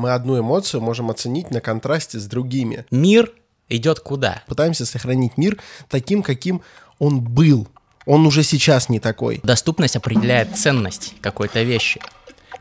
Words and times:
Мы 0.00 0.12
одну 0.12 0.40
эмоцию 0.40 0.80
можем 0.80 1.10
оценить 1.10 1.50
на 1.50 1.60
контрасте 1.60 2.18
с 2.18 2.24
другими. 2.24 2.86
Мир 2.90 3.30
идет 3.68 4.00
куда? 4.00 4.42
Пытаемся 4.46 4.86
сохранить 4.86 5.36
мир 5.36 5.58
таким, 5.90 6.22
каким 6.22 6.62
он 6.98 7.20
был. 7.20 7.68
Он 8.06 8.26
уже 8.26 8.42
сейчас 8.42 8.88
не 8.88 8.98
такой. 8.98 9.40
Доступность 9.42 9.96
определяет 9.96 10.56
ценность 10.56 11.12
какой-то 11.20 11.62
вещи. 11.64 12.00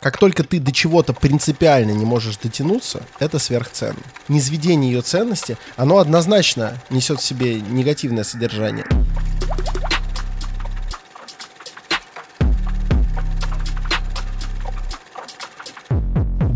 Как 0.01 0.17
только 0.17 0.43
ты 0.43 0.59
до 0.59 0.73
чего-то 0.73 1.13
принципиально 1.13 1.91
не 1.91 2.03
можешь 2.03 2.35
дотянуться, 2.35 3.03
это 3.19 3.39
сверхценно. 3.39 4.03
Низведение 4.27 4.91
ее 4.91 5.01
ценности, 5.01 5.57
оно 5.77 5.99
однозначно 5.99 6.73
несет 6.89 7.21
в 7.21 7.23
себе 7.23 7.61
негативное 7.61 8.25
содержание. 8.25 8.85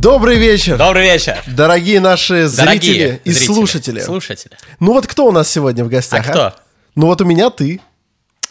Добрый 0.04 0.38
вечер! 0.38 0.78
Добрый 0.78 1.04
вечер! 1.04 1.42
Дорогие 1.48 2.02
наши 2.02 2.50
Дорогие 2.50 2.82
зрители 2.82 3.22
и 3.24 3.32
зрители, 3.32 3.46
слушатели. 3.54 4.00
Слушатели. 4.02 4.58
Ну 4.82 4.92
вот 4.92 5.08
кто 5.08 5.26
у 5.26 5.32
нас 5.32 5.50
сегодня 5.50 5.86
в 5.86 5.88
А 5.88 5.90
гостях? 5.92 6.28
кто? 6.30 6.54
Ну 6.94 7.06
вот 7.06 7.22
у 7.22 7.26
меня 7.26 7.50
ты. 7.50 7.80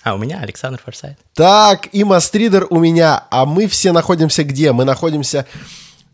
А 0.03 0.15
у 0.15 0.19
меня 0.19 0.41
Александр 0.41 0.81
Форсайт. 0.83 1.19
Так, 1.35 1.91
и 1.93 2.05
Мастридер 2.05 2.67
у 2.71 2.79
меня. 2.79 3.25
А 3.31 3.45
мы 3.45 3.67
все 3.67 3.93
находимся 3.93 4.45
где? 4.45 4.73
Мы 4.73 4.87
находимся 4.87 5.45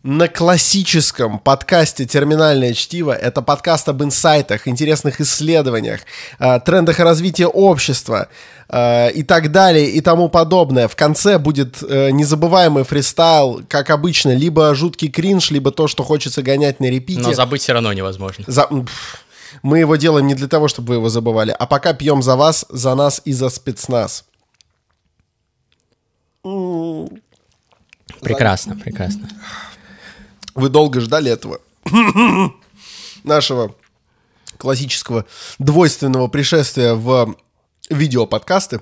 на 0.03 0.29
классическом 0.29 1.39
подкасте 1.39 2.05
«Терминальное 2.05 2.73
чтиво». 2.73 3.11
Это 3.11 3.41
подкаст 3.41 3.89
об 3.89 4.01
инсайтах, 4.01 4.67
интересных 4.67 5.19
исследованиях, 5.19 6.01
э, 6.39 6.59
трендах 6.61 6.99
развития 6.99 7.47
общества 7.47 8.29
э, 8.69 9.11
и 9.11 9.23
так 9.23 9.51
далее 9.51 9.89
и 9.89 9.99
тому 9.99 10.29
подобное. 10.29 10.87
В 10.87 10.95
конце 10.95 11.37
будет 11.37 11.83
э, 11.83 12.11
незабываемый 12.11 12.85
фристайл, 12.85 13.61
как 13.67 13.89
обычно, 13.89 14.33
либо 14.33 14.73
жуткий 14.73 15.09
кринж, 15.09 15.51
либо 15.51 15.71
то, 15.71 15.87
что 15.87 16.03
хочется 16.03 16.41
гонять 16.43 16.79
на 16.79 16.85
репите. 16.85 17.21
Но 17.21 17.33
забыть 17.33 17.61
все 17.61 17.73
равно 17.73 17.91
невозможно. 17.91 18.45
За-. 18.47 18.69
Мы 19.63 19.79
его 19.79 19.97
делаем 19.97 20.27
не 20.27 20.35
для 20.35 20.47
того, 20.47 20.69
чтобы 20.69 20.89
вы 20.89 20.95
его 20.95 21.09
забывали, 21.09 21.53
а 21.57 21.65
пока 21.65 21.93
пьем 21.93 22.21
за 22.21 22.37
вас, 22.37 22.65
за 22.69 22.95
нас 22.95 23.21
и 23.25 23.33
за 23.33 23.49
спецназ. 23.49 24.23
Прекрасно, 28.21 28.77
прекрасно. 28.77 29.27
Вы 30.59 30.67
долго 30.67 30.99
ждали 30.99 31.31
этого 31.31 31.61
нашего 33.23 33.75
классического 34.57 35.25
двойственного 35.57 36.27
пришествия 36.27 36.95
в 36.95 37.37
видеоподкасты. 37.89 38.81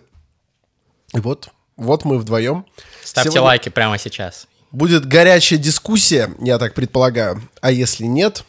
И 1.14 1.20
вот, 1.20 1.50
вот 1.75 2.03
мы 2.03 2.17
вдвоем. 2.17 2.66
Ставьте 3.03 3.30
Сегодня 3.30 3.42
лайки 3.44 3.70
прямо 3.70 4.00
сейчас. 4.00 4.48
Будет 4.72 5.05
горячая 5.05 5.59
дискуссия, 5.59 6.31
я 6.39 6.58
так 6.58 6.73
предполагаю. 6.73 7.48
А 7.61 7.70
если 7.70 8.05
нет, 8.05 8.44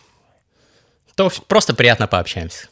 То 1.15 1.31
просто 1.47 1.75
приятно 1.75 2.06
пообщаемся. 2.06 2.69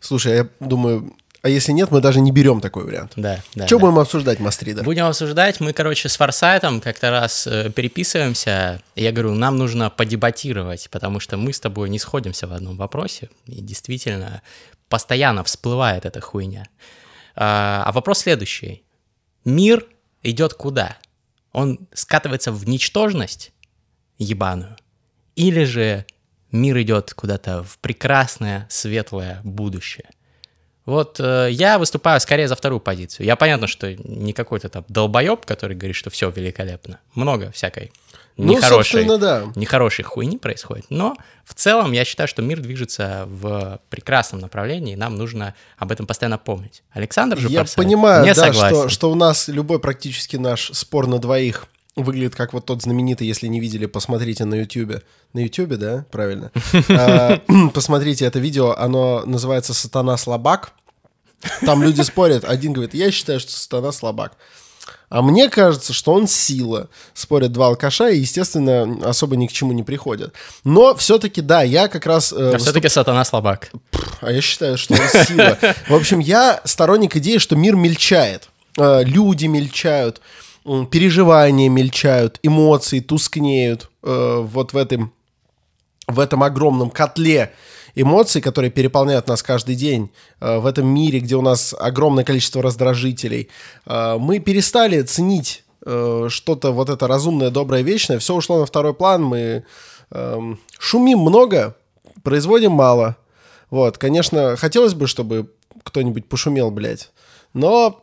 слушай, 0.00 0.34
я 0.38 0.48
думаю, 0.58 1.14
а 1.42 1.48
если 1.48 1.72
нет, 1.72 1.90
мы 1.90 2.00
даже 2.00 2.20
не 2.20 2.30
берем 2.30 2.60
такой 2.60 2.84
вариант. 2.84 3.14
Да, 3.16 3.40
да. 3.56 3.66
Что 3.66 3.78
да. 3.78 3.86
будем 3.86 3.98
обсуждать, 3.98 4.38
Мастридер? 4.38 4.84
Будем 4.84 5.06
обсуждать. 5.06 5.58
Мы, 5.58 5.72
короче, 5.72 6.08
с 6.08 6.16
Форсайтом 6.16 6.80
как-то 6.80 7.10
раз 7.10 7.48
э, 7.48 7.68
переписываемся. 7.70 8.80
Я 8.94 9.10
говорю, 9.10 9.34
нам 9.34 9.56
нужно 9.56 9.90
подебатировать, 9.90 10.88
потому 10.90 11.18
что 11.18 11.36
мы 11.36 11.52
с 11.52 11.58
тобой 11.58 11.88
не 11.88 11.98
сходимся 11.98 12.46
в 12.46 12.52
одном 12.52 12.76
вопросе. 12.76 13.28
И 13.46 13.60
действительно, 13.60 14.40
постоянно 14.88 15.42
всплывает 15.42 16.06
эта 16.06 16.20
хуйня. 16.20 16.68
А, 17.34 17.82
а 17.86 17.90
вопрос 17.90 18.20
следующий. 18.20 18.84
Мир 19.44 19.84
идет 20.22 20.54
куда? 20.54 20.96
Он 21.52 21.88
скатывается 21.92 22.52
в 22.52 22.68
ничтожность 22.68 23.50
ебаную? 24.16 24.76
Или 25.34 25.64
же 25.64 26.06
мир 26.52 26.80
идет 26.82 27.14
куда-то 27.14 27.64
в 27.64 27.78
прекрасное, 27.78 28.68
светлое 28.70 29.40
будущее? 29.42 30.08
Вот 30.84 31.20
э, 31.20 31.48
я 31.50 31.78
выступаю 31.78 32.20
скорее 32.20 32.48
за 32.48 32.56
вторую 32.56 32.80
позицию. 32.80 33.26
Я 33.26 33.36
понятно, 33.36 33.66
что 33.66 33.94
не 33.94 34.32
какой-то 34.32 34.68
там 34.68 34.84
долбоеб, 34.88 35.46
который 35.46 35.76
говорит, 35.76 35.94
что 35.96 36.10
все 36.10 36.28
великолепно. 36.30 36.98
Много 37.14 37.52
всякой 37.52 37.92
Ну, 38.36 38.54
нехорошей, 38.54 39.04
да. 39.18 39.44
нехорошей 39.54 40.04
хуйни 40.04 40.38
происходит. 40.38 40.86
Но 40.88 41.16
в 41.44 41.54
целом 41.54 41.92
я 41.92 42.04
считаю, 42.04 42.26
что 42.26 42.42
мир 42.42 42.58
движется 42.60 43.24
в 43.28 43.80
прекрасном 43.90 44.40
направлении, 44.40 44.94
и 44.94 44.96
нам 44.96 45.14
нужно 45.16 45.54
об 45.78 45.92
этом 45.92 46.06
постоянно 46.06 46.38
помнить. 46.38 46.82
Александр 46.90 47.38
же 47.38 47.48
Я 47.48 47.60
Форсайт 47.60 47.76
понимаю, 47.76 48.24
не 48.24 48.34
да, 48.34 48.46
согласен. 48.46 48.76
что, 48.76 48.88
что 48.88 49.10
у 49.12 49.14
нас 49.14 49.46
любой 49.48 49.78
практически 49.78 50.36
наш 50.36 50.70
спор 50.72 51.06
на 51.06 51.18
двоих 51.20 51.66
выглядит 51.94 52.34
как 52.34 52.54
вот 52.54 52.64
тот 52.64 52.80
знаменитый, 52.82 53.26
если 53.26 53.46
не 53.48 53.60
видели, 53.60 53.84
посмотрите 53.86 54.46
на 54.46 54.54
Ютубе. 54.54 55.02
На 55.34 55.40
Ютубе, 55.40 55.76
да? 55.76 56.06
Правильно. 56.10 56.50
А, 56.88 57.38
Посмотрите 57.74 58.24
это 58.24 58.38
видео, 58.38 58.74
оно 58.76 59.22
называется 59.26 59.74
«Сатана 59.74 60.16
слабак». 60.16 60.72
Там 61.64 61.82
люди 61.82 62.00
спорят. 62.02 62.44
Один 62.44 62.72
говорит, 62.72 62.94
я 62.94 63.10
считаю, 63.10 63.40
что 63.40 63.52
сатана 63.52 63.92
слабак. 63.92 64.32
А 65.08 65.20
мне 65.20 65.50
кажется, 65.50 65.92
что 65.92 66.12
он 66.14 66.26
сила. 66.26 66.88
Спорят 67.12 67.52
два 67.52 67.66
алкаша 67.68 68.08
и, 68.08 68.18
естественно, 68.20 69.08
особо 69.08 69.36
ни 69.36 69.46
к 69.46 69.52
чему 69.52 69.72
не 69.72 69.82
приходят. 69.82 70.32
Но 70.64 70.94
все-таки, 70.96 71.40
да, 71.42 71.62
я 71.62 71.88
как 71.88 72.06
раз... 72.06 72.32
э, 72.32 72.54
А 72.54 72.58
все-таки 72.58 72.88
сатана 72.88 73.24
слабак. 73.24 73.70
а 74.22 74.32
я 74.32 74.40
считаю, 74.40 74.78
что 74.78 74.94
он 74.94 75.24
сила. 75.26 75.58
В 75.88 75.94
общем, 75.94 76.18
я 76.18 76.62
сторонник 76.64 77.14
идеи, 77.16 77.36
что 77.38 77.56
мир 77.56 77.76
мельчает. 77.76 78.48
Э, 78.78 79.02
Люди 79.04 79.44
мельчают, 79.46 80.22
м, 80.64 80.86
переживания 80.86 81.68
мельчают, 81.68 82.38
эмоции 82.42 83.00
тускнеют 83.00 83.90
э, 84.02 84.38
вот 84.42 84.72
в 84.72 84.76
этом, 84.78 85.12
в 86.06 86.18
этом 86.20 86.42
огромном 86.42 86.88
котле 86.90 87.52
эмоций, 87.94 88.40
которые 88.40 88.70
переполняют 88.70 89.28
нас 89.28 89.42
каждый 89.42 89.74
день, 89.74 90.10
э, 90.40 90.58
в 90.58 90.66
этом 90.66 90.86
мире, 90.86 91.20
где 91.20 91.36
у 91.36 91.42
нас 91.42 91.74
огромное 91.78 92.24
количество 92.24 92.62
раздражителей. 92.62 93.48
Э, 93.86 94.16
Мы 94.18 94.38
перестали 94.38 95.02
ценить 95.02 95.64
э, 95.84 96.26
что-то 96.28 96.72
вот 96.72 96.88
это 96.88 97.06
разумное, 97.06 97.50
доброе, 97.50 97.82
вечное. 97.82 98.18
Все 98.18 98.34
ушло 98.34 98.60
на 98.60 98.66
второй 98.66 98.94
план. 98.94 99.22
Мы 99.22 99.64
эм, 100.10 100.60
шумим 100.78 101.18
много, 101.18 101.76
производим 102.22 102.72
мало. 102.72 103.16
Вот, 103.70 103.98
конечно, 103.98 104.56
хотелось 104.56 104.94
бы, 104.94 105.06
чтобы 105.06 105.50
кто-нибудь 105.82 106.26
пошумел, 106.26 106.70
блядь. 106.70 107.10
Но 107.54 108.02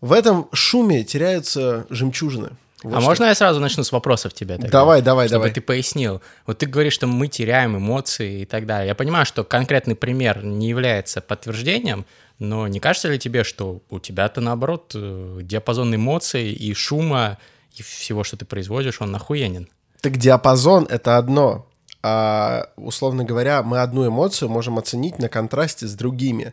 в 0.00 0.12
этом 0.12 0.48
шуме 0.52 1.04
теряются 1.04 1.86
жемчужины. 1.88 2.50
Вот 2.82 2.94
а 2.94 3.00
что. 3.00 3.08
можно 3.08 3.24
я 3.26 3.34
сразу 3.34 3.60
начну 3.60 3.84
с 3.84 3.92
вопросов 3.92 4.34
тебе? 4.34 4.56
тогда? 4.56 4.70
Давай, 4.70 5.02
давай, 5.02 5.28
чтобы 5.28 5.44
давай. 5.44 5.52
ты 5.52 5.60
пояснил. 5.60 6.20
Вот 6.46 6.58
ты 6.58 6.66
говоришь, 6.66 6.94
что 6.94 7.06
мы 7.06 7.28
теряем 7.28 7.76
эмоции 7.76 8.42
и 8.42 8.44
так 8.44 8.66
далее. 8.66 8.88
Я 8.88 8.94
понимаю, 8.94 9.26
что 9.26 9.44
конкретный 9.44 9.94
пример 9.94 10.44
не 10.44 10.68
является 10.68 11.20
подтверждением, 11.20 12.04
но 12.38 12.66
не 12.66 12.80
кажется 12.80 13.08
ли 13.08 13.18
тебе, 13.18 13.44
что 13.44 13.82
у 13.88 14.00
тебя-то 14.00 14.40
наоборот 14.40 14.92
э, 14.94 15.40
диапазон 15.42 15.94
эмоций 15.94 16.52
и 16.52 16.74
шума 16.74 17.38
и 17.74 17.82
всего, 17.82 18.24
что 18.24 18.36
ты 18.36 18.44
производишь, 18.44 19.00
он 19.00 19.12
нахуенен? 19.12 19.68
Так 20.00 20.16
диапазон— 20.16 20.86
это 20.90 21.16
одно. 21.16 21.66
А, 22.02 22.68
условно 22.76 23.24
говоря, 23.24 23.62
мы 23.62 23.78
одну 23.78 24.06
эмоцию 24.06 24.48
можем 24.48 24.78
оценить 24.78 25.18
на 25.18 25.28
контрасте 25.28 25.86
с 25.86 25.94
другими. 25.94 26.52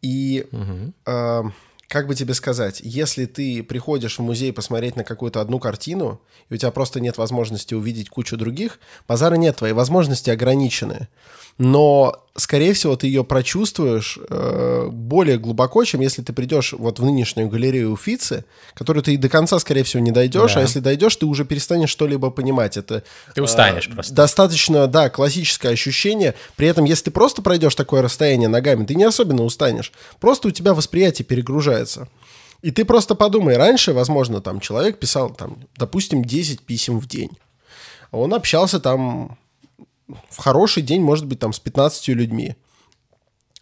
И, 0.00 0.46
э, 1.04 1.42
как 1.90 2.06
бы 2.06 2.14
тебе 2.14 2.34
сказать, 2.34 2.80
если 2.84 3.26
ты 3.26 3.64
приходишь 3.64 4.20
в 4.20 4.22
музей 4.22 4.52
посмотреть 4.52 4.94
на 4.94 5.02
какую-то 5.02 5.40
одну 5.40 5.58
картину, 5.58 6.20
и 6.48 6.54
у 6.54 6.56
тебя 6.56 6.70
просто 6.70 7.00
нет 7.00 7.18
возможности 7.18 7.74
увидеть 7.74 8.08
кучу 8.08 8.36
других, 8.36 8.78
базара 9.08 9.34
нет, 9.34 9.56
твои 9.56 9.72
возможности 9.72 10.30
ограничены. 10.30 11.08
Но, 11.62 12.24
скорее 12.36 12.72
всего, 12.72 12.96
ты 12.96 13.06
ее 13.06 13.22
прочувствуешь 13.22 14.18
э, 14.30 14.88
более 14.90 15.36
глубоко, 15.36 15.84
чем 15.84 16.00
если 16.00 16.22
ты 16.22 16.32
придешь 16.32 16.72
вот 16.72 16.98
в 16.98 17.04
нынешнюю 17.04 17.50
галерею 17.50 17.92
Уфицы, 17.92 18.46
которую 18.72 19.02
ты 19.02 19.12
и 19.12 19.18
до 19.18 19.28
конца, 19.28 19.58
скорее 19.58 19.82
всего, 19.82 20.02
не 20.02 20.10
дойдешь, 20.10 20.54
Да. 20.54 20.60
а 20.60 20.62
если 20.62 20.80
дойдешь, 20.80 21.16
ты 21.16 21.26
уже 21.26 21.44
перестанешь 21.44 21.90
что-либо 21.90 22.30
понимать. 22.30 22.78
Это 22.78 23.02
Ты 23.34 23.42
устанешь 23.42 23.88
э, 23.88 23.92
просто. 23.92 24.14
Достаточно, 24.14 24.86
да, 24.86 25.10
классическое 25.10 25.72
ощущение. 25.72 26.34
При 26.56 26.66
этом, 26.66 26.86
если 26.86 27.04
ты 27.04 27.10
просто 27.10 27.42
пройдешь 27.42 27.74
такое 27.74 28.00
расстояние 28.00 28.48
ногами, 28.48 28.86
ты 28.86 28.94
не 28.94 29.04
особенно 29.04 29.42
устанешь. 29.42 29.92
Просто 30.18 30.48
у 30.48 30.50
тебя 30.52 30.72
восприятие 30.72 31.26
перегружается. 31.26 32.08
И 32.62 32.70
ты 32.70 32.86
просто 32.86 33.14
подумай, 33.14 33.58
раньше, 33.58 33.92
возможно, 33.92 34.40
там 34.40 34.60
человек 34.60 34.98
писал, 34.98 35.28
там, 35.28 35.58
допустим, 35.76 36.24
10 36.24 36.62
писем 36.62 36.98
в 37.00 37.06
день. 37.06 37.32
Он 38.12 38.32
общался 38.32 38.80
там 38.80 39.36
в 40.30 40.38
хороший 40.38 40.82
день, 40.82 41.00
может 41.02 41.26
быть, 41.26 41.38
там 41.38 41.52
с 41.52 41.58
15 41.60 42.08
людьми 42.08 42.56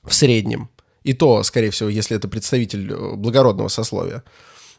в 0.05 0.15
среднем. 0.15 0.69
И 1.05 1.13
то, 1.13 1.43
скорее 1.43 1.71
всего, 1.71 1.89
если 1.89 2.17
это 2.17 2.29
представитель 2.29 2.91
э, 2.93 3.15
благородного 3.17 3.69
сословия. 3.69 4.23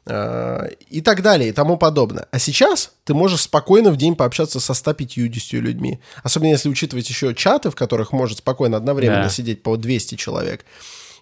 Э, 0.05 0.69
И 0.89 1.01
так 1.01 1.21
далее, 1.21 1.49
и 1.49 1.51
тому 1.53 1.77
подобное. 1.77 2.27
А 2.31 2.39
сейчас 2.39 2.91
ты 3.03 3.13
можешь 3.13 3.41
спокойно 3.41 3.91
в 3.91 3.97
день 3.97 4.15
пообщаться 4.15 4.59
со 4.59 4.73
150 4.73 5.53
людьми. 5.61 5.99
Особенно 6.23 6.49
если 6.51 6.69
учитывать 6.69 7.09
еще 7.09 7.33
чаты, 7.35 7.69
в 7.69 7.75
которых 7.75 8.11
может 8.11 8.39
спокойно 8.39 8.77
одновременно 8.77 9.23
Да. 9.23 9.29
сидеть 9.29 9.63
по 9.63 9.75
200 9.77 10.15
человек. 10.15 10.65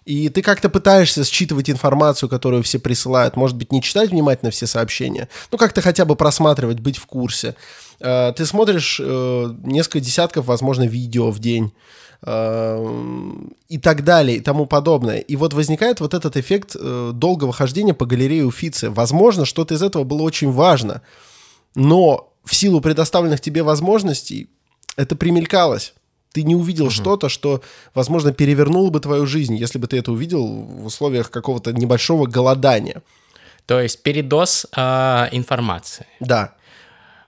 И 0.08 0.30
ты 0.30 0.40
как-то 0.40 0.70
пытаешься 0.70 1.22
считывать 1.22 1.68
информацию, 1.68 2.30
которую 2.30 2.62
все 2.62 2.78
присылают. 2.78 3.36
Может 3.36 3.58
быть, 3.58 3.72
не 3.72 3.82
читать 3.82 4.08
внимательно 4.08 4.50
все 4.50 4.66
сообщения, 4.66 5.28
ну 5.52 5.58
как-то 5.58 5.82
хотя 5.82 6.06
бы 6.06 6.16
просматривать, 6.16 6.80
быть 6.80 6.96
в 6.96 7.04
курсе. 7.04 7.54
Э, 8.00 8.32
ты 8.34 8.46
смотришь 8.46 8.98
э, 9.04 9.54
несколько 9.64 10.00
десятков, 10.00 10.46
возможно, 10.46 10.84
видео 10.84 11.30
в 11.30 11.40
день 11.40 11.74
э, 12.22 12.94
и 13.68 13.76
так 13.76 14.02
далее, 14.02 14.38
и 14.38 14.40
тому 14.40 14.64
подобное. 14.64 15.18
И 15.18 15.36
вот 15.36 15.52
возникает 15.52 16.00
вот 16.00 16.14
этот 16.14 16.38
эффект 16.38 16.74
долгого 17.12 17.52
хождения 17.52 17.92
по 17.92 18.06
галерее 18.06 18.46
Уфицы. 18.46 18.88
Возможно, 18.88 19.44
что-то 19.44 19.74
из 19.74 19.82
этого 19.82 20.04
было 20.04 20.22
очень 20.22 20.50
важно, 20.50 21.02
но 21.74 22.32
в 22.46 22.56
силу 22.56 22.80
предоставленных 22.80 23.42
тебе 23.42 23.62
возможностей 23.62 24.48
это 24.96 25.16
примелькалось. 25.16 25.92
Ты 26.32 26.42
не 26.42 26.54
увидел 26.54 26.86
угу. 26.86 26.92
что-то, 26.92 27.28
что, 27.28 27.62
возможно, 27.94 28.32
перевернуло 28.32 28.90
бы 28.90 29.00
твою 29.00 29.26
жизнь, 29.26 29.56
если 29.56 29.78
бы 29.78 29.86
ты 29.86 29.98
это 29.98 30.12
увидел 30.12 30.46
в 30.46 30.86
условиях 30.86 31.30
какого-то 31.30 31.72
небольшого 31.72 32.26
голодания. 32.26 33.02
То 33.66 33.80
есть 33.80 34.02
передоз 34.02 34.66
э, 34.76 35.28
информации. 35.32 36.06
Да. 36.20 36.54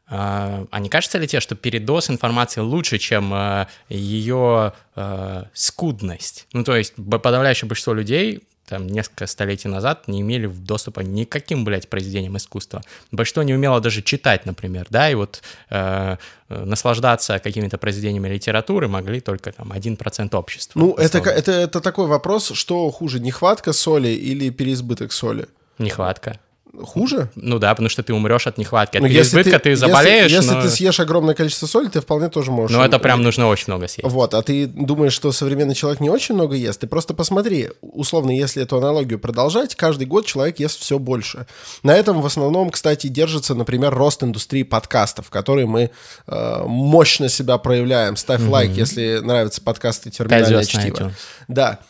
А, 0.07 0.67
а 0.71 0.81
не 0.81 0.89
кажется 0.89 1.19
ли 1.19 1.29
тебе, 1.29 1.41
что 1.41 1.55
передоз 1.55 2.11
информации 2.11 2.61
лучше, 2.61 2.99
чем 2.99 3.33
э, 3.33 3.67
ее 3.89 4.73
э, 4.97 5.45
скудность? 5.53 6.47
Ну, 6.53 6.65
то 6.65 6.75
есть 6.77 6.95
подавляющее 6.97 7.69
большинство 7.69 7.95
людей 7.95 8.43
там 8.71 8.87
несколько 8.87 9.27
столетий 9.27 9.69
назад 9.69 10.07
не 10.07 10.21
имели 10.21 10.47
доступа 10.47 11.01
ни 11.01 11.25
к 11.25 11.29
каким, 11.29 11.65
блядь, 11.65 11.89
произведениям 11.89 12.37
искусства. 12.37 12.83
Большинство 13.11 13.43
не 13.43 13.53
умело 13.53 13.81
даже 13.81 14.01
читать, 14.01 14.47
например, 14.47 14.87
да, 14.91 15.11
и 15.11 15.15
вот 15.17 15.43
э, 15.71 16.17
наслаждаться 16.49 17.41
какими-то 17.41 17.79
произведениями 17.79 18.29
литературы 18.29 18.87
могли 18.87 19.21
только 19.21 19.51
там 19.51 19.73
1% 19.73 20.37
общества. 20.37 20.79
Ну, 20.79 20.95
это, 20.95 21.19
это, 21.19 21.51
это 21.51 21.81
такой 21.81 22.07
вопрос, 22.07 22.53
что 22.53 22.91
хуже, 22.91 23.19
нехватка 23.19 23.73
соли 23.73 24.11
или 24.11 24.51
переизбыток 24.51 25.13
соли? 25.13 25.49
Нехватка. 25.79 26.39
Хуже? 26.83 27.31
Ну 27.35 27.59
да, 27.59 27.71
потому 27.71 27.89
что 27.89 28.03
ты 28.03 28.15
умрешь 28.15 28.47
от 28.47 28.59
нехватки. 28.59 28.97
От 28.97 29.03
ну, 29.03 29.09
переизбытка 29.09 29.59
ты, 29.59 29.71
ты 29.71 29.77
заболеешь. 29.77 30.31
Если, 30.31 30.51
но... 30.51 30.57
если 30.57 30.69
ты 30.69 30.75
съешь 30.77 31.01
огромное 31.01 31.35
количество 31.35 31.67
соли, 31.67 31.89
ты 31.89 32.01
вполне 32.01 32.29
тоже 32.29 32.51
можешь. 32.51 32.77
Ну, 32.77 32.83
это 32.83 32.99
прям 32.99 33.23
нужно 33.23 33.49
очень 33.49 33.65
много 33.69 33.89
съесть. 33.89 34.09
Вот, 34.09 34.35
а 34.35 34.43
ты 34.43 34.67
думаешь, 34.67 35.13
что 35.13 35.33
современный 35.33 35.75
человек 35.75 36.01
не 36.01 36.11
очень 36.11 36.35
много 36.35 36.55
ест? 36.55 36.81
Ты 36.81 36.87
просто 36.87 37.13
посмотри, 37.13 37.71
условно, 37.81 38.31
если 38.31 38.63
эту 38.63 38.77
аналогию 38.77 39.19
продолжать, 39.19 39.75
каждый 39.75 40.07
год 40.07 40.27
человек 40.27 40.61
ест 40.61 40.81
все 40.81 40.99
больше. 40.99 41.47
На 41.83 41.95
этом 41.95 42.21
в 42.21 42.27
основном, 42.27 42.71
кстати, 42.71 43.09
держится, 43.09 43.55
например, 43.55 43.93
рост 43.93 44.23
индустрии 44.23 44.63
подкастов, 44.63 45.27
в 45.27 45.31
которой 45.31 45.67
мы 45.67 45.91
э, 46.27 46.63
мощно 46.67 47.29
себя 47.29 47.59
проявляем. 47.59 48.17
Ставь 48.17 48.43
mm-hmm. 48.43 48.49
лайк, 48.49 48.71
если 48.73 49.19
нравятся 49.23 49.61
подкасты 49.61 50.11
«Терминальное 50.11 50.65
чтиво». 50.65 51.13
Да. 51.49 51.81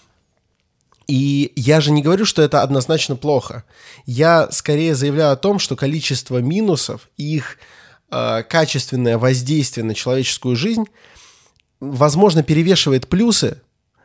И 1.11 1.53
я 1.57 1.81
же 1.81 1.91
не 1.91 2.03
говорю, 2.03 2.25
что 2.25 2.41
это 2.41 2.63
однозначно 2.63 3.17
плохо. 3.17 3.65
Я 4.07 4.49
скорее 4.53 4.95
заявляю 4.95 5.33
о 5.33 5.37
том, 5.37 5.59
что 5.59 5.75
количество 5.75 6.39
минусов 6.39 7.09
и 7.17 7.35
их 7.35 7.59
э, 8.13 8.45
качественное 8.45 9.19
воздействие 9.19 9.85
на 9.85 9.95
человеческую 9.95 10.55
жизнь, 10.55 10.85
возможно, 11.81 12.45
перевешивает 12.45 13.09
плюсы, 13.09 13.61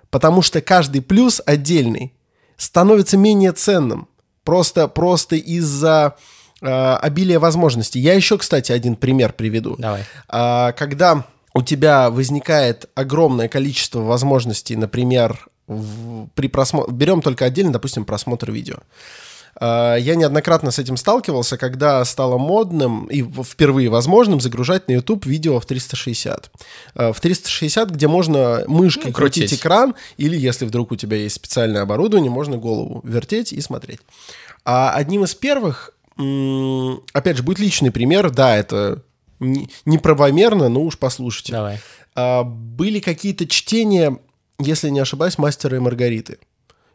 потому 0.09 0.41
что 0.41 0.61
каждый 0.61 1.03
плюс 1.03 1.43
отдельный 1.45 2.15
становится 2.57 3.17
менее 3.17 3.51
ценным. 3.51 4.07
Просто, 4.43 4.87
просто 4.87 5.35
из-за 5.35 6.15
э, 6.63 6.67
обилия 6.67 7.39
возможностей. 7.39 7.99
Я 7.99 8.15
еще, 8.15 8.39
кстати, 8.39 8.71
один 8.71 8.95
пример 8.95 9.31
приведу. 9.33 9.75
Давай. 9.77 10.05
Э, 10.27 10.73
когда 10.75 11.27
у 11.53 11.61
тебя 11.61 12.09
возникает 12.09 12.89
огромное 12.95 13.47
количество 13.47 13.99
возможностей, 13.99 14.75
например, 14.75 15.47
в, 15.67 16.27
при 16.35 16.47
просмотре... 16.47 16.93
Берем 16.93 17.21
только 17.21 17.45
отдельно, 17.45 17.73
допустим, 17.73 18.05
просмотр 18.05 18.51
видео. 18.51 18.77
А, 19.57 19.95
я 19.95 20.15
неоднократно 20.15 20.71
с 20.71 20.79
этим 20.79 20.97
сталкивался, 20.97 21.57
когда 21.57 22.03
стало 22.05 22.37
модным 22.37 23.05
и 23.05 23.23
впервые 23.43 23.89
возможным 23.89 24.41
загружать 24.41 24.87
на 24.87 24.93
YouTube 24.93 25.25
видео 25.25 25.59
в 25.59 25.65
360. 25.65 26.51
А, 26.95 27.13
в 27.13 27.19
360, 27.19 27.89
где 27.91 28.07
можно 28.07 28.63
мышкой 28.67 29.07
ну, 29.07 29.13
крутить 29.13 29.53
экран, 29.53 29.95
или 30.17 30.37
если 30.37 30.65
вдруг 30.65 30.91
у 30.91 30.95
тебя 30.95 31.17
есть 31.17 31.35
специальное 31.35 31.81
оборудование, 31.81 32.31
можно 32.31 32.57
голову 32.57 33.01
вертеть 33.03 33.53
и 33.53 33.61
смотреть. 33.61 33.99
А 34.65 34.91
одним 34.91 35.23
из 35.23 35.35
первых, 35.35 35.91
опять 37.13 37.37
же, 37.37 37.43
будет 37.43 37.59
личный 37.59 37.91
пример, 37.91 38.29
да, 38.31 38.57
это 38.57 39.03
неправомерно, 39.39 40.69
но 40.69 40.81
уж 40.81 40.97
послушайте. 40.97 41.53
Давай. 41.53 41.79
А, 42.15 42.43
были 42.43 42.99
какие-то 42.99 43.47
чтения 43.47 44.17
если 44.59 44.89
не 44.89 44.99
ошибаюсь, 44.99 45.37
«Мастера 45.37 45.77
и 45.77 45.79
Маргариты». 45.79 46.37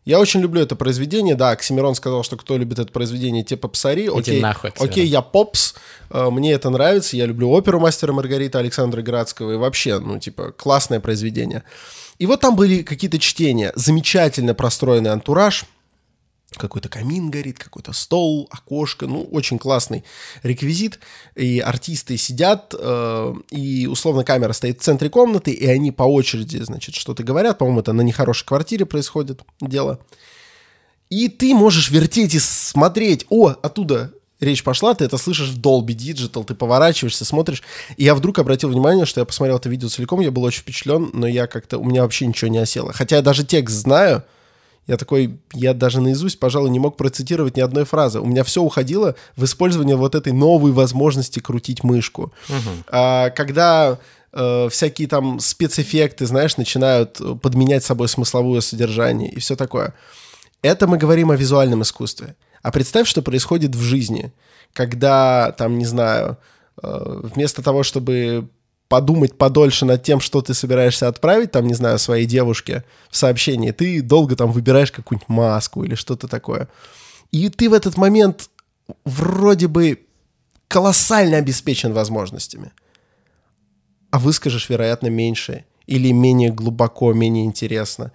Я 0.07 0.19
очень 0.19 0.41
люблю 0.41 0.63
это 0.63 0.77
произведение, 0.77 1.35
да, 1.35 1.51
Оксимирон 1.51 1.95
сказал, 1.95 2.23
что 2.23 2.37
кто 2.39 2.57
любит 2.57 2.79
это 2.79 2.91
произведение, 2.91 3.45
те 3.45 3.57
попсари. 3.57 4.09
Окей, 4.09 4.41
нахуй, 4.41 4.73
окей, 4.79 5.07
я 5.07 5.21
попс, 5.21 5.75
э, 6.09 6.31
мне 6.31 6.53
это 6.53 6.71
нравится, 6.71 7.17
я 7.17 7.27
люблю 7.27 7.51
оперу 7.51 7.79
«Мастера 7.81 8.13
Маргарита» 8.13 8.59
Александра 8.59 9.03
Градского, 9.03 9.53
и 9.53 9.57
вообще, 9.57 9.99
ну, 9.99 10.19
типа, 10.19 10.53
классное 10.53 11.01
произведение. 11.01 11.65
И 12.19 12.27
вот 12.27 12.41
там 12.41 12.57
были 12.57 12.83
какие-то 12.83 13.19
чтения, 13.19 13.73
замечательно 13.75 14.55
простроенный 14.55 15.11
антураж– 15.11 15.65
какой-то 16.57 16.89
камин 16.89 17.31
горит, 17.31 17.59
какой-то 17.59 17.93
стол, 17.93 18.49
окошко, 18.51 19.07
ну, 19.07 19.23
очень 19.23 19.59
классный 19.59 20.05
реквизит, 20.43 20.99
и 21.37 21.61
артисты 21.61 22.17
сидят, 22.17 22.75
э, 22.79 23.35
и 23.51 23.87
условно 23.87 24.25
камера 24.25 24.53
стоит 24.53 24.81
в 24.81 24.83
центре 24.83 25.09
комнаты, 25.11 25.53
и 25.53 25.67
они 25.67 25.93
по 25.93 26.03
очереди, 26.03 26.59
значит, 26.59 26.95
что-то 26.95 27.23
говорят, 27.23 27.59
по-моему, 27.59 27.81
это 27.81 27.93
на 27.93 28.03
нехорошей 28.03 28.47
квартире 28.47 28.87
происходит 28.87 29.43
дело, 29.61 30.01
и 31.09 31.29
ты 31.29 31.55
можешь 31.55 31.91
вертеть 31.91 32.35
и 32.35 32.39
смотреть, 32.39 33.27
о, 33.31 33.49
оттуда 33.49 34.13
речь 34.41 34.65
пошла, 34.65 34.95
ты 34.95 35.05
это 35.05 35.19
слышишь 35.19 35.51
в 35.51 35.61
Dolby 35.61 35.89
Digital, 35.89 36.45
ты 36.45 36.55
поворачиваешься, 36.55 37.25
смотришь. 37.25 37.63
И 37.97 38.05
я 38.05 38.15
вдруг 38.15 38.39
обратил 38.39 38.71
внимание, 38.71 39.05
что 39.05 39.21
я 39.21 39.25
посмотрел 39.27 39.59
это 39.59 39.69
видео 39.69 39.89
целиком, 39.89 40.21
я 40.21 40.31
был 40.31 40.43
очень 40.45 40.63
впечатлен, 40.63 41.11
но 41.13 41.27
я 41.27 41.47
как-то, 41.47 41.79
у 41.79 41.85
меня 41.85 42.03
вообще 42.03 42.27
ничего 42.27 42.49
не 42.51 42.59
осело. 42.59 42.93
Хотя 42.93 43.17
я 43.17 43.23
даже 43.23 43.45
текст 43.45 43.77
знаю, 43.77 44.25
я 44.91 44.97
такой, 44.97 45.39
я 45.53 45.73
даже 45.73 46.01
наизусть, 46.01 46.41
пожалуй, 46.41 46.69
не 46.69 46.81
мог 46.81 46.97
процитировать 46.97 47.57
ни 47.57 47.61
одной 47.61 47.85
фразы. 47.85 48.19
У 48.19 48.27
меня 48.27 48.43
все 48.43 48.61
уходило 48.61 49.15
в 49.37 49.45
использование 49.45 49.95
вот 49.95 50.17
этой 50.17 50.33
новой 50.33 50.73
возможности 50.73 51.39
крутить 51.39 51.85
мышку. 51.85 52.33
Угу. 52.49 52.85
А, 52.89 53.31
когда 53.31 53.99
э, 54.33 54.69
всякие 54.69 55.07
там 55.07 55.39
спецэффекты, 55.39 56.27
знаешь, 56.27 56.57
начинают 56.57 57.21
подменять 57.41 57.85
собой 57.85 58.09
смысловое 58.09 58.63
содержание 58.63 59.31
и 59.31 59.39
все 59.39 59.55
такое. 59.55 59.95
Это 60.61 60.89
мы 60.89 60.99
говорим 60.99 61.31
о 61.31 61.37
визуальном 61.37 61.83
искусстве. 61.83 62.35
А 62.61 62.73
представь, 62.73 63.07
что 63.07 63.23
происходит 63.23 63.77
в 63.77 63.81
жизни, 63.81 64.33
когда, 64.73 65.53
там, 65.53 65.79
не 65.79 65.87
знаю, 65.87 66.37
э, 66.83 67.21
вместо 67.33 67.63
того, 67.63 67.85
чтобы 67.85 68.49
подумать 68.91 69.39
подольше 69.39 69.85
над 69.85 70.03
тем, 70.03 70.19
что 70.19 70.43
ты 70.43 70.53
собираешься 70.53 71.07
отправить, 71.07 71.53
там, 71.53 71.65
не 71.69 71.75
знаю, 71.75 71.97
своей 72.01 72.27
девушке 72.27 72.83
в 73.09 73.17
сообщении, 73.17 73.71
ты 73.71 74.03
долго 74.03 74.35
там 74.35 74.51
выбираешь 74.51 74.91
какую-нибудь 74.91 75.29
маску 75.29 75.85
или 75.85 75.95
что-то 75.95 76.27
такое. 76.27 76.67
И 77.31 77.49
ты 77.51 77.71
в 77.71 77.73
этот 77.73 77.97
момент 77.97 78.51
вроде 79.05 79.69
бы 79.69 80.01
колоссально 80.67 81.37
обеспечен 81.37 81.93
возможностями, 81.93 82.73
а 84.11 84.19
выскажешь, 84.19 84.69
вероятно, 84.69 85.07
меньше 85.07 85.67
или 85.87 86.11
менее 86.11 86.51
глубоко, 86.51 87.13
менее 87.13 87.45
интересно. 87.45 88.11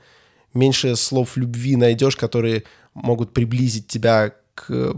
Меньше 0.54 0.98
слов 0.98 1.38
любви 1.38 1.78
найдешь, 1.78 2.18
которые 2.18 2.64
могут 2.94 3.32
приблизить 3.32 3.88
тебя 3.88 4.34
к 4.56 4.94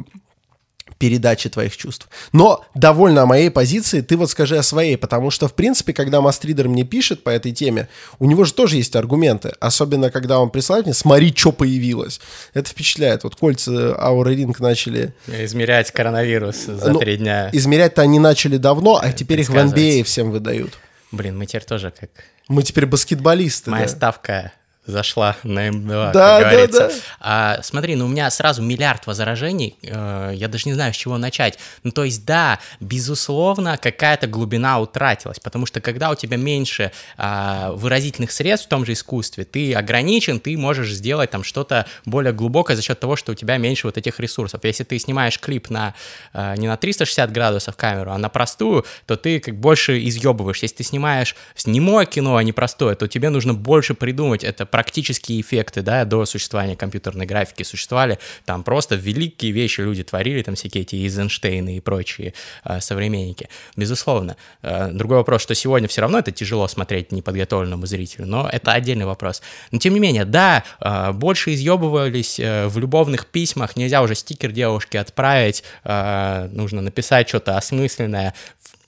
передачи 0.97 1.49
твоих 1.49 1.75
чувств. 1.77 2.07
Но 2.31 2.65
довольно 2.75 3.23
о 3.23 3.25
моей 3.25 3.49
позиции, 3.49 4.01
ты 4.01 4.17
вот 4.17 4.29
скажи 4.29 4.57
о 4.57 4.63
своей, 4.63 4.97
потому 4.97 5.31
что, 5.31 5.47
в 5.47 5.53
принципе, 5.53 5.93
когда 5.93 6.21
Мастридер 6.21 6.67
мне 6.67 6.83
пишет 6.83 7.23
по 7.23 7.29
этой 7.29 7.51
теме, 7.51 7.87
у 8.19 8.25
него 8.25 8.43
же 8.43 8.53
тоже 8.53 8.77
есть 8.77 8.95
аргументы, 8.95 9.53
особенно 9.59 10.11
когда 10.11 10.39
он 10.39 10.49
присылает 10.49 10.85
мне, 10.85 10.93
смотри, 10.93 11.33
что 11.35 11.51
появилось. 11.51 12.19
Это 12.53 12.69
впечатляет. 12.69 13.23
Вот 13.23 13.35
кольца 13.35 13.71
Aura 13.71 14.33
Ring 14.35 14.55
начали... 14.59 15.13
Измерять 15.27 15.91
коронавирус 15.91 16.65
за 16.65 16.91
ну, 16.91 16.99
три 16.99 17.17
дня. 17.17 17.49
Измерять-то 17.51 18.01
они 18.01 18.19
начали 18.19 18.57
давно, 18.57 18.99
а 19.01 19.11
теперь 19.11 19.41
их 19.41 19.49
в 19.49 19.55
NBA 19.55 20.03
всем 20.03 20.31
выдают. 20.31 20.77
Блин, 21.11 21.37
мы 21.37 21.45
теперь 21.45 21.63
тоже 21.63 21.91
как... 21.97 22.09
Мы 22.47 22.63
теперь 22.63 22.85
баскетболисты. 22.85 23.71
Моя 23.71 23.85
да. 23.85 23.89
ставка 23.89 24.51
зашла 24.87 25.35
на 25.43 25.67
М2, 25.67 26.11
да, 26.13 26.39
как 26.39 26.51
говорится. 26.51 26.79
Да, 26.79 26.87
да. 26.87 26.93
А, 27.19 27.59
смотри, 27.61 27.95
ну 27.95 28.05
у 28.05 28.07
меня 28.07 28.29
сразу 28.31 28.61
миллиард 28.61 29.05
возражений, 29.05 29.75
э, 29.83 30.31
я 30.33 30.47
даже 30.47 30.63
не 30.65 30.73
знаю, 30.73 30.93
с 30.93 30.97
чего 30.97 31.17
начать. 31.17 31.59
Ну 31.83 31.91
то 31.91 32.03
есть 32.03 32.25
да, 32.25 32.59
безусловно, 32.79 33.77
какая-то 33.77 34.27
глубина 34.27 34.79
утратилась, 34.79 35.39
потому 35.39 35.65
что 35.65 35.81
когда 35.81 36.09
у 36.09 36.15
тебя 36.15 36.37
меньше 36.37 36.91
э, 37.17 37.71
выразительных 37.73 38.31
средств 38.31 38.67
в 38.67 38.69
том 38.69 38.85
же 38.85 38.93
искусстве, 38.93 39.43
ты 39.43 39.73
ограничен, 39.73 40.39
ты 40.39 40.57
можешь 40.57 40.91
сделать 40.91 41.29
там 41.31 41.43
что-то 41.43 41.85
более 42.05 42.33
глубокое 42.33 42.75
за 42.75 42.81
счет 42.81 42.99
того, 42.99 43.15
что 43.15 43.33
у 43.33 43.35
тебя 43.35 43.57
меньше 43.57 43.87
вот 43.87 43.97
этих 43.97 44.19
ресурсов. 44.19 44.61
Если 44.63 44.83
ты 44.83 44.97
снимаешь 44.99 45.39
клип 45.39 45.69
на 45.69 45.93
э, 46.33 46.55
не 46.57 46.67
на 46.67 46.77
360 46.77 47.31
градусов 47.31 47.75
камеру, 47.75 48.11
а 48.11 48.17
на 48.17 48.29
простую, 48.29 48.85
то 49.05 49.17
ты 49.17 49.39
как 49.39 49.59
больше 49.59 50.03
изъебываешь. 50.07 50.61
Если 50.61 50.77
ты 50.77 50.83
снимаешь 50.83 51.35
немое 51.65 52.05
кино, 52.05 52.37
а 52.37 52.43
не 52.43 52.53
простое, 52.53 52.95
то 52.95 53.07
тебе 53.07 53.29
нужно 53.29 53.53
больше 53.53 53.93
придумать 53.93 54.43
это 54.43 54.65
практические 54.77 55.41
эффекты, 55.41 55.81
да, 55.81 56.05
до 56.05 56.23
существования 56.27 56.75
компьютерной 56.75 57.25
графики 57.25 57.63
существовали, 57.63 58.19
там 58.45 58.63
просто 58.63 58.93
великие 58.93 59.51
вещи 59.51 59.81
люди 59.81 60.03
творили, 60.03 60.43
там 60.43 60.53
всякие 60.53 60.83
эти 60.83 60.97
Эйзенштейны 60.97 61.77
и 61.77 61.79
прочие 61.79 62.35
э, 62.63 62.79
современники, 62.79 63.49
безусловно. 63.75 64.37
Э, 64.61 64.91
другой 64.91 65.17
вопрос, 65.17 65.41
что 65.41 65.55
сегодня 65.55 65.87
все 65.87 66.01
равно 66.01 66.19
это 66.19 66.31
тяжело 66.31 66.67
смотреть 66.67 67.11
неподготовленному 67.11 67.87
зрителю, 67.87 68.27
но 68.27 68.47
это 68.47 68.71
отдельный 68.71 69.07
вопрос. 69.07 69.41
Но 69.71 69.79
тем 69.79 69.95
не 69.95 69.99
менее, 69.99 70.25
да, 70.25 70.63
э, 70.79 71.11
больше 71.11 71.55
изъебывались 71.55 72.39
э, 72.39 72.67
в 72.67 72.77
любовных 72.77 73.25
письмах, 73.25 73.77
нельзя 73.77 74.03
уже 74.03 74.13
стикер 74.13 74.51
девушке 74.51 74.99
отправить, 74.99 75.63
э, 75.85 76.49
нужно 76.51 76.81
написать 76.81 77.27
что-то 77.27 77.57
осмысленное, 77.57 78.35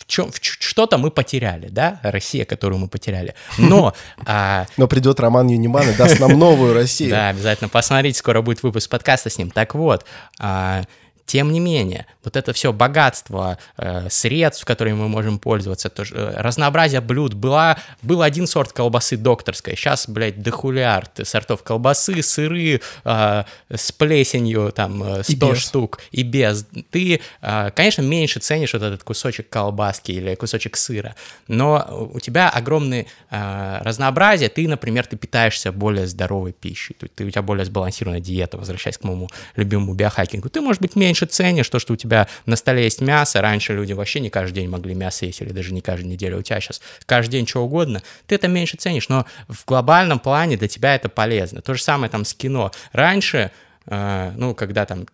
чем, 0.10 0.32
что-то 0.42 0.98
мы 0.98 1.12
потеряли, 1.12 1.70
да, 1.70 2.00
Россия, 2.04 2.44
которую 2.44 2.80
мы 2.80 2.88
потеряли. 2.88 3.36
Но... 3.58 3.94
А... 4.26 4.66
Но 4.78 4.88
придет 4.88 5.20
Роман 5.20 5.48
Юниман 5.48 5.90
и 5.90 5.94
даст 5.94 6.20
нам 6.20 6.38
новую 6.38 6.74
Россию. 6.74 7.12
Да, 7.12 7.30
обязательно 7.30 7.70
посмотрите, 7.70 8.20
скоро 8.20 8.42
будет 8.42 8.64
выпуск 8.64 8.90
подкаста 8.90 9.30
с 9.30 9.38
ним. 9.38 9.50
Так 9.50 9.76
вот, 9.76 10.06
а, 10.40 10.84
тем 11.30 11.52
не 11.52 11.60
менее, 11.60 12.08
вот 12.24 12.36
это 12.36 12.54
все 12.54 12.74
богатство 12.74 13.60
э, 13.78 14.10
средств, 14.10 14.66
которыми 14.66 14.96
мы 14.96 15.08
можем 15.08 15.38
пользоваться, 15.38 15.90
то, 15.90 16.02
э, 16.02 16.34
разнообразие 16.42 17.02
блюд. 17.02 17.36
Была, 17.36 17.78
был 18.02 18.24
один 18.24 18.48
сорт 18.48 18.74
колбасы 18.74 19.16
докторской, 19.16 19.76
сейчас, 19.76 20.10
блядь, 20.10 20.42
дохулиард 20.42 21.20
сортов 21.28 21.62
колбасы, 21.62 22.24
сыры 22.24 22.82
э, 23.06 23.44
с 23.70 23.92
плесенью, 23.92 24.72
там, 24.72 25.22
100 25.22 25.52
э, 25.52 25.56
штук 25.56 26.00
и 26.10 26.24
без. 26.24 26.66
Ты, 26.90 27.22
э, 27.42 27.70
конечно, 27.76 28.02
меньше 28.02 28.40
ценишь 28.40 28.74
вот 28.74 28.82
этот 28.82 29.04
кусочек 29.04 29.48
колбаски 29.50 30.12
или 30.12 30.34
кусочек 30.34 30.78
сыра, 30.78 31.16
но 31.48 32.10
у 32.12 32.20
тебя 32.20 32.50
огромное 32.50 33.06
э, 33.30 33.78
разнообразие. 33.84 34.50
Ты, 34.50 34.68
например, 34.68 35.06
ты 35.06 35.16
питаешься 35.16 35.72
более 35.72 36.08
здоровой 36.08 36.54
пищей, 36.54 36.96
ты, 37.00 37.08
ты, 37.08 37.26
у 37.26 37.30
тебя 37.30 37.44
более 37.44 37.66
сбалансированная 37.66 38.20
диета, 38.20 38.58
возвращаясь 38.58 38.98
к 38.98 39.04
моему 39.04 39.30
любимому 39.56 39.94
биохакингу. 39.94 40.50
Ты, 40.50 40.62
может 40.62 40.82
быть, 40.82 40.96
меньше 40.96 41.19
меньше 41.20 41.26
ценишь 41.26 41.70
то, 41.70 41.80
что 41.80 41.94
у 41.94 41.96
тебя 41.96 42.28
на 42.46 42.56
столе 42.56 42.84
есть 42.84 43.02
мясо. 43.02 43.42
Раньше 43.42 43.74
люди 43.74 43.94
вообще 43.94 44.20
не 44.20 44.30
каждый 44.30 44.56
день 44.56 44.70
могли 44.70 44.96
мясо 44.96 45.26
есть, 45.26 45.42
или 45.42 45.52
даже 45.52 45.74
не 45.74 45.82
каждую 45.82 46.12
неделю. 46.12 46.40
У 46.40 46.42
тебя 46.42 46.60
сейчас 46.60 46.82
каждый 47.06 47.32
день 47.32 47.48
что 47.48 47.64
угодно. 47.64 48.02
Ты 48.28 48.36
это 48.36 48.48
меньше 48.48 48.78
ценишь, 48.78 49.10
но 49.10 49.26
в 49.48 49.66
глобальном 49.66 50.20
плане 50.20 50.58
для 50.58 50.68
тебя 50.68 50.96
это 50.96 51.10
полезно. 51.10 51.62
То 51.62 51.74
же 51.74 51.84
самое 51.84 52.10
там 52.10 52.26
с 52.26 52.34
кино. 52.34 52.72
Раньше 52.94 53.52
э, 53.86 54.32
ну, 54.38 54.56
когда 54.56 54.86
там 54.86 55.06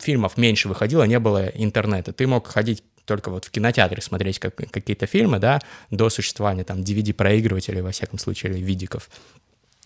фильмов 0.00 0.36
меньше 0.36 0.68
выходило, 0.68 1.04
не 1.04 1.18
было 1.18 1.46
интернета, 1.46 2.12
ты 2.12 2.26
мог 2.26 2.46
ходить 2.46 2.82
только 3.04 3.30
вот 3.30 3.44
в 3.44 3.50
кинотеатре 3.50 4.00
смотреть 4.00 4.38
как, 4.38 4.54
какие-то 4.54 5.06
фильмы, 5.06 5.38
да, 5.38 5.60
до 5.90 6.08
существования 6.08 6.64
там 6.64 6.80
DVD-проигрывателей, 6.80 7.82
во 7.82 7.90
всяком 7.90 8.18
случае, 8.18 8.52
или 8.52 8.60
видиков 8.62 9.10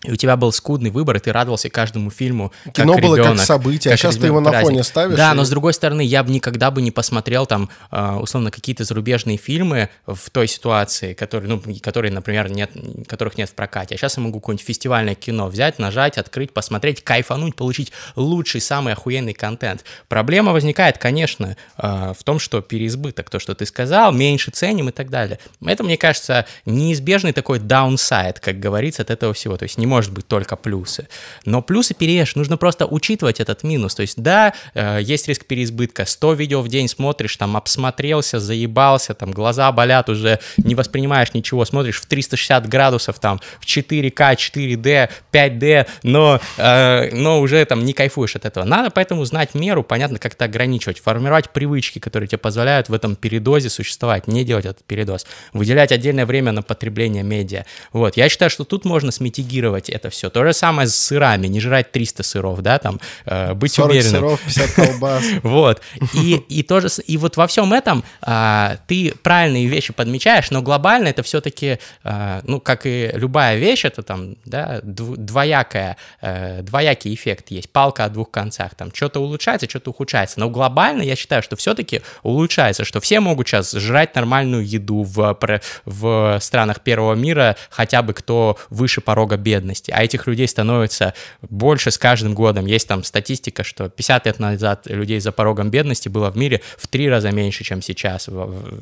и 0.05 0.11
у 0.11 0.15
тебя 0.15 0.37
был 0.37 0.53
скудный 0.53 0.91
выбор, 0.91 1.17
и 1.17 1.19
ты 1.19 1.33
радовался 1.33 1.69
каждому 1.69 2.09
фильму. 2.09 2.53
Кино 2.71 2.93
как 2.93 3.03
было 3.03 3.15
ребенок, 3.15 3.37
как 3.37 3.45
событие, 3.45 3.93
а 3.93 3.97
сейчас 3.97 4.15
ты 4.15 4.27
его 4.27 4.39
на 4.39 4.49
праздник. 4.49 4.69
фоне 4.69 4.83
ставишь. 4.83 5.17
Да, 5.17 5.33
и... 5.33 5.35
но 5.35 5.43
с 5.43 5.49
другой 5.49 5.73
стороны, 5.73 5.99
я 6.01 6.23
бы 6.23 6.31
никогда 6.31 6.71
бы 6.71 6.81
не 6.81 6.91
посмотрел 6.91 7.45
там, 7.45 7.69
а, 7.91 8.17
условно, 8.17 8.49
какие-то 8.49 8.85
зарубежные 8.85 9.35
фильмы 9.35 9.89
в 10.07 10.29
той 10.29 10.47
ситуации, 10.47 11.13
которые, 11.13 11.49
ну, 11.49 11.61
которые, 11.81 12.13
например, 12.13 12.49
нет, 12.49 12.71
которых 13.07 13.37
нет 13.37 13.49
в 13.49 13.55
прокате. 13.55 13.95
А 13.95 13.97
сейчас 13.97 14.15
я 14.15 14.23
могу 14.23 14.39
какое-нибудь 14.39 14.65
фестивальное 14.65 15.15
кино 15.15 15.47
взять, 15.47 15.79
нажать, 15.79 16.17
открыть, 16.17 16.53
посмотреть, 16.53 17.03
кайфануть, 17.03 17.57
получить 17.57 17.91
лучший, 18.15 18.61
самый 18.61 18.93
охуенный 18.93 19.33
контент. 19.33 19.83
Проблема 20.07 20.53
возникает, 20.53 20.97
конечно, 20.97 21.57
а, 21.75 22.13
в 22.13 22.23
том, 22.23 22.39
что 22.39 22.61
переизбыток, 22.61 23.29
то, 23.29 23.39
что 23.39 23.53
ты 23.53 23.65
сказал, 23.65 24.13
меньше 24.13 24.51
ценим 24.51 24.87
и 24.87 24.91
так 24.93 25.09
далее. 25.09 25.39
Это, 25.61 25.83
мне 25.83 25.97
кажется, 25.97 26.45
неизбежный 26.65 27.33
такой 27.33 27.59
даунсайд, 27.59 28.39
как 28.39 28.61
говорится, 28.61 29.01
от 29.01 29.09
этого 29.09 29.33
всего. 29.33 29.57
То 29.57 29.63
есть 29.63 29.77
не 29.77 29.88
может 29.89 30.13
быть 30.13 30.27
только 30.27 30.55
плюсы. 30.55 31.09
Но 31.45 31.61
плюсы 31.61 31.93
переешь, 31.93 32.35
нужно 32.35 32.55
просто 32.55 32.85
учитывать 32.85 33.39
этот 33.39 33.63
минус. 33.63 33.95
То 33.95 34.03
есть, 34.03 34.21
да, 34.21 34.53
э, 34.73 34.99
есть 35.01 35.27
риск 35.27 35.45
переизбытка. 35.45 36.05
100 36.05 36.33
видео 36.33 36.61
в 36.61 36.67
день 36.67 36.87
смотришь, 36.87 37.35
там, 37.35 37.57
обсмотрелся, 37.57 38.39
заебался, 38.39 39.13
там, 39.13 39.31
глаза 39.31 39.71
болят, 39.71 40.09
уже 40.09 40.39
не 40.57 40.75
воспринимаешь 40.75 41.33
ничего, 41.33 41.65
смотришь 41.65 41.99
в 41.99 42.05
360 42.05 42.69
градусов, 42.69 43.19
там, 43.19 43.41
в 43.59 43.65
4К, 43.65 44.35
4D, 44.35 45.09
5D, 45.33 45.87
но, 46.03 46.39
э, 46.57 47.15
но 47.15 47.41
уже 47.41 47.65
там 47.65 47.83
не 47.83 47.93
кайфуешь 47.93 48.35
от 48.35 48.45
этого. 48.45 48.63
Надо 48.63 48.91
поэтому 48.91 49.25
знать 49.25 49.55
меру, 49.55 49.83
понятно, 49.83 50.19
как 50.19 50.33
это 50.33 50.45
ограничивать, 50.45 50.99
формировать 50.99 51.49
привычки, 51.49 51.99
которые 51.99 52.27
тебе 52.27 52.37
позволяют 52.37 52.89
в 52.89 52.93
этом 52.93 53.15
передозе 53.15 53.69
существовать, 53.69 54.27
не 54.27 54.43
делать 54.43 54.65
этот 54.65 54.83
передоз, 54.83 55.25
выделять 55.53 55.91
отдельное 55.91 56.25
время 56.25 56.51
на 56.51 56.61
потребление 56.61 57.23
медиа. 57.23 57.65
Вот, 57.93 58.17
я 58.17 58.29
считаю, 58.29 58.51
что 58.51 58.63
тут 58.63 58.85
можно 58.85 59.11
смитигировать 59.11 59.78
контролировать 59.79 59.89
это 59.89 60.09
все. 60.09 60.29
То 60.29 60.43
же 60.43 60.53
самое 60.53 60.87
с 60.87 60.95
сырами, 60.95 61.47
не 61.47 61.59
жрать 61.59 61.91
300 61.91 62.23
сыров, 62.23 62.61
да, 62.61 62.77
там, 62.77 62.99
э, 63.25 63.53
быть 63.53 63.73
40 63.73 63.91
уверенным. 63.91 64.11
сыров, 64.11 64.41
50 64.41 64.71
колбас. 64.71 65.23
Вот. 65.43 65.81
И, 66.13 66.35
и, 66.49 66.63
тоже, 66.63 66.87
и 67.07 67.17
вот 67.17 67.37
во 67.37 67.45
всем 67.47 67.73
этом 67.73 68.03
а, 68.21 68.77
ты 68.87 69.13
правильные 69.23 69.67
вещи 69.67 69.93
подмечаешь, 69.93 70.51
но 70.51 70.61
глобально 70.61 71.07
это 71.07 71.23
все-таки, 71.23 71.79
а, 72.03 72.41
ну, 72.43 72.59
как 72.59 72.85
и 72.85 73.11
любая 73.13 73.57
вещь, 73.57 73.85
это 73.85 74.03
там, 74.03 74.35
да, 74.45 74.79
двоякая, 74.83 75.97
а, 76.21 76.61
двоякий 76.61 77.13
эффект 77.13 77.51
есть, 77.51 77.69
палка 77.69 78.05
о 78.05 78.09
двух 78.09 78.31
концах, 78.31 78.75
там, 78.75 78.91
что-то 78.93 79.19
улучшается, 79.19 79.69
что-то 79.69 79.91
ухудшается. 79.91 80.39
Но 80.39 80.49
глобально 80.49 81.03
я 81.03 81.15
считаю, 81.15 81.41
что 81.43 81.55
все-таки 81.55 82.01
улучшается, 82.23 82.83
что 82.85 82.99
все 82.99 83.19
могут 83.19 83.47
сейчас 83.47 83.71
жрать 83.71 84.15
нормальную 84.15 84.67
еду 84.67 85.03
в, 85.03 85.37
в 85.85 86.39
странах 86.41 86.81
первого 86.81 87.15
мира, 87.15 87.55
хотя 87.69 88.01
бы 88.01 88.13
кто 88.13 88.57
выше 88.69 89.01
порога 89.01 89.37
бедности 89.37 89.68
бедности, 89.69 89.91
а 89.91 90.03
этих 90.03 90.27
людей 90.27 90.47
становится 90.47 91.13
больше 91.41 91.91
с 91.91 91.97
каждым 91.97 92.33
годом. 92.33 92.65
Есть 92.65 92.87
там 92.87 93.03
статистика, 93.03 93.63
что 93.63 93.89
50 93.89 94.25
лет 94.25 94.39
назад 94.39 94.87
людей 94.87 95.19
за 95.19 95.31
порогом 95.31 95.69
бедности 95.69 96.09
было 96.09 96.31
в 96.31 96.37
мире 96.37 96.61
в 96.77 96.87
три 96.87 97.09
раза 97.09 97.31
меньше, 97.31 97.63
чем 97.63 97.81
сейчас. 97.81 98.29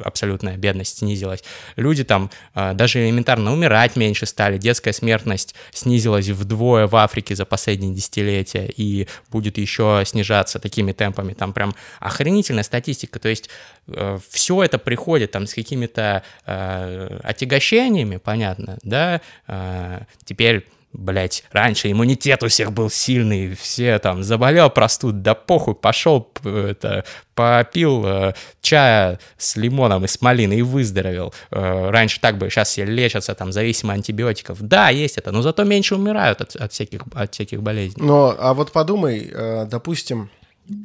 Абсолютная 0.03 0.57
бедность 0.57 0.99
снизилась. 0.99 1.43
Люди 1.75 2.03
там 2.03 2.29
а, 2.53 2.73
даже 2.73 2.99
элементарно 2.99 3.53
умирать 3.53 3.95
меньше 3.95 4.25
стали, 4.25 4.57
детская 4.57 4.93
смертность 4.93 5.55
снизилась 5.73 6.27
вдвое 6.29 6.87
в 6.87 6.95
Африке 6.95 7.35
за 7.35 7.45
последние 7.45 7.93
десятилетия 7.93 8.69
и 8.77 9.07
будет 9.31 9.57
еще 9.57 10.03
снижаться 10.05 10.59
такими 10.59 10.93
темпами. 10.93 11.33
Там 11.33 11.53
прям 11.53 11.73
охренительная 11.99 12.63
статистика. 12.63 13.19
То 13.19 13.29
есть 13.29 13.49
э, 13.87 14.17
все 14.29 14.63
это 14.63 14.77
приходит 14.77 15.31
там 15.31 15.47
с 15.47 15.53
какими-то 15.53 16.23
э, 16.45 17.19
отягощениями, 17.23 18.17
понятно, 18.17 18.77
да, 18.83 19.21
э, 19.47 20.01
теперь 20.25 20.65
блять, 20.93 21.43
раньше 21.51 21.91
иммунитет 21.91 22.43
у 22.43 22.47
всех 22.47 22.71
был 22.71 22.89
сильный, 22.89 23.55
все 23.55 23.99
там 23.99 24.23
заболел 24.23 24.69
простуд, 24.69 25.21
да 25.21 25.35
похуй, 25.35 25.75
пошел 25.75 26.27
это, 26.43 27.05
попил 27.35 28.05
э, 28.05 28.33
чая 28.61 29.19
с 29.37 29.55
лимоном 29.55 30.05
и 30.05 30.07
с 30.07 30.21
малиной 30.21 30.57
и 30.57 30.61
выздоровел. 30.61 31.33
Э, 31.51 31.89
раньше 31.89 32.19
так 32.19 32.37
бы, 32.37 32.49
сейчас 32.49 32.69
все 32.69 32.85
лечатся 32.85 33.35
там 33.35 33.51
зависимо 33.51 33.93
от 33.93 33.97
антибиотиков. 33.97 34.61
Да, 34.61 34.89
есть 34.89 35.17
это, 35.17 35.31
но 35.31 35.41
зато 35.41 35.63
меньше 35.63 35.95
умирают 35.95 36.41
от, 36.41 36.55
от, 36.55 36.73
всяких, 36.73 37.01
от 37.13 37.33
всяких 37.33 37.61
болезней. 37.61 38.03
Но, 38.03 38.35
а 38.37 38.53
вот 38.53 38.71
подумай, 38.71 39.29
э, 39.31 39.65
допустим, 39.69 40.29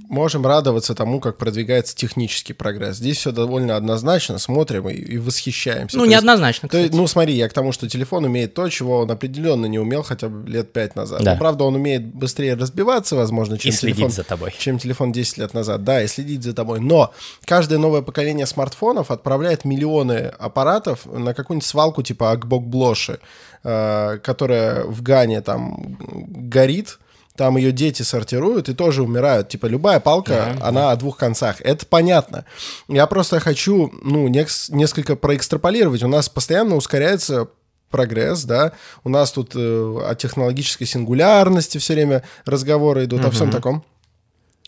можем 0.09 0.47
радоваться 0.47 0.95
тому, 0.95 1.21
как 1.21 1.39
продвигается 1.39 1.97
технический 1.97 2.53
прогресс. 2.53 2.97
Здесь 2.97 3.19
все 3.19 3.33
довольно 3.33 3.77
однозначно, 3.77 4.39
смотрим 4.39 4.89
и, 4.89 4.95
и 4.95 5.19
восхищаемся. 5.19 5.97
Ну, 5.97 6.05
неоднозначно, 6.05 6.69
кстати. 6.69 6.89
То, 6.89 6.97
ну, 6.97 7.07
смотри, 7.07 7.35
я 7.35 7.49
к 7.49 7.53
тому, 7.53 7.73
что 7.73 7.89
телефон 7.89 8.25
умеет 8.25 8.55
то, 8.55 8.69
чего 8.69 8.99
он 8.99 9.11
определенно 9.11 9.67
не 9.67 9.79
умел 9.79 10.03
хотя 10.03 10.29
бы 10.29 10.49
лет 10.49 10.73
пять 10.73 10.95
назад. 10.97 11.23
Да. 11.23 11.33
Но, 11.33 11.39
правда, 11.39 11.65
он 11.65 11.75
умеет 11.75 12.05
быстрее 12.05 12.55
разбиваться, 12.55 13.17
возможно, 13.17 13.59
чем 13.59 13.73
и 13.73 13.77
телефон, 13.77 14.11
за 14.11 14.23
тобой. 14.23 14.55
чем 14.59 14.79
телефон 14.79 15.13
10 15.13 15.39
лет 15.39 15.55
назад. 15.55 15.83
Да, 15.85 16.03
и 16.03 16.07
следить 16.07 16.43
за 16.43 16.53
тобой. 16.53 16.81
Но 16.81 17.13
каждое 17.45 17.79
новое 17.79 18.03
поколение 18.03 18.47
смартфонов 18.47 19.11
отправляет 19.11 19.65
миллионы 19.65 20.33
аппаратов 20.39 21.07
на 21.07 21.35
какую-нибудь 21.35 21.67
свалку 21.67 22.03
типа 22.03 22.33
Акбок-Блоши, 22.33 23.19
э, 23.65 24.19
которая 24.19 24.85
в 24.85 25.03
Гане 25.03 25.41
там 25.41 25.97
горит, 25.99 26.99
там 27.37 27.57
ее 27.57 27.73
дети 27.73 28.03
сортируют 28.03 28.69
и 28.69 28.75
тоже 28.75 29.03
умирают. 29.03 29.49
Типа 29.49 29.67
любая 29.67 30.01
палка, 30.01 30.33
yeah, 30.33 30.63
она 30.63 30.81
yeah. 30.83 30.93
о 30.93 30.97
двух 30.97 31.17
концах. 31.17 31.61
Это 31.61 31.87
понятно. 31.87 32.45
Я 32.89 33.07
просто 33.07 33.41
хочу, 33.41 33.93
ну, 34.03 34.29
несколько 34.29 35.17
проэкстраполировать. 35.17 36.03
У 36.03 36.09
нас 36.09 36.29
постоянно 36.29 36.77
ускоряется 36.77 37.49
прогресс, 37.91 38.45
да, 38.45 38.73
у 39.05 39.11
нас 39.11 39.31
тут 39.33 39.53
э, 39.55 39.59
о 39.59 40.15
технологической 40.15 40.87
сингулярности 40.87 41.79
все 41.79 41.93
время 41.93 42.25
разговоры 42.47 43.05
идут, 43.05 43.21
uh-huh. 43.21 43.29
о 43.29 43.31
всем 43.31 43.51
таком. 43.51 43.85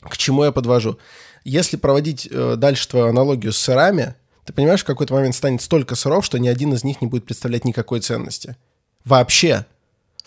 К 0.03 0.17
чему 0.17 0.45
я 0.45 0.53
подвожу? 0.53 0.99
Если 1.43 1.77
проводить 1.77 2.29
э, 2.31 2.57
дальше 2.57 2.87
твою 2.87 3.07
аналогию 3.07 3.53
с 3.53 3.59
сырами, 3.59 4.15
ты 4.45 4.53
понимаешь, 4.53 4.83
в 4.83 4.87
какой-то 4.87 5.15
момент 5.15 5.35
станет 5.35 5.63
столько 5.63 5.95
сыров, 5.95 6.25
что 6.25 6.39
ни 6.39 6.49
один 6.49 6.75
из 6.75 6.85
них 6.85 7.01
не 7.01 7.09
будет 7.09 7.25
представлять 7.25 7.65
никакой 7.65 8.01
ценности. 8.01 8.57
Вообще. 9.05 9.65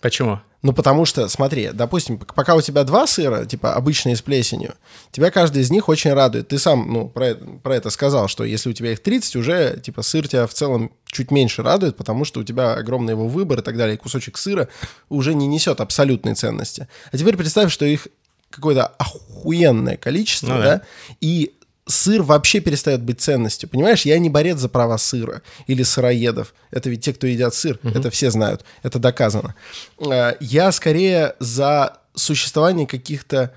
Почему? 0.02 0.40
Ну, 0.64 0.74
потому 0.74 1.06
что, 1.06 1.28
смотри, 1.28 1.70
допустим, 1.72 2.18
пока 2.18 2.56
у 2.56 2.62
тебя 2.62 2.84
два 2.84 3.06
сыра, 3.06 3.46
типа 3.46 3.76
обычные 3.76 4.16
с 4.16 4.22
плесенью, 4.22 4.74
тебя 5.12 5.30
каждый 5.30 5.62
из 5.62 5.70
них 5.70 5.88
очень 5.88 6.14
радует. 6.14 6.48
Ты 6.48 6.58
сам, 6.58 6.92
ну, 6.92 7.08
про, 7.08 7.36
про 7.36 7.76
это 7.76 7.90
сказал, 7.90 8.28
что 8.28 8.44
если 8.44 8.70
у 8.70 8.74
тебя 8.74 8.92
их 8.92 9.02
30, 9.02 9.36
уже, 9.36 9.80
типа, 9.82 10.02
сыр 10.02 10.28
тебя 10.28 10.48
в 10.48 10.54
целом 10.54 10.92
чуть 11.06 11.32
меньше 11.32 11.62
радует, 11.62 11.96
потому 11.96 12.26
что 12.26 12.40
у 12.40 12.44
тебя 12.44 12.74
огромный 12.74 13.14
его 13.14 13.28
выбор 13.28 13.60
и 13.60 13.62
так 13.62 13.78
далее, 13.78 13.96
и 13.96 14.00
кусочек 14.00 14.38
сыра 14.38 14.68
уже 15.10 15.36
не 15.36 15.48
несет 15.48 15.80
абсолютной 15.80 16.34
ценности. 16.34 16.88
А 17.12 17.18
теперь 17.18 17.38
представь, 17.38 17.72
что 17.72 17.86
их 17.86 18.08
какое-то 18.50 18.88
охуенное 18.88 19.98
количество, 19.98 20.48
ну, 20.48 20.58
да? 20.58 20.64
да, 20.64 20.82
и 21.22 21.54
сыр 21.88 22.22
вообще 22.22 22.60
перестает 22.60 23.02
быть 23.02 23.22
ценностью. 23.22 23.70
Понимаешь, 23.70 24.06
я 24.06 24.20
не 24.20 24.30
борец 24.30 24.60
за 24.60 24.70
права 24.70 24.98
сыра 24.98 25.42
или 25.66 25.84
сыроедов. 25.84 26.54
Это 26.70 26.90
ведь 26.90 27.04
те, 27.04 27.14
кто 27.14 27.28
едят 27.28 27.54
сыр, 27.56 27.80
угу. 27.82 27.98
это 27.98 28.12
все 28.12 28.30
знают, 28.30 28.64
это 28.84 29.00
доказано. 29.00 29.56
Э, 30.00 30.34
я 30.40 30.72
скорее 30.72 31.36
за 31.40 31.98
существование 32.14 32.86
каких-то... 32.86 33.54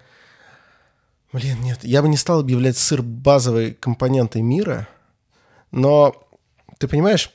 Блин, 1.32 1.58
нет, 1.62 1.80
я 1.82 2.02
бы 2.02 2.08
не 2.08 2.16
стал 2.16 2.40
объявлять 2.40 2.76
сыр 2.76 3.02
базовой 3.02 3.72
компонентой 3.72 4.42
мира, 4.42 4.88
но 5.70 6.14
ты 6.78 6.88
понимаешь, 6.88 7.30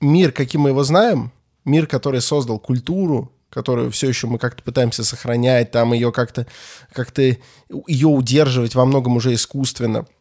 мир, 0.00 0.32
каким 0.32 0.62
мы 0.62 0.70
его 0.70 0.82
знаем, 0.82 1.30
мир, 1.64 1.86
который 1.86 2.22
создал 2.22 2.58
культуру, 2.58 3.30
которую 3.50 3.90
все 3.90 4.08
еще 4.08 4.26
мы 4.26 4.38
как-то 4.38 4.62
пытаемся 4.62 5.04
сохранять, 5.04 5.70
там 5.70 5.92
ее 5.92 6.10
как-то 6.10 6.46
как 6.92 7.16
ее 7.18 8.08
удерживать 8.08 8.74
во 8.74 8.84
многом 8.84 9.16
уже 9.16 9.34
искусственно– 9.34 10.06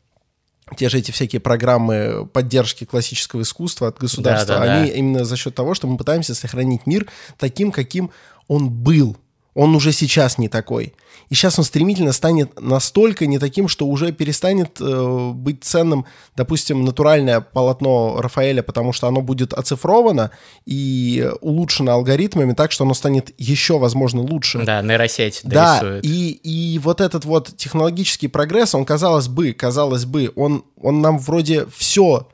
те 0.78 0.90
же 0.90 1.00
эти 1.00 1.12
всякие 1.12 1.40
программы 1.40 2.26
поддержки 2.26 2.86
классического 2.86 3.42
искусства 3.42 3.90
от 3.90 3.98
государства, 3.98 4.56
да, 4.56 4.66
да, 4.66 4.74
они 4.74 4.90
да. 4.90 4.96
именно 4.98 5.26
за 5.26 5.36
счет 5.36 5.56
того, 5.56 5.74
что 5.74 5.88
мы 5.88 5.98
пытаемся 5.98 6.36
сохранить 6.36 6.88
мир 6.88 7.10
таким, 7.38 7.72
каким 7.72 8.12
он 8.48 8.70
был. 8.70 9.18
Он 9.54 9.76
уже 9.76 9.92
сейчас 9.92 10.38
не 10.38 10.50
такой. 10.50 10.94
И 11.30 11.36
сейчас 11.36 11.58
он 11.58 11.66
стремительно 11.66 12.12
станет 12.12 12.60
настолько 12.60 13.26
не 13.26 13.40
таким, 13.40 13.68
что 13.68 13.88
уже 13.88 14.12
перестанет 14.12 14.80
э, 14.82 15.32
быть 15.34 15.64
ценным, 15.64 16.06
допустим, 16.36 16.84
натуральное 16.84 17.42
полотно 17.42 18.20
Рафаэля, 18.20 18.64
потому 18.64 18.94
что 18.94 19.08
оно 19.08 19.22
будет 19.22 19.54
оцифровано 19.54 20.32
и 20.66 21.30
улучшено 21.42 21.94
алгоритмами 21.94 22.54
так, 22.54 22.72
что 22.72 22.84
оно 22.84 22.94
станет 22.94 23.34
еще, 23.38 23.78
возможно, 23.78 24.22
лучше. 24.22 24.64
Да, 24.64 24.82
нейросеть 24.82 25.42
Да, 25.44 26.00
и, 26.04 26.32
и 26.44 26.80
вот 26.80 27.02
этот 27.02 27.26
вот 27.26 27.56
технологический 27.56 28.28
прогресс, 28.28 28.76
он, 28.76 28.86
казалось 28.86 29.28
бы, 29.28 29.54
казалось 29.54 30.06
бы, 30.06 30.32
он, 30.36 30.66
он 30.82 31.02
нам 31.02 31.20
вроде 31.20 31.68
все 31.76 32.28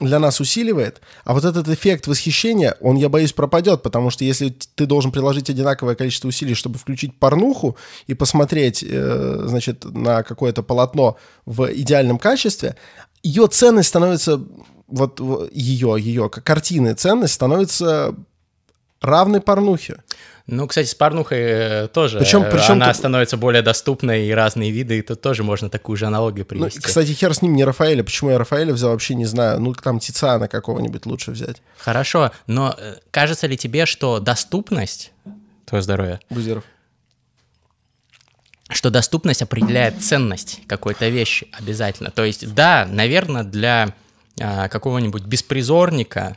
для 0.00 0.18
нас 0.18 0.40
усиливает, 0.40 1.00
а 1.24 1.32
вот 1.32 1.44
этот 1.44 1.68
эффект 1.68 2.06
восхищения, 2.06 2.76
он, 2.80 2.96
я 2.96 3.08
боюсь, 3.08 3.32
пропадет, 3.32 3.82
потому 3.82 4.10
что 4.10 4.24
если 4.24 4.54
ты 4.74 4.84
должен 4.84 5.10
приложить 5.10 5.48
одинаковое 5.48 5.94
количество 5.94 6.28
усилий, 6.28 6.54
чтобы 6.54 6.78
включить 6.78 7.18
порнуху 7.18 7.76
и 8.06 8.12
посмотреть, 8.12 8.84
э, 8.86 9.44
значит, 9.46 9.84
на 9.84 10.22
какое-то 10.22 10.62
полотно 10.62 11.16
в 11.46 11.72
идеальном 11.72 12.18
качестве, 12.18 12.76
ее 13.22 13.46
ценность 13.46 13.88
становится, 13.88 14.44
вот 14.86 15.18
ее, 15.52 15.96
ее 15.98 16.28
картины 16.28 16.92
ценность 16.92 17.34
становится 17.34 18.14
равной 19.00 19.40
порнухе. 19.40 20.02
Ну, 20.46 20.68
кстати, 20.68 20.86
с 20.86 20.94
порнухой 20.94 21.38
э, 21.40 21.88
тоже 21.88 22.20
причем, 22.20 22.44
причем 22.48 22.74
она 22.74 22.92
ты... 22.92 22.98
становится 22.98 23.36
более 23.36 23.62
доступной, 23.62 24.26
и 24.26 24.30
разные 24.30 24.70
виды, 24.70 24.98
и 24.98 25.02
тут 25.02 25.20
тоже 25.20 25.42
можно 25.42 25.68
такую 25.68 25.96
же 25.96 26.06
аналогию 26.06 26.46
ну, 26.48 26.60
привести. 26.60 26.78
Ну, 26.78 26.86
кстати, 26.86 27.12
хер 27.12 27.34
с 27.34 27.42
ним, 27.42 27.54
не 27.54 27.64
Рафаэля. 27.64 28.04
Почему 28.04 28.30
я 28.30 28.38
Рафаэля 28.38 28.72
взял, 28.72 28.90
вообще 28.90 29.16
не 29.16 29.24
знаю. 29.24 29.60
Ну, 29.60 29.74
там 29.74 29.98
Тициана 29.98 30.46
какого-нибудь 30.46 31.04
лучше 31.04 31.32
взять. 31.32 31.62
Хорошо, 31.78 32.30
но 32.46 32.76
э, 32.78 32.96
кажется 33.10 33.48
ли 33.48 33.56
тебе, 33.56 33.86
что 33.86 34.20
доступность... 34.20 35.12
Твое 35.64 35.82
здоровье. 35.82 36.20
Бузеров 36.30 36.64
что 38.68 38.90
доступность 38.90 39.42
определяет 39.42 40.02
ценность 40.02 40.60
какой-то 40.66 41.08
вещи 41.08 41.48
обязательно. 41.52 42.10
То 42.10 42.24
есть, 42.24 42.52
да, 42.52 42.84
наверное, 42.90 43.44
для 43.44 43.94
а, 44.40 44.68
какого-нибудь 44.68 45.24
беспризорника 45.24 46.36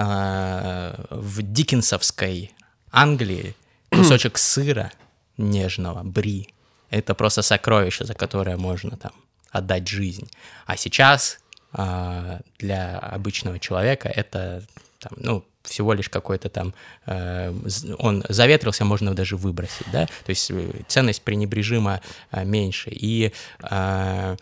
а, 0.00 0.94
в 1.10 1.42
диккенсовской 1.42 2.52
Англии 2.92 3.54
кусочек 3.90 4.38
сыра 4.38 4.92
нежного, 5.36 6.02
бри, 6.04 6.54
это 6.90 7.14
просто 7.14 7.42
сокровище, 7.42 8.04
за 8.04 8.14
которое 8.14 8.56
можно 8.56 8.96
там 8.96 9.12
отдать 9.50 9.88
жизнь. 9.88 10.30
А 10.66 10.76
сейчас 10.76 11.40
э, 11.72 12.40
для 12.58 12.98
обычного 12.98 13.58
человека 13.58 14.08
это 14.08 14.62
там, 15.00 15.12
ну, 15.16 15.44
всего 15.62 15.92
лишь 15.92 16.08
какой-то 16.08 16.48
там, 16.48 16.74
э, 17.06 17.52
он 17.98 18.24
заветрился, 18.28 18.84
можно 18.84 19.14
даже 19.14 19.36
выбросить, 19.36 19.86
да, 19.92 20.06
то 20.06 20.30
есть 20.30 20.50
э, 20.50 20.70
ценность 20.86 21.22
пренебрежимо 21.22 22.00
э, 22.30 22.44
меньше. 22.44 22.90
И 22.92 23.32
э, 23.62 24.36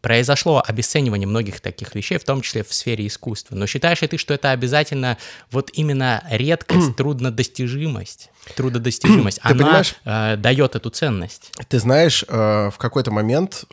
произошло 0.00 0.62
обесценивание 0.66 1.26
многих 1.26 1.60
таких 1.60 1.94
вещей, 1.94 2.18
в 2.18 2.24
том 2.24 2.42
числе 2.42 2.64
в 2.64 2.72
сфере 2.72 3.06
искусства. 3.06 3.54
Но 3.54 3.66
считаешь 3.66 4.02
ли 4.02 4.08
ты, 4.08 4.18
что 4.18 4.34
это 4.34 4.50
обязательно 4.50 5.18
вот 5.50 5.70
именно 5.72 6.24
редкость, 6.30 6.96
труднодостижимость? 6.96 8.30
Трудодостижимость, 8.56 9.40
ты 9.40 9.48
она 9.48 9.82
э, 10.04 10.36
дает 10.36 10.74
эту 10.74 10.90
ценность. 10.90 11.52
Ты 11.68 11.78
знаешь, 11.78 12.24
э, 12.26 12.70
в 12.70 12.78
какой-то 12.78 13.10
момент 13.10 13.64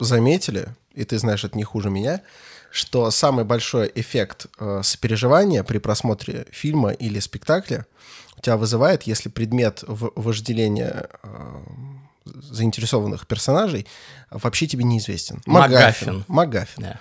заметили, 0.00 0.68
и 0.94 1.04
ты 1.04 1.18
знаешь 1.18 1.44
это 1.44 1.56
не 1.56 1.64
хуже 1.64 1.90
меня, 1.90 2.22
что 2.70 3.10
самый 3.10 3.44
большой 3.44 3.92
эффект 3.94 4.46
э, 4.58 4.80
сопереживания 4.82 5.62
при 5.62 5.78
просмотре 5.78 6.46
фильма 6.50 6.90
или 6.90 7.20
спектакля 7.20 7.86
у 8.36 8.40
тебя 8.40 8.56
вызывает, 8.56 9.02
если 9.04 9.28
предмет 9.28 9.84
вожделения 9.86 11.08
э, 11.22 11.28
заинтересованных 12.24 13.26
персонажей 13.26 13.86
вообще 14.30 14.66
тебе 14.66 14.84
неизвестен. 14.84 15.42
Магафин. 15.46 16.24
Магафин. 16.28 16.82
Да. 16.82 17.00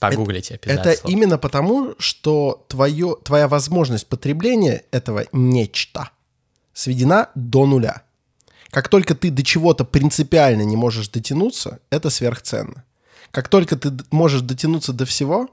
Погуглите 0.00 0.54
это, 0.54 0.70
это 0.70 0.92
именно 1.06 1.36
потому, 1.36 1.94
что 1.98 2.64
твое, 2.68 3.16
твоя 3.22 3.48
возможность 3.48 4.06
потребления 4.06 4.84
этого 4.92 5.26
нечто 5.32 6.10
сведена 6.72 7.28
до 7.34 7.66
нуля. 7.66 8.02
Как 8.70 8.88
только 8.88 9.14
ты 9.14 9.30
до 9.30 9.42
чего-то 9.42 9.84
принципиально 9.84 10.62
не 10.62 10.76
можешь 10.76 11.08
дотянуться, 11.08 11.80
это 11.90 12.08
сверхценно. 12.08 12.84
Как 13.30 13.48
только 13.48 13.76
ты 13.76 13.92
можешь 14.10 14.40
дотянуться 14.40 14.94
до 14.94 15.04
всего, 15.04 15.50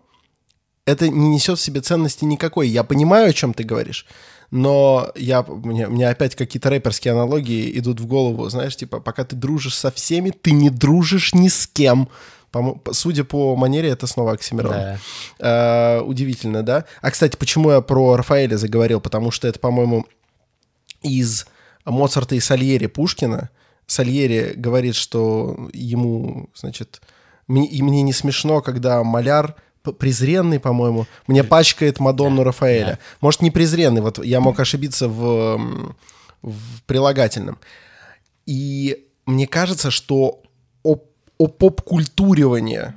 это 0.88 1.10
не 1.10 1.30
несет 1.30 1.60
в 1.60 1.62
себе 1.62 1.82
ценности 1.82 2.26
никакой. 2.26 2.68
Я 2.68 2.84
понимаю, 2.84 3.30
о 3.30 3.34
чем 3.34 3.54
ты 3.54 3.64
говоришь 3.64 4.06
но 4.52 5.12
я, 5.16 5.44
мне, 5.44 5.88
мне 5.88 6.08
опять 6.08 6.36
какие-то 6.36 6.70
рэперские 6.70 7.14
аналогии 7.14 7.78
идут 7.80 8.00
в 8.00 8.06
голову, 8.06 8.48
знаешь, 8.50 8.76
типа, 8.76 9.00
пока 9.00 9.26
ты 9.26 9.36
дружишь 9.36 9.76
со 9.76 9.92
всеми, 9.92 10.30
ты 10.30 10.52
не 10.52 10.70
дружишь 10.70 11.34
ни 11.34 11.50
с 11.50 11.68
кем. 11.68 12.10
По, 12.52 12.82
судя 12.94 13.26
по 13.26 13.58
манере, 13.58 13.90
это 13.90 14.08
снова 14.08 14.34
Оксимирон. 14.34 14.72
Да. 14.72 15.00
А, 15.40 16.02
удивительно, 16.02 16.64
да? 16.64 16.86
А, 17.02 17.12
кстати, 17.12 17.36
почему 17.36 17.72
я 17.72 17.82
про 17.82 18.16
Рафаэля 18.16 18.56
заговорил? 18.56 19.02
Потому 19.02 19.32
что 19.32 19.50
это, 19.50 19.60
по-моему, 19.60 20.06
из 21.02 21.46
Моцарта 21.84 22.36
и 22.36 22.40
Сальери 22.40 22.88
Пушкина. 22.88 23.50
Сальери 23.86 24.54
говорит, 24.56 24.96
что 24.96 25.70
ему, 25.74 26.50
значит, 26.56 27.02
мне, 27.48 27.68
и 27.68 27.82
мне 27.82 28.02
не 28.02 28.14
смешно, 28.14 28.62
когда 28.62 29.04
маляр 29.04 29.56
презренный, 29.94 30.60
по-моему, 30.60 31.06
мне 31.28 31.44
пачкает 31.44 32.00
Мадонну 32.00 32.38
да, 32.38 32.44
Рафаэля. 32.46 32.92
Да. 32.92 33.00
Может, 33.22 33.42
не 33.42 33.52
презренный, 33.52 34.02
вот 34.02 34.24
я 34.24 34.40
мог 34.40 34.60
ошибиться 34.60 35.08
в, 35.08 35.96
в 36.42 36.84
прилагательном. 36.86 37.58
И 38.46 39.08
мне 39.26 39.48
кажется, 39.48 39.92
что 39.92 40.42
о, 40.84 40.98
о 41.38 41.48
поп-культуривание 41.48 42.96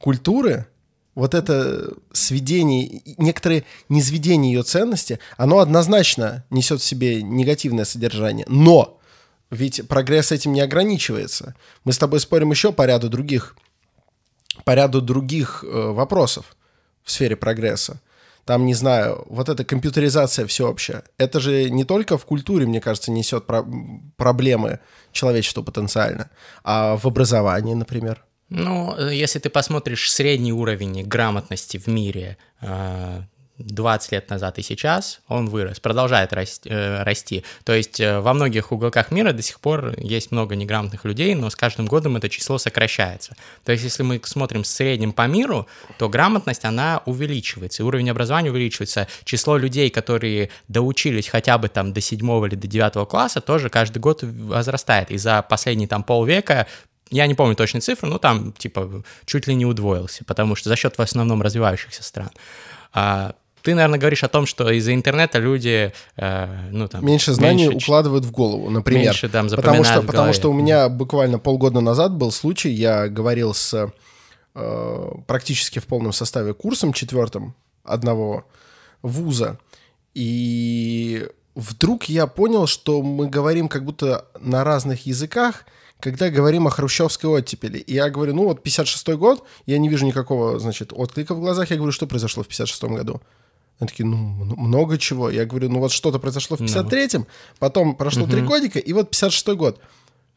культуры, 0.00 0.66
вот 1.14 1.34
это 1.34 1.94
сведение, 2.12 3.02
некоторые 3.18 3.64
низведение 3.88 4.52
ее 4.52 4.62
ценности, 4.62 5.18
оно 5.36 5.58
однозначно 5.58 6.44
несет 6.50 6.80
в 6.80 6.84
себе 6.84 7.22
негативное 7.22 7.84
содержание. 7.84 8.46
Но 8.48 8.98
ведь 9.50 9.86
прогресс 9.88 10.30
этим 10.30 10.52
не 10.52 10.60
ограничивается. 10.60 11.54
Мы 11.84 11.92
с 11.92 11.98
тобой 11.98 12.20
спорим 12.20 12.50
еще 12.50 12.72
по 12.72 12.86
ряду 12.86 13.08
других 13.08 13.56
по 14.64 14.74
ряду 14.74 15.00
других 15.00 15.64
э, 15.64 15.90
вопросов 15.92 16.56
в 17.02 17.10
сфере 17.10 17.36
прогресса. 17.36 18.00
Там, 18.44 18.64
не 18.64 18.74
знаю, 18.74 19.24
вот 19.28 19.48
эта 19.48 19.64
компьютеризация 19.64 20.46
всеобщая, 20.46 21.02
это 21.18 21.38
же 21.38 21.68
не 21.70 21.84
только 21.84 22.16
в 22.16 22.24
культуре, 22.24 22.66
мне 22.66 22.80
кажется, 22.80 23.10
несет 23.10 23.46
про- 23.46 23.66
проблемы 24.16 24.78
человечеству 25.12 25.62
потенциально, 25.62 26.30
а 26.64 26.96
в 26.96 27.06
образовании, 27.06 27.74
например. 27.74 28.24
Ну, 28.48 28.94
если 29.10 29.38
ты 29.38 29.50
посмотришь 29.50 30.10
средний 30.10 30.52
уровень 30.54 31.02
грамотности 31.06 31.76
в 31.76 31.88
мире, 31.88 32.38
э, 32.62 33.20
20 33.58 34.12
лет 34.12 34.30
назад 34.30 34.58
и 34.58 34.62
сейчас, 34.62 35.20
он 35.28 35.48
вырос, 35.48 35.80
продолжает 35.80 36.32
расти. 36.32 36.68
Э, 36.70 37.02
расти. 37.02 37.44
То 37.64 37.74
есть 37.74 37.98
э, 38.00 38.20
во 38.20 38.32
многих 38.32 38.70
уголках 38.72 39.10
мира 39.10 39.32
до 39.32 39.42
сих 39.42 39.60
пор 39.60 39.94
есть 39.98 40.30
много 40.30 40.54
неграмотных 40.54 41.04
людей, 41.04 41.34
но 41.34 41.50
с 41.50 41.56
каждым 41.56 41.86
годом 41.86 42.16
это 42.16 42.28
число 42.28 42.58
сокращается. 42.58 43.36
То 43.64 43.72
есть 43.72 43.84
если 43.84 44.02
мы 44.02 44.20
смотрим 44.24 44.62
в 44.62 44.66
среднем 44.66 45.12
по 45.12 45.26
миру, 45.26 45.66
то 45.98 46.08
грамотность, 46.08 46.64
она 46.64 47.02
увеличивается, 47.04 47.84
уровень 47.84 48.10
образования 48.10 48.50
увеличивается. 48.50 49.08
Число 49.24 49.56
людей, 49.56 49.90
которые 49.90 50.50
доучились 50.68 51.28
хотя 51.28 51.58
бы 51.58 51.68
там 51.68 51.92
до 51.92 52.00
7 52.00 52.18
или 52.46 52.54
до 52.54 52.68
9 52.68 53.08
класса, 53.08 53.40
тоже 53.40 53.70
каждый 53.70 53.98
год 53.98 54.22
возрастает. 54.22 55.10
И 55.10 55.18
за 55.18 55.42
последние 55.42 55.88
там 55.88 56.04
полвека 56.04 56.66
я 57.10 57.26
не 57.26 57.34
помню 57.34 57.56
точные 57.56 57.80
цифры, 57.80 58.08
но 58.08 58.18
там 58.18 58.52
типа 58.52 59.02
чуть 59.24 59.46
ли 59.46 59.54
не 59.54 59.66
удвоился, 59.66 60.24
потому 60.24 60.54
что 60.54 60.68
за 60.68 60.76
счет 60.76 60.96
в 60.96 61.02
основном 61.02 61.42
развивающихся 61.42 62.02
стран. 62.02 62.30
А, 62.92 63.34
ты, 63.62 63.74
наверное, 63.74 63.98
говоришь 63.98 64.24
о 64.24 64.28
том, 64.28 64.46
что 64.46 64.70
из-за 64.70 64.94
интернета 64.94 65.38
люди, 65.38 65.92
э, 66.16 66.68
ну 66.70 66.88
там 66.88 67.04
меньше 67.04 67.32
знаний 67.32 67.68
меньше, 67.68 67.84
укладывают 67.84 68.24
в 68.24 68.30
голову, 68.30 68.70
например. 68.70 69.06
Меньше 69.06 69.28
там 69.28 69.48
потому 69.48 69.84
что, 69.84 70.02
потому 70.02 70.32
что 70.32 70.50
у 70.50 70.54
меня 70.54 70.88
буквально 70.88 71.38
полгода 71.38 71.80
назад 71.80 72.12
был 72.12 72.30
случай, 72.32 72.70
я 72.70 73.08
говорил 73.08 73.54
с 73.54 73.90
э, 74.54 75.12
практически 75.26 75.78
в 75.78 75.86
полном 75.86 76.12
составе 76.12 76.54
курсом 76.54 76.92
четвертым 76.92 77.54
одного 77.84 78.44
вуза, 79.02 79.58
и 80.14 81.26
вдруг 81.54 82.04
я 82.04 82.26
понял, 82.26 82.66
что 82.66 83.02
мы 83.02 83.28
говорим 83.28 83.68
как 83.68 83.84
будто 83.84 84.26
на 84.40 84.64
разных 84.64 85.06
языках, 85.06 85.64
когда 86.00 86.30
говорим 86.30 86.66
о 86.66 86.70
хрущевской 86.70 87.30
оттепели. 87.30 87.78
И 87.78 87.94
я 87.94 88.08
говорю, 88.10 88.34
ну 88.34 88.44
вот 88.44 88.64
56-й 88.64 89.16
год, 89.16 89.44
я 89.66 89.78
не 89.78 89.88
вижу 89.88 90.06
никакого, 90.06 90.58
значит, 90.58 90.92
отклика 90.92 91.34
в 91.34 91.40
глазах. 91.40 91.70
Я 91.70 91.76
говорю, 91.76 91.92
что 91.92 92.06
произошло 92.06 92.42
в 92.42 92.48
56-м 92.48 92.94
году? 92.94 93.20
Они 93.78 93.88
такие, 93.88 94.06
ну, 94.06 94.16
много 94.16 94.98
чего. 94.98 95.30
Я 95.30 95.44
говорю, 95.44 95.68
ну 95.68 95.78
вот 95.78 95.92
что-то 95.92 96.18
произошло 96.18 96.56
в 96.56 96.60
53-м, 96.60 97.26
потом 97.58 97.94
прошло 97.94 98.26
три 98.26 98.40
годика, 98.42 98.78
и 98.78 98.92
вот 98.92 99.12
56-й 99.14 99.56
год. 99.56 99.80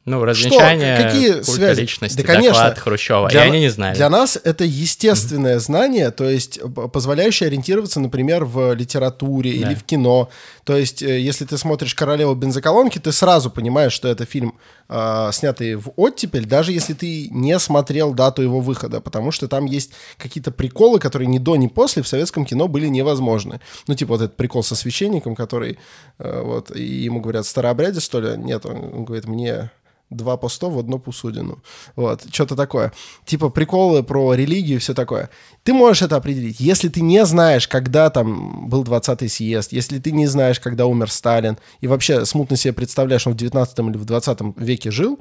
Ну, 0.04 0.26
развенчание 0.26 0.96
что? 0.96 1.04
Какие 1.06 1.42
связи? 1.44 1.82
личности, 1.82 2.18
да, 2.18 2.24
конечно, 2.24 2.54
доклад 2.54 2.80
Хрущева, 2.80 3.30
для, 3.30 3.46
и 3.46 3.50
они 3.50 3.60
не 3.60 3.70
знали. 3.70 3.96
Для 3.96 4.10
нас 4.10 4.40
это 4.44 4.64
естественное 4.64 5.58
mm-hmm. 5.58 5.60
знание, 5.60 6.10
то 6.10 6.28
есть 6.28 6.60
позволяющее 6.92 7.48
ориентироваться, 7.48 8.00
например, 8.00 8.46
в 8.46 8.74
литературе 8.74 9.60
да. 9.60 9.68
или 9.68 9.76
в 9.76 9.84
кино. 9.84 10.30
То 10.64 10.76
есть 10.76 11.04
э, 11.04 11.20
если 11.20 11.46
ты 11.46 11.56
смотришь 11.60 11.94
«Королеву 11.94 12.34
бензоколонки», 12.34 12.98
ты 12.98 13.12
сразу 13.12 13.52
понимаешь, 13.52 13.94
что 13.94 14.08
это 14.08 14.26
фильм, 14.26 14.58
э, 14.90 15.30
снятый 15.34 15.76
в 15.76 15.92
оттепель, 15.96 16.46
даже 16.46 16.72
если 16.72 16.94
ты 16.94 17.30
не 17.30 17.60
смотрел 17.60 18.16
дату 18.16 18.42
его 18.42 18.60
выхода, 18.60 19.02
потому 19.02 19.32
что 19.32 19.48
там 19.48 19.66
есть 19.66 19.92
какие-то 20.18 20.50
приколы, 20.50 21.00
которые 21.00 21.28
ни 21.28 21.38
до, 21.38 21.56
ни 21.58 21.68
после 21.68 22.02
в 22.02 22.08
советском 22.08 22.46
кино 22.46 22.68
были 22.68 22.88
невозможны. 22.88 23.62
Ну, 23.86 23.94
типа 23.94 24.14
вот 24.16 24.22
этот 24.24 24.36
прикол 24.36 24.64
со 24.64 24.76
священником, 24.76 25.36
который, 25.36 25.78
э, 26.18 26.42
вот, 26.44 26.76
и 26.76 26.84
ему 26.84 27.22
говорят, 27.22 27.46
старообряде, 27.46 28.00
что 28.00 28.20
ли? 28.20 28.36
Нет, 28.36 28.66
он 28.66 29.06
говорит, 29.06 29.28
мне 29.28 29.70
два 30.12 30.38
по 30.38 30.50
сто 30.50 30.69
в 30.69 30.78
одну 30.78 31.00
посудину. 31.00 31.63
Вот, 31.95 32.24
что-то 32.32 32.56
такое. 32.56 32.91
Типа 33.26 33.50
приколы 33.50 34.04
про 34.04 34.34
религию 34.34 34.78
и 34.78 34.80
все 34.80 34.93
такое. 34.93 35.30
Ты 35.63 35.74
можешь 35.74 36.04
это 36.04 36.17
определить. 36.17 36.60
Если 36.60 36.89
ты 36.89 37.02
не 37.02 37.26
знаешь, 37.26 37.67
когда 37.67 38.10
там 38.10 38.69
был 38.69 38.84
20-й 38.84 39.30
съезд, 39.30 39.71
если 39.71 40.00
ты 40.00 40.12
не 40.12 40.28
знаешь, 40.28 40.60
когда 40.60 40.86
умер 40.86 41.10
Сталин, 41.10 41.58
и 41.80 41.88
вообще 41.88 42.26
смутно 42.26 42.58
себе 42.58 42.74
представляешь, 42.74 43.26
он 43.26 43.34
в 43.34 43.38
19 43.38 43.80
или 43.80 43.97
в 43.97 44.06
20 44.06 44.39
веке 44.58 44.91
жил, 44.91 45.19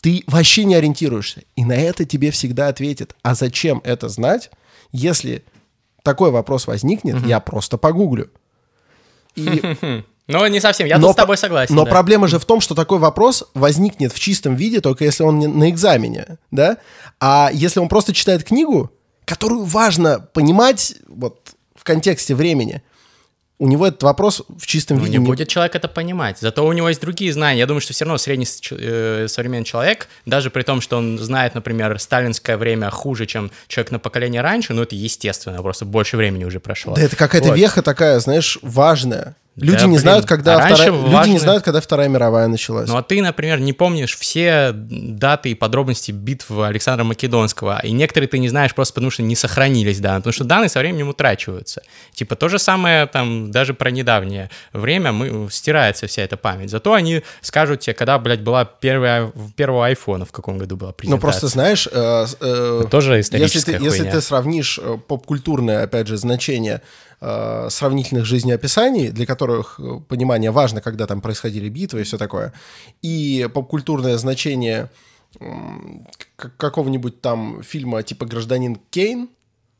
ты 0.00 0.24
вообще 0.26 0.64
не 0.64 0.74
ориентируешься. 0.74 1.42
И 1.54 1.64
на 1.64 1.74
это 1.74 2.04
тебе 2.04 2.30
всегда 2.30 2.68
ответят. 2.68 3.14
А 3.22 3.34
зачем 3.34 3.80
это 3.84 4.08
знать, 4.08 4.50
если 4.90 5.44
такой 6.02 6.30
вопрос 6.30 6.66
возникнет, 6.66 7.16
угу. 7.16 7.26
я 7.26 7.38
просто 7.38 7.78
погуглю. 7.78 8.30
И 9.36 9.76
Ну, 10.28 10.46
не 10.46 10.60
совсем, 10.60 10.86
я 10.86 10.98
но, 10.98 11.08
тут 11.08 11.14
с 11.14 11.16
тобой 11.16 11.36
согласен. 11.36 11.74
Но 11.74 11.84
да. 11.84 11.90
проблема 11.90 12.28
же 12.28 12.38
в 12.38 12.44
том, 12.44 12.60
что 12.60 12.74
такой 12.74 12.98
вопрос 12.98 13.44
возникнет 13.54 14.12
в 14.12 14.20
чистом 14.20 14.54
виде, 14.54 14.80
только 14.80 15.04
если 15.04 15.24
он 15.24 15.38
не 15.38 15.46
на 15.46 15.68
экзамене, 15.68 16.38
да? 16.50 16.78
А 17.20 17.50
если 17.52 17.80
он 17.80 17.88
просто 17.88 18.12
читает 18.12 18.44
книгу, 18.44 18.90
которую 19.24 19.64
важно 19.64 20.20
понимать 20.20 20.94
вот 21.08 21.52
в 21.74 21.84
контексте 21.84 22.34
времени, 22.34 22.82
у 23.62 23.68
него 23.68 23.86
этот 23.86 24.02
вопрос 24.02 24.42
в 24.58 24.66
чистом 24.66 24.98
ну, 24.98 25.04
виде... 25.04 25.18
Не 25.18 25.24
будет 25.24 25.46
человек 25.46 25.76
это 25.76 25.86
понимать. 25.86 26.38
Зато 26.40 26.66
у 26.66 26.72
него 26.72 26.88
есть 26.88 27.00
другие 27.00 27.32
знания. 27.32 27.60
Я 27.60 27.66
думаю, 27.66 27.80
что 27.80 27.92
все 27.92 28.04
равно 28.04 28.18
средний 28.18 28.46
э, 28.72 29.26
современный 29.28 29.64
человек, 29.64 30.08
даже 30.26 30.50
при 30.50 30.62
том, 30.62 30.80
что 30.80 30.96
он 30.96 31.16
знает, 31.18 31.54
например, 31.54 31.96
сталинское 32.00 32.56
время 32.56 32.90
хуже, 32.90 33.26
чем 33.26 33.52
человек 33.68 33.92
на 33.92 33.98
поколение 34.00 34.42
раньше, 34.42 34.74
ну 34.74 34.82
это 34.82 34.96
естественно, 34.96 35.62
просто 35.62 35.84
больше 35.84 36.16
времени 36.16 36.42
уже 36.42 36.58
прошло. 36.58 36.96
Да 36.96 37.02
это 37.02 37.14
какая-то 37.14 37.50
вот. 37.50 37.56
веха 37.56 37.82
такая, 37.82 38.18
знаешь, 38.18 38.58
важная. 38.62 39.36
Люди 39.54 39.80
да, 39.80 39.82
не 39.82 39.88
блин, 39.88 40.00
знают, 40.00 40.24
когда 40.24 40.56
а 40.56 40.66
вторая... 40.66 40.92
Важно... 40.92 41.18
Люди 41.18 41.30
не 41.30 41.38
знают, 41.38 41.62
когда 41.62 41.82
Вторая 41.82 42.08
мировая 42.08 42.48
началась. 42.48 42.88
Ну 42.88 42.96
а 42.96 43.02
ты, 43.02 43.20
например, 43.20 43.60
не 43.60 43.74
помнишь 43.74 44.16
все 44.16 44.72
даты 44.72 45.50
и 45.50 45.54
подробности 45.54 46.10
битв 46.10 46.50
Александра 46.50 47.04
Македонского, 47.04 47.78
и 47.80 47.92
некоторые 47.92 48.28
ты 48.28 48.38
не 48.38 48.48
знаешь 48.48 48.74
просто 48.74 48.94
потому, 48.94 49.10
что 49.10 49.22
не 49.22 49.36
сохранились 49.36 50.00
данные, 50.00 50.20
потому 50.20 50.32
что 50.32 50.44
данные 50.44 50.70
со 50.70 50.78
временем 50.78 51.08
утрачиваются. 51.08 51.82
Типа 52.14 52.34
то 52.34 52.48
же 52.48 52.58
самое 52.58 53.06
там 53.06 53.50
даже 53.50 53.74
про 53.74 53.90
недавнее 53.90 54.48
время 54.72 55.12
мы, 55.12 55.50
стирается 55.50 56.06
вся 56.06 56.22
эта 56.22 56.38
память. 56.38 56.70
Зато 56.70 56.94
они 56.94 57.22
скажут 57.42 57.80
тебе, 57.80 57.92
когда, 57.92 58.18
блядь, 58.18 58.40
была 58.40 58.64
первая, 58.64 59.32
первого 59.54 59.86
айфона, 59.86 60.24
в 60.24 60.32
каком 60.32 60.56
году 60.56 60.78
была 60.78 60.92
презентация. 60.92 61.16
Ну 61.16 61.20
просто 61.20 61.48
знаешь... 61.48 61.86
Э, 61.92 62.24
э, 62.40 62.84
тоже 62.90 63.20
историческая 63.20 63.72
если 63.72 63.78
ты, 63.78 63.84
если 63.84 64.10
ты 64.10 64.20
сравнишь 64.22 64.80
э, 64.82 64.96
поп-культурное, 65.06 65.82
опять 65.82 66.06
же, 66.06 66.16
значение 66.16 66.80
э, 67.22 67.68
сравнительных 67.70 68.24
жизнеописаний, 68.24 69.10
для 69.10 69.26
которых 69.26 69.78
э, 69.78 70.00
понимание 70.08 70.50
важно, 70.50 70.80
когда 70.80 71.06
там 71.06 71.20
происходили 71.20 71.68
битвы 71.68 72.00
и 72.00 72.04
все 72.04 72.18
такое, 72.18 72.52
и 73.00 73.48
попкультурное 73.54 74.18
значение 74.18 74.90
э, 75.40 75.46
какого-нибудь 76.36 77.20
там 77.20 77.62
фильма 77.62 78.02
типа 78.02 78.26
«Гражданин 78.26 78.76
Кейн», 78.90 79.30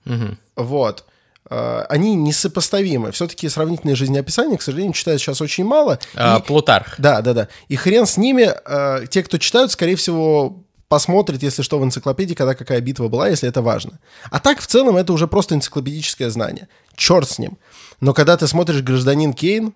угу. 0.06 0.36
вот, 0.54 1.04
э, 1.50 1.84
они 1.88 2.14
несопоставимы. 2.14 3.10
Все-таки 3.10 3.48
сравнительные 3.48 3.96
жизнеописания, 3.96 4.56
к 4.56 4.62
сожалению, 4.62 4.92
читают 4.92 5.20
сейчас 5.20 5.40
очень 5.40 5.64
мало. 5.64 5.98
А, 6.14 6.38
и, 6.38 6.42
Плутарх. 6.42 6.94
Да, 6.98 7.22
да, 7.22 7.34
да. 7.34 7.48
И 7.66 7.74
хрен 7.74 8.06
с 8.06 8.16
ними. 8.16 8.50
Э, 8.64 9.04
те, 9.08 9.24
кто 9.24 9.38
читают, 9.38 9.72
скорее 9.72 9.96
всего, 9.96 10.62
посмотрит, 10.92 11.42
если 11.42 11.62
что, 11.62 11.78
в 11.78 11.84
энциклопедии, 11.84 12.34
когда 12.34 12.54
какая 12.54 12.82
битва 12.82 13.08
была, 13.08 13.30
если 13.30 13.48
это 13.48 13.62
важно. 13.62 13.98
А 14.30 14.40
так, 14.40 14.60
в 14.60 14.66
целом, 14.66 14.98
это 14.98 15.14
уже 15.14 15.26
просто 15.26 15.54
энциклопедическое 15.54 16.28
знание. 16.28 16.68
Черт 16.96 17.30
с 17.30 17.38
ним. 17.38 17.56
Но 18.00 18.12
когда 18.12 18.36
ты 18.36 18.46
смотришь 18.46 18.82
«Гражданин 18.82 19.32
Кейн», 19.32 19.72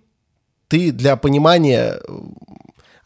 ты 0.68 0.92
для 0.92 1.16
понимания 1.16 1.98
э, 2.07 2.18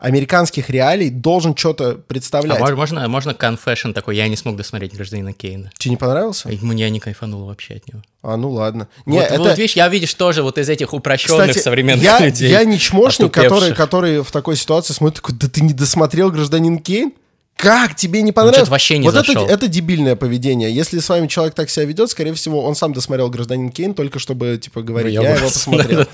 американских 0.00 0.70
реалий 0.70 1.08
должен 1.08 1.54
что-то 1.54 1.94
представлять. 1.94 2.60
А 2.60 2.74
можно, 2.74 3.06
можно 3.06 3.30
confession 3.30 3.92
такой, 3.92 4.16
я 4.16 4.26
не 4.26 4.34
смог 4.34 4.56
досмотреть 4.56 4.92
«Гражданина 4.92 5.32
Кейна». 5.32 5.70
Тебе 5.78 5.90
не 5.90 5.96
понравился? 5.96 6.48
Мне 6.62 6.90
не 6.90 6.98
кайфанул 6.98 7.46
вообще 7.46 7.74
от 7.74 7.86
него. 7.86 8.02
А, 8.22 8.36
ну 8.36 8.50
ладно. 8.50 8.88
Не, 9.06 9.18
вот, 9.18 9.26
это... 9.30 9.38
вот 9.38 9.56
видишь, 9.56 9.76
я 9.76 9.88
видишь 9.88 10.14
тоже 10.14 10.42
вот 10.42 10.58
из 10.58 10.68
этих 10.68 10.92
упрощенных 10.94 11.50
Кстати, 11.50 11.62
современных 11.62 12.02
я, 12.02 12.18
людей. 12.18 12.50
Я 12.50 12.64
не 12.64 12.76
чмошник, 12.76 13.32
который, 13.32 13.72
который 13.72 14.24
в 14.24 14.32
такой 14.32 14.56
ситуации 14.56 14.94
смотрит, 14.94 15.22
да 15.28 15.48
ты 15.48 15.60
не 15.60 15.74
досмотрел 15.74 16.32
«Гражданин 16.32 16.80
Кейн»? 16.80 17.12
Как 17.60 17.94
тебе 17.94 18.22
не 18.22 18.32
понравилось? 18.32 18.68
Он 18.68 18.70
вообще 18.70 18.98
не 18.98 19.04
вот 19.04 19.14
зашел. 19.14 19.44
Это, 19.44 19.52
это 19.52 19.68
дебильное 19.68 20.16
поведение. 20.16 20.72
Если 20.72 20.98
с 20.98 21.08
вами 21.08 21.26
человек 21.26 21.54
так 21.54 21.68
себя 21.68 21.84
ведет, 21.84 22.08
скорее 22.10 22.32
всего, 22.32 22.64
он 22.64 22.74
сам 22.74 22.92
досмотрел 22.92 23.28
«Гражданин 23.28 23.70
Кейн» 23.70 23.94
только 23.94 24.18
чтобы, 24.18 24.58
типа, 24.60 24.82
говорить, 24.82 25.12
я, 25.12 25.22
я 25.22 25.36
его 25.36 25.48
посмотрел. 25.52 26.06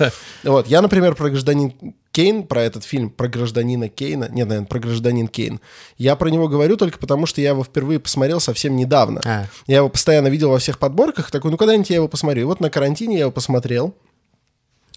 Вот, 0.43 0.67
я, 0.67 0.81
например, 0.81 1.15
про 1.15 1.29
«Гражданин 1.29 1.73
Кейн», 2.11 2.43
про 2.43 2.63
этот 2.63 2.83
фильм, 2.83 3.09
про 3.09 3.27
гражданина 3.27 3.89
Кейна, 3.89 4.27
нет, 4.31 4.47
наверное, 4.47 4.67
про 4.67 4.79
гражданин 4.79 5.27
Кейн, 5.27 5.59
я 5.97 6.15
про 6.15 6.29
него 6.29 6.47
говорю 6.47 6.75
только 6.75 6.97
потому, 6.97 7.27
что 7.27 7.41
я 7.41 7.49
его 7.49 7.63
впервые 7.63 7.99
посмотрел 7.99 8.39
совсем 8.39 8.75
недавно. 8.75 9.21
А. 9.23 9.45
Я 9.67 9.77
его 9.77 9.89
постоянно 9.89 10.27
видел 10.27 10.49
во 10.49 10.57
всех 10.57 10.79
подборках, 10.79 11.29
такой, 11.31 11.51
ну 11.51 11.57
когда-нибудь 11.57 11.89
я 11.89 11.97
его 11.97 12.07
посмотрю. 12.07 12.41
И 12.41 12.45
вот 12.45 12.59
на 12.59 12.69
карантине 12.69 13.15
я 13.15 13.21
его 13.21 13.31
посмотрел, 13.31 13.93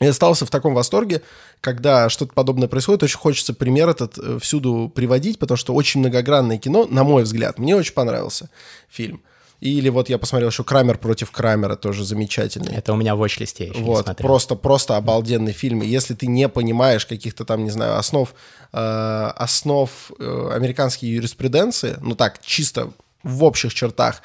и 0.01 0.07
остался 0.07 0.47
в 0.47 0.51
таком 0.51 0.75
восторге, 0.75 1.23
когда 1.61 2.09
что-то 2.09 2.33
подобное 2.33 2.69
происходит. 2.69 3.03
Очень 3.03 3.19
хочется 3.19 3.53
пример 3.53 3.89
этот 3.89 4.19
э, 4.19 4.39
всюду 4.41 4.91
приводить, 4.95 5.39
потому 5.39 5.59
что 5.59 5.75
очень 5.75 6.01
многогранное 6.01 6.59
кино, 6.59 6.87
на 6.91 7.05
мой 7.05 7.25
взгляд. 7.25 7.59
Мне 7.59 7.77
очень 7.77 7.93
понравился 7.93 8.49
фильм. 8.89 9.23
Или 9.61 9.91
вот 9.91 10.09
я 10.09 10.17
посмотрел 10.17 10.49
еще 10.49 10.65
«Крамер 10.65 10.97
против 10.97 11.31
Крамера», 11.31 11.77
тоже 11.77 12.03
замечательный. 12.03 12.75
Это 12.75 12.95
у 12.95 12.97
меня 12.97 13.15
в 13.15 13.23
watch-листе 13.23 13.69
еще 13.69 13.81
Вот, 13.81 14.17
просто, 14.17 14.57
просто 14.57 14.97
обалденный 14.97 15.53
фильм. 15.53 15.83
И 15.83 15.87
если 15.87 16.15
ты 16.15 16.27
не 16.27 16.49
понимаешь 16.49 17.05
каких-то 17.05 17.45
там, 17.45 17.65
не 17.65 17.71
знаю, 17.71 17.99
основ, 17.99 18.35
э, 18.73 19.33
основ 19.37 19.91
э, 20.19 20.51
американской 20.55 21.11
юриспруденции, 21.11 21.99
ну 22.01 22.15
так, 22.15 22.41
чисто 22.43 22.91
в 23.23 23.45
общих 23.45 23.75
чертах, 23.75 24.23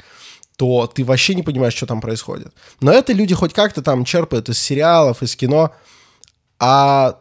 то 0.57 0.87
ты 0.87 1.03
вообще 1.03 1.35
не 1.35 1.43
понимаешь, 1.43 1.73
что 1.73 1.85
там 1.85 2.01
происходит. 2.01 2.53
Но 2.81 2.91
это 2.91 3.13
люди 3.13 3.35
хоть 3.35 3.53
как-то 3.53 3.81
там 3.81 4.05
черпают 4.05 4.49
из 4.49 4.59
сериалов, 4.59 5.21
из 5.21 5.35
кино, 5.35 5.73
а 6.59 7.19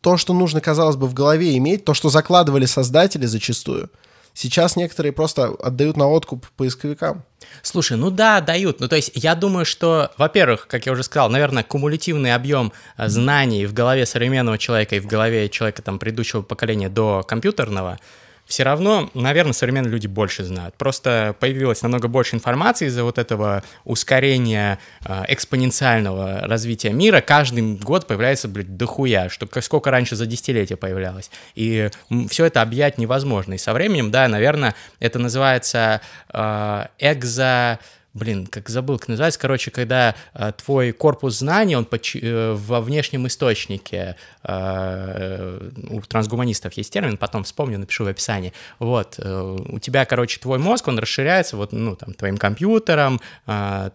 то, 0.00 0.16
что 0.16 0.34
нужно, 0.34 0.60
казалось 0.60 0.96
бы, 0.96 1.06
в 1.06 1.14
голове 1.14 1.56
иметь, 1.56 1.84
то, 1.84 1.94
что 1.94 2.10
закладывали 2.10 2.66
создатели 2.66 3.26
зачастую, 3.26 3.90
Сейчас 4.36 4.74
некоторые 4.74 5.12
просто 5.12 5.54
отдают 5.62 5.96
на 5.96 6.08
откуп 6.08 6.48
поисковикам. 6.56 7.22
Слушай, 7.62 7.96
ну 7.96 8.10
да, 8.10 8.40
дают. 8.40 8.80
Ну 8.80 8.88
то 8.88 8.96
есть 8.96 9.12
я 9.14 9.36
думаю, 9.36 9.64
что, 9.64 10.10
во-первых, 10.18 10.66
как 10.66 10.86
я 10.86 10.92
уже 10.92 11.04
сказал, 11.04 11.30
наверное, 11.30 11.62
кумулятивный 11.62 12.34
объем 12.34 12.72
э, 12.96 13.08
знаний 13.08 13.64
в 13.64 13.72
голове 13.72 14.06
современного 14.06 14.58
человека 14.58 14.96
и 14.96 15.00
в 15.00 15.06
голове 15.06 15.48
человека 15.48 15.82
там 15.82 16.00
предыдущего 16.00 16.42
поколения 16.42 16.88
до 16.88 17.22
компьютерного— 17.22 18.00
все 18.46 18.62
равно, 18.62 19.10
наверное, 19.14 19.52
современные 19.52 19.90
люди 19.90 20.06
больше 20.06 20.44
знают. 20.44 20.74
Просто 20.76 21.34
появилось 21.40 21.82
намного 21.82 22.08
больше 22.08 22.36
информации 22.36 22.86
из-за 22.86 23.04
вот 23.04 23.18
этого 23.18 23.62
ускорения 23.84 24.78
э, 25.04 25.24
экспоненциального 25.28 26.40
развития 26.40 26.90
мира. 26.90 27.20
Каждый 27.20 27.76
год 27.76 28.06
появляется, 28.06 28.48
блядь, 28.48 28.76
дохуя, 28.76 29.28
что 29.28 29.48
сколько 29.60 29.90
раньше 29.90 30.16
за 30.16 30.26
десятилетия 30.26 30.76
появлялось. 30.76 31.30
И 31.54 31.90
все 32.28 32.44
это 32.44 32.60
объять 32.62 32.98
невозможно. 32.98 33.54
И 33.54 33.58
со 33.58 33.72
временем, 33.72 34.10
да, 34.10 34.28
наверное, 34.28 34.74
это 35.00 35.18
называется 35.18 36.00
э, 36.32 36.86
экзо 36.98 37.78
блин, 38.14 38.46
как 38.46 38.68
забыл, 38.68 38.98
как 38.98 39.08
называется, 39.08 39.40
короче, 39.40 39.70
когда 39.70 40.14
э, 40.34 40.52
твой 40.56 40.92
корпус 40.92 41.38
знаний, 41.38 41.76
он 41.76 41.84
поч- 41.84 42.16
э, 42.22 42.54
во 42.56 42.80
внешнем 42.80 43.26
источнике, 43.26 44.16
э, 44.44 45.70
у 45.90 46.00
трансгуманистов 46.00 46.72
есть 46.74 46.92
термин, 46.92 47.16
потом 47.16 47.42
вспомню, 47.42 47.78
напишу 47.78 48.04
в 48.04 48.08
описании, 48.08 48.52
вот, 48.78 49.16
э, 49.18 49.56
у 49.68 49.78
тебя, 49.80 50.04
короче, 50.04 50.38
твой 50.40 50.58
мозг, 50.58 50.86
он 50.86 50.98
расширяется 50.98 51.56
вот, 51.56 51.72
ну, 51.72 51.96
там, 51.96 52.14
твоим 52.14 52.36
компьютером, 52.36 53.20
э, 53.46 53.90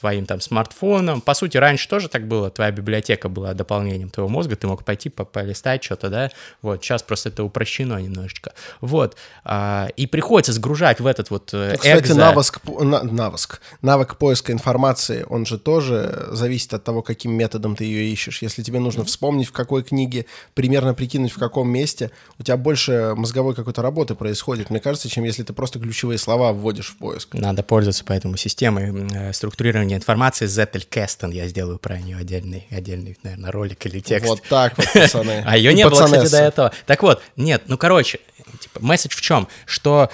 твоим, 0.00 0.24
там, 0.24 0.40
смартфоном, 0.40 1.20
по 1.20 1.34
сути, 1.34 1.58
раньше 1.58 1.88
тоже 1.88 2.08
так 2.08 2.26
было, 2.26 2.50
твоя 2.50 2.70
библиотека 2.70 3.28
была 3.28 3.52
дополнением 3.52 4.08
твоего 4.08 4.30
мозга, 4.30 4.56
ты 4.56 4.66
мог 4.66 4.84
пойти 4.84 5.10
по 5.10 5.24
полистать 5.26 5.84
что-то, 5.84 6.08
да, 6.08 6.30
вот, 6.62 6.82
сейчас 6.82 7.02
просто 7.02 7.28
это 7.28 7.44
упрощено 7.44 7.98
немножечко, 8.00 8.54
вот, 8.80 9.16
э, 9.44 9.88
и 9.96 10.06
приходится 10.06 10.54
сгружать 10.54 11.00
в 11.00 11.06
этот 11.06 11.28
вот 11.28 11.50
э, 11.52 11.76
Кстати, 11.76 12.06
экзо... 12.06 12.14
навыск, 12.14 12.60
на, 12.66 13.02
навыск, 13.02 13.57
навык 13.82 14.16
поиска 14.16 14.52
информации, 14.52 15.24
он 15.28 15.46
же 15.46 15.58
тоже 15.58 16.28
зависит 16.32 16.74
от 16.74 16.84
того, 16.84 17.02
каким 17.02 17.32
методом 17.32 17.76
ты 17.76 17.84
ее 17.84 18.10
ищешь. 18.12 18.42
Если 18.42 18.62
тебе 18.62 18.80
нужно 18.80 19.04
вспомнить, 19.04 19.48
в 19.48 19.52
какой 19.52 19.82
книге, 19.82 20.26
примерно 20.54 20.94
прикинуть, 20.94 21.32
в 21.32 21.38
каком 21.38 21.68
месте, 21.68 22.10
у 22.38 22.42
тебя 22.42 22.56
больше 22.56 23.14
мозговой 23.16 23.54
какой-то 23.54 23.82
работы 23.82 24.14
происходит, 24.14 24.70
мне 24.70 24.80
кажется, 24.80 25.08
чем 25.08 25.24
если 25.24 25.42
ты 25.42 25.52
просто 25.52 25.78
ключевые 25.78 26.18
слова 26.18 26.52
вводишь 26.52 26.88
в 26.90 26.96
поиск. 26.96 27.34
Надо 27.34 27.62
пользоваться 27.62 28.04
поэтому 28.06 28.36
системой 28.36 29.06
э, 29.12 29.32
структурирования 29.32 29.96
информации 29.96 30.46
Zettelkasten. 30.46 31.32
Я 31.32 31.48
сделаю 31.48 31.78
про 31.78 31.98
нее 31.98 32.16
отдельный, 32.16 32.66
отдельный, 32.70 33.16
наверное, 33.22 33.50
ролик 33.50 33.86
или 33.86 34.00
текст. 34.00 34.28
Вот 34.28 34.42
так 34.48 34.76
вот, 34.76 34.86
пацаны. 34.92 35.42
А 35.48 35.56
ее 35.56 35.72
не 35.74 35.88
было, 35.88 36.04
кстати, 36.04 36.30
до 36.30 36.38
этого. 36.38 36.72
Так 36.86 37.02
вот, 37.02 37.22
нет, 37.36 37.62
ну, 37.66 37.78
короче, 37.78 38.20
типа, 38.60 38.80
месседж 38.80 39.14
в 39.14 39.20
чем? 39.20 39.48
Что 39.66 40.10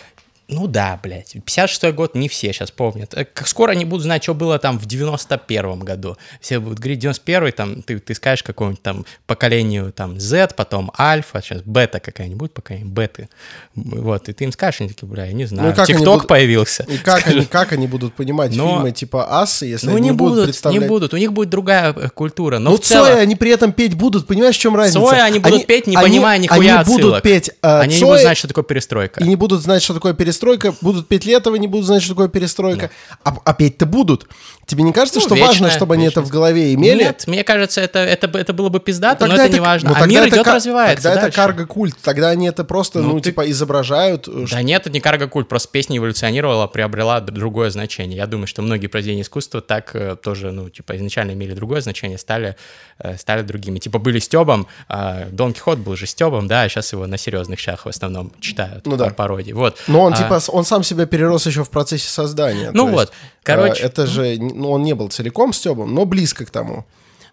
ну 0.48 0.66
да, 0.66 1.00
блядь, 1.02 1.34
56-й 1.34 1.92
год 1.92 2.14
не 2.14 2.28
все 2.28 2.52
сейчас 2.52 2.70
помнят. 2.70 3.14
Э, 3.14 3.24
как 3.24 3.48
скоро 3.48 3.72
они 3.72 3.84
будут 3.84 4.04
знать, 4.04 4.22
что 4.22 4.34
было 4.34 4.58
там 4.58 4.78
в 4.78 4.86
91-м 4.86 5.80
году. 5.80 6.16
Все 6.40 6.58
будут 6.58 6.78
говорить, 6.78 7.02
91-й, 7.02 7.52
там, 7.52 7.82
ты, 7.82 7.98
ты 7.98 8.14
скажешь 8.14 8.42
какому-нибудь 8.42 8.82
там 8.82 9.06
поколению 9.26 9.90
там 9.92 10.20
Z, 10.20 10.50
потом 10.54 10.92
альфа, 10.98 11.40
сейчас 11.40 11.62
бета 11.62 11.98
какая-нибудь, 11.98 12.52
поколение 12.52 12.86
беты. 12.86 13.28
Вот, 13.74 14.28
и 14.28 14.32
ты 14.34 14.44
им 14.44 14.52
скажешь, 14.52 14.82
они 14.82 14.90
такие, 14.90 15.08
бля, 15.08 15.24
я 15.24 15.32
не 15.32 15.46
знаю, 15.46 15.74
ну, 15.76 15.84
ТикТок 15.86 16.04
будут... 16.04 16.28
появился. 16.28 16.84
И 16.88 16.98
как 16.98 17.26
они, 17.26 17.46
как 17.46 17.72
они 17.72 17.86
будут 17.86 18.14
понимать 18.14 18.54
но... 18.54 18.74
фильмы 18.74 18.92
типа 18.92 19.40
Асы, 19.40 19.64
если 19.64 19.86
ну, 19.86 19.96
они 19.96 20.10
не 20.10 20.12
будут, 20.12 20.34
будут 20.34 20.44
представлять... 20.46 20.82
не 20.82 20.86
будут, 20.86 21.14
у 21.14 21.16
них 21.16 21.32
будет 21.32 21.48
другая 21.48 21.94
э, 21.94 22.10
культура. 22.10 22.58
Но 22.58 22.70
ну, 22.70 22.76
в 22.76 22.80
целом... 22.80 23.06
Цоя 23.06 23.18
они 23.20 23.34
при 23.34 23.50
этом 23.50 23.72
петь 23.72 23.94
будут, 23.94 24.26
понимаешь, 24.26 24.56
в 24.56 24.60
чем 24.60 24.76
разница? 24.76 25.00
Цоя 25.00 25.24
они 25.24 25.38
будут 25.38 25.54
они, 25.54 25.64
петь, 25.64 25.86
не 25.86 25.96
они, 25.96 26.06
понимая 26.06 26.38
нихуя 26.38 26.58
Они 26.58 26.68
отсылок. 26.68 27.02
будут 27.02 27.22
петь 27.22 27.50
э, 27.62 27.80
Они 27.80 27.94
Цоя, 27.94 28.00
не 28.00 28.04
будут 28.04 28.20
знать, 28.20 28.36
что 28.36 28.48
такое 28.48 28.64
перестройка. 28.64 29.20
И 29.20 29.26
не 29.26 29.36
будут 29.36 29.62
знать, 29.62 29.82
что 29.82 29.94
такое 29.94 30.12
перестройка, 30.12 30.33
будут 30.80 31.08
петь 31.08 31.24
летого, 31.24 31.56
не 31.56 31.68
будут 31.68 31.86
знать, 31.86 32.02
что 32.02 32.14
такое 32.14 32.28
перестройка. 32.28 32.90
А, 33.24 33.36
а 33.44 33.54
петь-то 33.54 33.86
будут. 33.86 34.26
Тебе 34.66 34.82
не 34.82 34.92
кажется, 34.92 35.20
ну, 35.20 35.26
что 35.26 35.34
вечно, 35.34 35.48
важно, 35.48 35.70
чтобы 35.70 35.94
вечно. 35.94 36.02
они 36.02 36.08
это 36.08 36.22
в 36.22 36.28
голове 36.28 36.74
имели? 36.74 37.04
Нет, 37.04 37.24
мне 37.26 37.44
кажется, 37.44 37.80
это, 37.80 37.98
это, 37.98 38.26
это 38.38 38.52
было 38.52 38.68
бы 38.68 38.80
пиздато, 38.80 39.26
ну, 39.26 39.32
но 39.32 39.34
это, 39.34 39.44
это 39.44 39.54
не 39.54 39.60
важно. 39.60 39.90
Ну, 39.90 39.96
а 39.98 40.06
мир 40.06 40.28
идет, 40.28 40.44
кар- 40.44 40.56
развивается 40.56 41.02
Тогда 41.04 41.22
дальше. 41.22 41.28
это 41.28 41.36
карго-культ, 41.36 41.96
тогда 42.02 42.30
они 42.30 42.48
это 42.48 42.64
просто, 42.64 43.00
ну, 43.00 43.14
ну 43.14 43.20
ты... 43.20 43.30
типа, 43.30 43.50
изображают. 43.50 44.28
Э, 44.28 44.46
да 44.50 44.62
нет, 44.62 44.82
это 44.82 44.90
не 44.90 45.00
карго-культ, 45.00 45.48
просто 45.48 45.68
песня 45.70 45.98
эволюционировала, 45.98 46.66
приобрела 46.66 47.20
другое 47.20 47.70
значение. 47.70 48.16
Я 48.16 48.26
думаю, 48.26 48.46
что 48.46 48.62
многие 48.62 48.86
произведения 48.86 49.22
искусства 49.22 49.60
так 49.60 49.94
э, 49.94 50.16
тоже, 50.16 50.50
ну, 50.50 50.70
типа, 50.70 50.96
изначально 50.96 51.32
имели 51.32 51.52
другое 51.52 51.80
значение, 51.80 52.18
стали, 52.18 52.56
э, 52.98 53.16
стали 53.16 53.42
другими. 53.42 53.78
Типа, 53.78 53.98
были 53.98 54.18
Стебом, 54.18 54.66
а 54.88 55.26
Дон 55.30 55.52
Кихот 55.52 55.78
был 55.78 55.96
же 55.96 56.06
Стебом, 56.06 56.48
да, 56.48 56.62
а 56.62 56.68
сейчас 56.68 56.92
его 56.92 57.06
на 57.06 57.18
серьезных 57.18 57.58
щах 57.58 57.84
в 57.84 57.88
основном 57.88 58.32
читают 58.40 58.86
ну, 58.86 58.96
да. 58.96 59.10
пародии. 59.10 59.52
Вот. 59.52 59.76
Но 59.86 60.02
он, 60.02 60.14
а... 60.14 60.16
типа, 60.16 60.40
он 60.48 60.64
сам 60.64 60.82
себя 60.82 61.06
перерос 61.06 61.46
еще 61.46 61.64
в 61.64 61.70
процессе 61.70 62.08
создания. 62.08 62.70
Ну 62.72 62.86
вот, 62.88 63.10
есть, 63.10 63.12
короче... 63.42 63.82
Это 63.82 64.06
же, 64.06 64.36
ну, 64.54 64.70
он 64.70 64.82
не 64.82 64.94
был 64.94 65.08
целиком 65.08 65.52
Стебом, 65.52 65.94
но 65.94 66.04
близко 66.04 66.44
к 66.44 66.50
тому. 66.50 66.84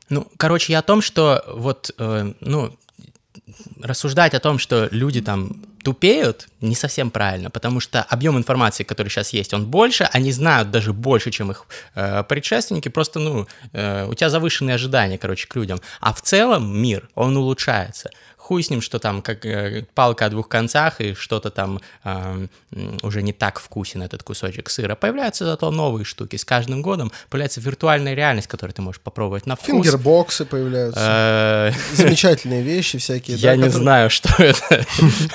Ну, 0.09 0.27
короче, 0.37 0.73
я 0.73 0.79
о 0.79 0.81
том, 0.81 1.01
что 1.01 1.43
вот, 1.47 1.91
э, 1.97 2.33
ну, 2.41 2.73
рассуждать 3.81 4.33
о 4.33 4.39
том, 4.39 4.59
что 4.59 4.87
люди 4.91 5.21
там 5.21 5.61
тупеют, 5.83 6.47
не 6.61 6.75
совсем 6.75 7.09
правильно, 7.09 7.49
потому 7.49 7.79
что 7.79 8.03
объем 8.03 8.37
информации, 8.37 8.83
который 8.83 9.09
сейчас 9.09 9.33
есть, 9.33 9.53
он 9.53 9.65
больше, 9.65 10.07
они 10.13 10.31
знают 10.31 10.69
даже 10.69 10.93
больше, 10.93 11.31
чем 11.31 11.51
их 11.51 11.65
э, 11.95 12.23
предшественники, 12.23 12.89
просто, 12.89 13.19
ну, 13.19 13.47
э, 13.73 14.05
у 14.07 14.13
тебя 14.13 14.29
завышенные 14.29 14.75
ожидания, 14.75 15.17
короче, 15.17 15.47
к 15.47 15.55
людям. 15.55 15.79
А 15.99 16.13
в 16.13 16.21
целом 16.21 16.77
мир, 16.77 17.09
он 17.15 17.35
улучшается 17.37 18.11
хуй 18.51 18.63
с 18.63 18.69
ним, 18.69 18.81
что 18.81 18.99
там 18.99 19.21
как 19.21 19.45
э, 19.45 19.85
палка 19.95 20.25
о 20.25 20.29
двух 20.29 20.49
концах, 20.49 20.99
и 20.99 21.13
что-то 21.13 21.51
там 21.51 21.79
э, 22.03 22.47
уже 23.01 23.21
не 23.21 23.31
так 23.31 23.61
вкусен 23.61 24.01
этот 24.03 24.23
кусочек 24.23 24.69
сыра. 24.69 24.95
Появляются 24.95 25.45
зато 25.45 25.71
новые 25.71 26.03
штуки. 26.03 26.35
С 26.35 26.43
каждым 26.43 26.81
годом 26.81 27.13
появляется 27.29 27.61
виртуальная 27.61 28.13
реальность, 28.13 28.47
которую 28.47 28.73
ты 28.73 28.81
можешь 28.81 28.99
попробовать 28.99 29.45
на 29.45 29.55
вкус. 29.55 29.67
Фингербоксы 29.67 30.43
появляются. 30.43 30.99
Э, 31.01 31.71
Замечательные 31.95 32.61
вещи 32.61 32.97
всякие. 32.97 33.37
Я 33.37 33.55
не 33.55 33.69
знаю, 33.69 34.09
что 34.09 34.27
это. 34.43 34.85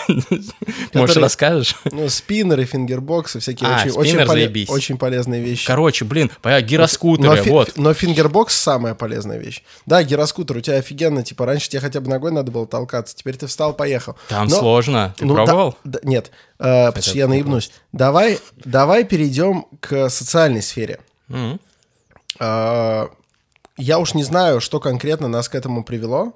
Может, 0.93 1.17
расскажешь? 1.17 1.75
Ну, 1.91 2.11
спиннеры, 2.11 2.67
фингербоксы, 2.67 3.41
всякие 3.41 3.71
очень 3.71 4.27
очень 4.69 4.99
полезные 4.99 5.41
вещи. 5.41 5.67
Короче, 5.67 6.05
блин, 6.05 6.31
гироскутеры, 6.45 7.43
вот. 7.45 7.79
Но 7.79 7.95
фингербокс 7.95 8.55
самая 8.55 8.95
полезная 8.95 9.39
вещь. 9.39 9.63
Да, 9.87 10.03
гироскутер, 10.03 10.59
у 10.59 10.61
тебя 10.61 10.77
офигенно, 10.77 11.23
типа, 11.23 11.47
раньше 11.47 11.71
тебе 11.71 11.81
хотя 11.81 12.03
бы 12.03 12.11
ногой 12.11 12.31
надо 12.31 12.53
было 12.53 12.67
толкаться, 12.67 13.06
кататься. 13.07 13.16
Теперь 13.16 13.37
ты 13.37 13.47
встал, 13.47 13.75
поехал. 13.75 14.16
Там 14.29 14.49
Но, 14.49 14.59
сложно. 14.59 15.14
Ты 15.16 15.25
ну, 15.25 15.35
пробовал? 15.35 15.77
Да, 15.85 15.99
да, 16.03 16.09
нет, 16.09 16.31
э, 16.59 16.87
потому 16.87 17.03
что 17.03 17.16
я 17.16 17.29
наебнусь. 17.29 17.71
Давай, 17.92 18.38
давай 18.64 19.05
перейдем 19.05 19.66
к 19.81 20.09
социальной 20.11 20.62
сфере. 20.62 21.01
Mm-hmm. 21.29 21.61
Э, 22.40 23.09
я 23.77 23.99
уж 23.99 24.14
не 24.14 24.25
знаю, 24.25 24.61
что 24.61 24.81
конкретно 24.81 25.29
нас 25.29 25.49
к 25.49 25.55
этому 25.55 25.85
привело. 25.85 26.33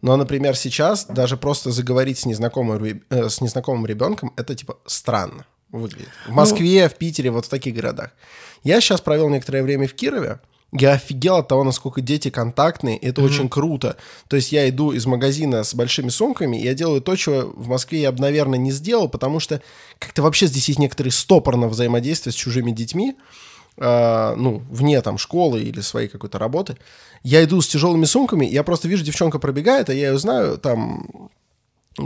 Но, 0.00 0.16
например, 0.16 0.54
сейчас 0.54 1.06
даже 1.06 1.36
просто 1.36 1.72
заговорить 1.72 2.20
с 2.20 2.26
незнакомым, 2.26 3.02
э, 3.10 3.28
с 3.28 3.40
незнакомым 3.40 3.84
ребенком 3.86 4.32
это 4.36 4.54
типа 4.54 4.76
странно 4.86 5.44
выглядит. 5.70 6.08
В 6.26 6.32
Москве, 6.32 6.84
ну... 6.84 6.88
в 6.88 6.94
Питере, 6.94 7.30
вот 7.30 7.46
в 7.46 7.48
таких 7.48 7.74
городах. 7.74 8.10
Я 8.62 8.80
сейчас 8.80 9.00
провел 9.00 9.28
некоторое 9.28 9.62
время 9.62 9.86
в 9.86 9.94
Кирове 9.94 10.38
я 10.72 10.92
офигел 10.92 11.36
от 11.36 11.48
того, 11.48 11.64
насколько 11.64 12.00
дети 12.00 12.28
контактные, 12.28 12.98
это 12.98 13.20
mm-hmm. 13.20 13.24
очень 13.24 13.48
круто. 13.48 13.96
То 14.28 14.36
есть 14.36 14.52
я 14.52 14.68
иду 14.68 14.92
из 14.92 15.06
магазина 15.06 15.64
с 15.64 15.74
большими 15.74 16.10
сумками, 16.10 16.58
и 16.58 16.64
я 16.64 16.74
делаю 16.74 17.00
то, 17.00 17.16
чего 17.16 17.50
в 17.54 17.68
Москве 17.68 18.02
я 18.02 18.12
бы, 18.12 18.20
наверное, 18.20 18.58
не 18.58 18.70
сделал, 18.70 19.08
потому 19.08 19.40
что 19.40 19.62
как-то 19.98 20.22
вообще 20.22 20.46
здесь 20.46 20.68
есть 20.68 20.78
некоторые 20.78 21.12
стопорно 21.12 21.68
взаимодействие 21.68 22.34
с 22.34 22.36
чужими 22.36 22.70
детьми, 22.70 23.16
э, 23.78 24.34
ну, 24.36 24.62
вне 24.70 25.00
там 25.00 25.16
школы 25.16 25.62
или 25.62 25.80
своей 25.80 26.08
какой-то 26.08 26.38
работы. 26.38 26.76
Я 27.22 27.42
иду 27.44 27.62
с 27.62 27.68
тяжелыми 27.68 28.04
сумками, 28.04 28.44
я 28.44 28.62
просто 28.62 28.88
вижу, 28.88 29.04
девчонка 29.04 29.38
пробегает, 29.38 29.88
а 29.88 29.94
я 29.94 30.10
ее 30.10 30.18
знаю, 30.18 30.58
там 30.58 31.30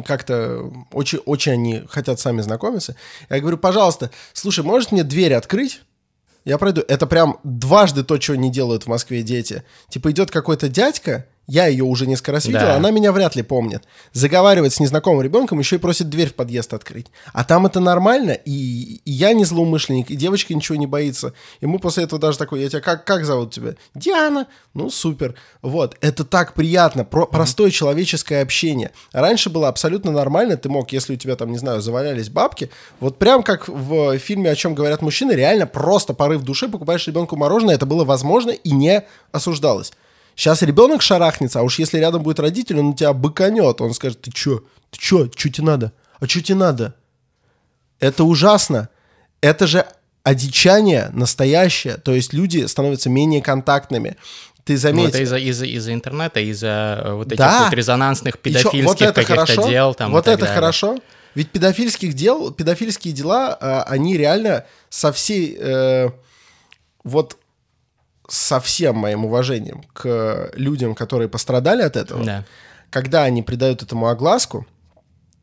как-то 0.07 0.71
очень, 0.93 1.19
очень 1.27 1.53
они 1.53 1.83
хотят 1.89 2.21
сами 2.21 2.41
знакомиться. 2.41 2.95
Я 3.29 3.41
говорю, 3.41 3.59
пожалуйста, 3.59 4.13
слушай, 4.33 4.65
можешь 4.65 4.93
мне 4.93 5.03
дверь 5.03 5.35
открыть? 5.35 5.83
Я 6.45 6.59
пройду. 6.59 6.83
Это 6.89 7.07
прям 7.07 7.39
дважды 7.45 8.03
то, 8.05 8.21
что 8.21 8.37
не 8.37 8.51
делают 8.51 8.85
в 8.85 8.87
Москве 8.89 9.23
дети. 9.23 9.63
Типа 9.89 10.11
идет 10.11 10.31
какой-то 10.31 10.69
дядька, 10.69 11.27
я 11.47 11.67
ее 11.67 11.85
уже 11.85 12.07
несколько 12.07 12.33
раз 12.33 12.47
видел, 12.47 12.61
да. 12.61 12.77
она 12.77 12.91
меня 12.91 13.11
вряд 13.13 13.35
ли 13.35 13.43
помнит. 13.43 13.83
Заговаривает 14.13 14.73
с 14.73 14.81
незнакомым 14.81 15.23
ребенком, 15.23 15.59
еще 15.59 15.77
и 15.77 15.79
просит 15.79 16.09
дверь 16.09 16.29
в 16.29 16.35
подъезд 16.35 16.73
открыть. 16.73 17.09
А 17.33 17.45
там 17.45 17.67
это 17.67 17.81
нормально, 17.81 18.31
и, 18.31 19.01
и 19.05 19.11
я 19.11 19.33
не 19.33 19.45
злоумышленник, 19.45 20.11
и 20.11 20.17
девочка 20.17 20.55
ничего 20.55 20.77
не 20.77 20.87
боится. 20.87 21.35
И 21.61 21.67
мы 21.67 21.79
после 21.79 22.05
этого 22.05 22.21
даже 22.21 22.39
такой, 22.39 22.63
я 22.63 22.69
тебя 22.69 22.81
как, 22.81 23.05
как 23.05 23.25
зовут 23.25 23.53
тебя? 23.53 23.75
Диана. 23.95 24.47
Ну, 24.75 24.89
супер. 24.89 25.35
Вот, 25.61 25.97
это 26.01 26.25
так 26.25 26.55
приятно, 26.55 27.05
про, 27.05 27.27
простое 27.27 27.71
человеческое 27.71 28.43
общение. 28.43 28.93
Раньше 29.13 29.51
было 29.51 29.69
абсолютно 29.69 30.13
нормально, 30.13 30.57
ты 30.57 30.69
мог, 30.69 30.93
если 30.93 31.15
у 31.15 31.17
тебя 31.17 31.37
там, 31.37 31.51
не 31.51 31.59
знаю, 31.59 31.83
завалялись 31.83 32.31
бабки, 32.31 32.71
вот 33.01 33.19
прям 33.19 33.43
как 33.43 33.69
в 33.69 34.17
фильме 34.19 34.51
«О 34.51 34.55
чем 34.55 34.75
говорят 34.75 35.03
мужчины», 35.03 35.33
реально 35.33 35.67
просто 35.67 36.15
порыв 36.15 36.43
души, 36.43 36.69
покупаешь 36.69 37.07
ребенку 37.07 37.37
мороженое, 37.37 37.75
это 37.75 37.85
было 37.85 38.05
возможно 38.05 38.51
и 38.51 38.71
не 38.71 39.05
осуждалось. 39.33 39.93
Сейчас 40.35 40.63
ребенок 40.63 41.03
шарахнется, 41.03 41.61
а 41.61 41.63
уж 41.63 41.79
если 41.79 41.99
рядом 41.99 42.23
будет 42.23 42.41
родитель, 42.41 42.79
он 42.79 42.95
тебя 42.95 43.13
быканет. 43.13 43.81
Он 43.81 43.93
скажет, 43.95 44.23
ты 44.23 44.31
чё? 44.31 44.61
Ты 44.91 44.99
чё? 44.99 45.27
Чё 45.29 45.49
тебе 45.51 45.67
надо? 45.67 45.93
А 46.21 46.27
чё 46.27 46.41
тебе 46.41 46.57
надо? 46.57 46.95
Это 48.01 48.25
ужасно. 48.25 48.89
Это 49.41 49.67
же 49.67 49.87
одичание 50.25 51.11
настоящее. 51.13 51.97
То 51.97 52.13
есть 52.15 52.33
люди 52.33 52.65
становятся 52.67 53.11
менее 53.11 53.43
контактными. 53.43 54.17
Ты 54.65 54.75
Ну, 54.75 54.79
заметил. 54.79 55.09
это 55.11 55.23
из-за 55.23 55.37
из 55.39 55.63
из 55.63 55.89
интернета, 55.89 56.39
из-за 56.41 57.03
вот 57.15 57.27
этих 57.27 57.39
Да. 57.39 57.65
вот 57.65 57.75
резонансных 57.75 58.39
педофильских 58.39 58.85
вот 58.85 59.03
это 59.03 59.13
каких-то 59.13 59.47
хорошо, 59.47 59.69
дел. 59.69 59.95
Там, 59.95 60.13
вот 60.13 60.29
это 60.29 60.39
далее. 60.39 60.55
хорошо. 60.55 60.99
Ведь 61.35 61.51
педофильских 61.51 62.15
дел, 62.15 62.53
педофильские 62.53 63.13
дела, 63.13 63.57
а, 63.61 63.83
они 63.85 64.17
реально 64.17 64.65
со 64.91 65.13
всей, 65.13 65.57
э, 65.59 66.11
вот 67.05 67.37
со 68.33 68.61
всем 68.61 68.97
моим 68.97 69.27
уважением 69.27 69.83
к 69.93 70.53
людям, 70.55 70.95
которые 70.95 71.29
пострадали 71.29 71.83
от 71.83 71.97
этого, 71.97 72.25
Да. 72.25 72.45
когда 72.89 73.25
они 73.25 73.43
придают 73.43 73.83
этому 73.83 74.09
огласку, 74.09 74.67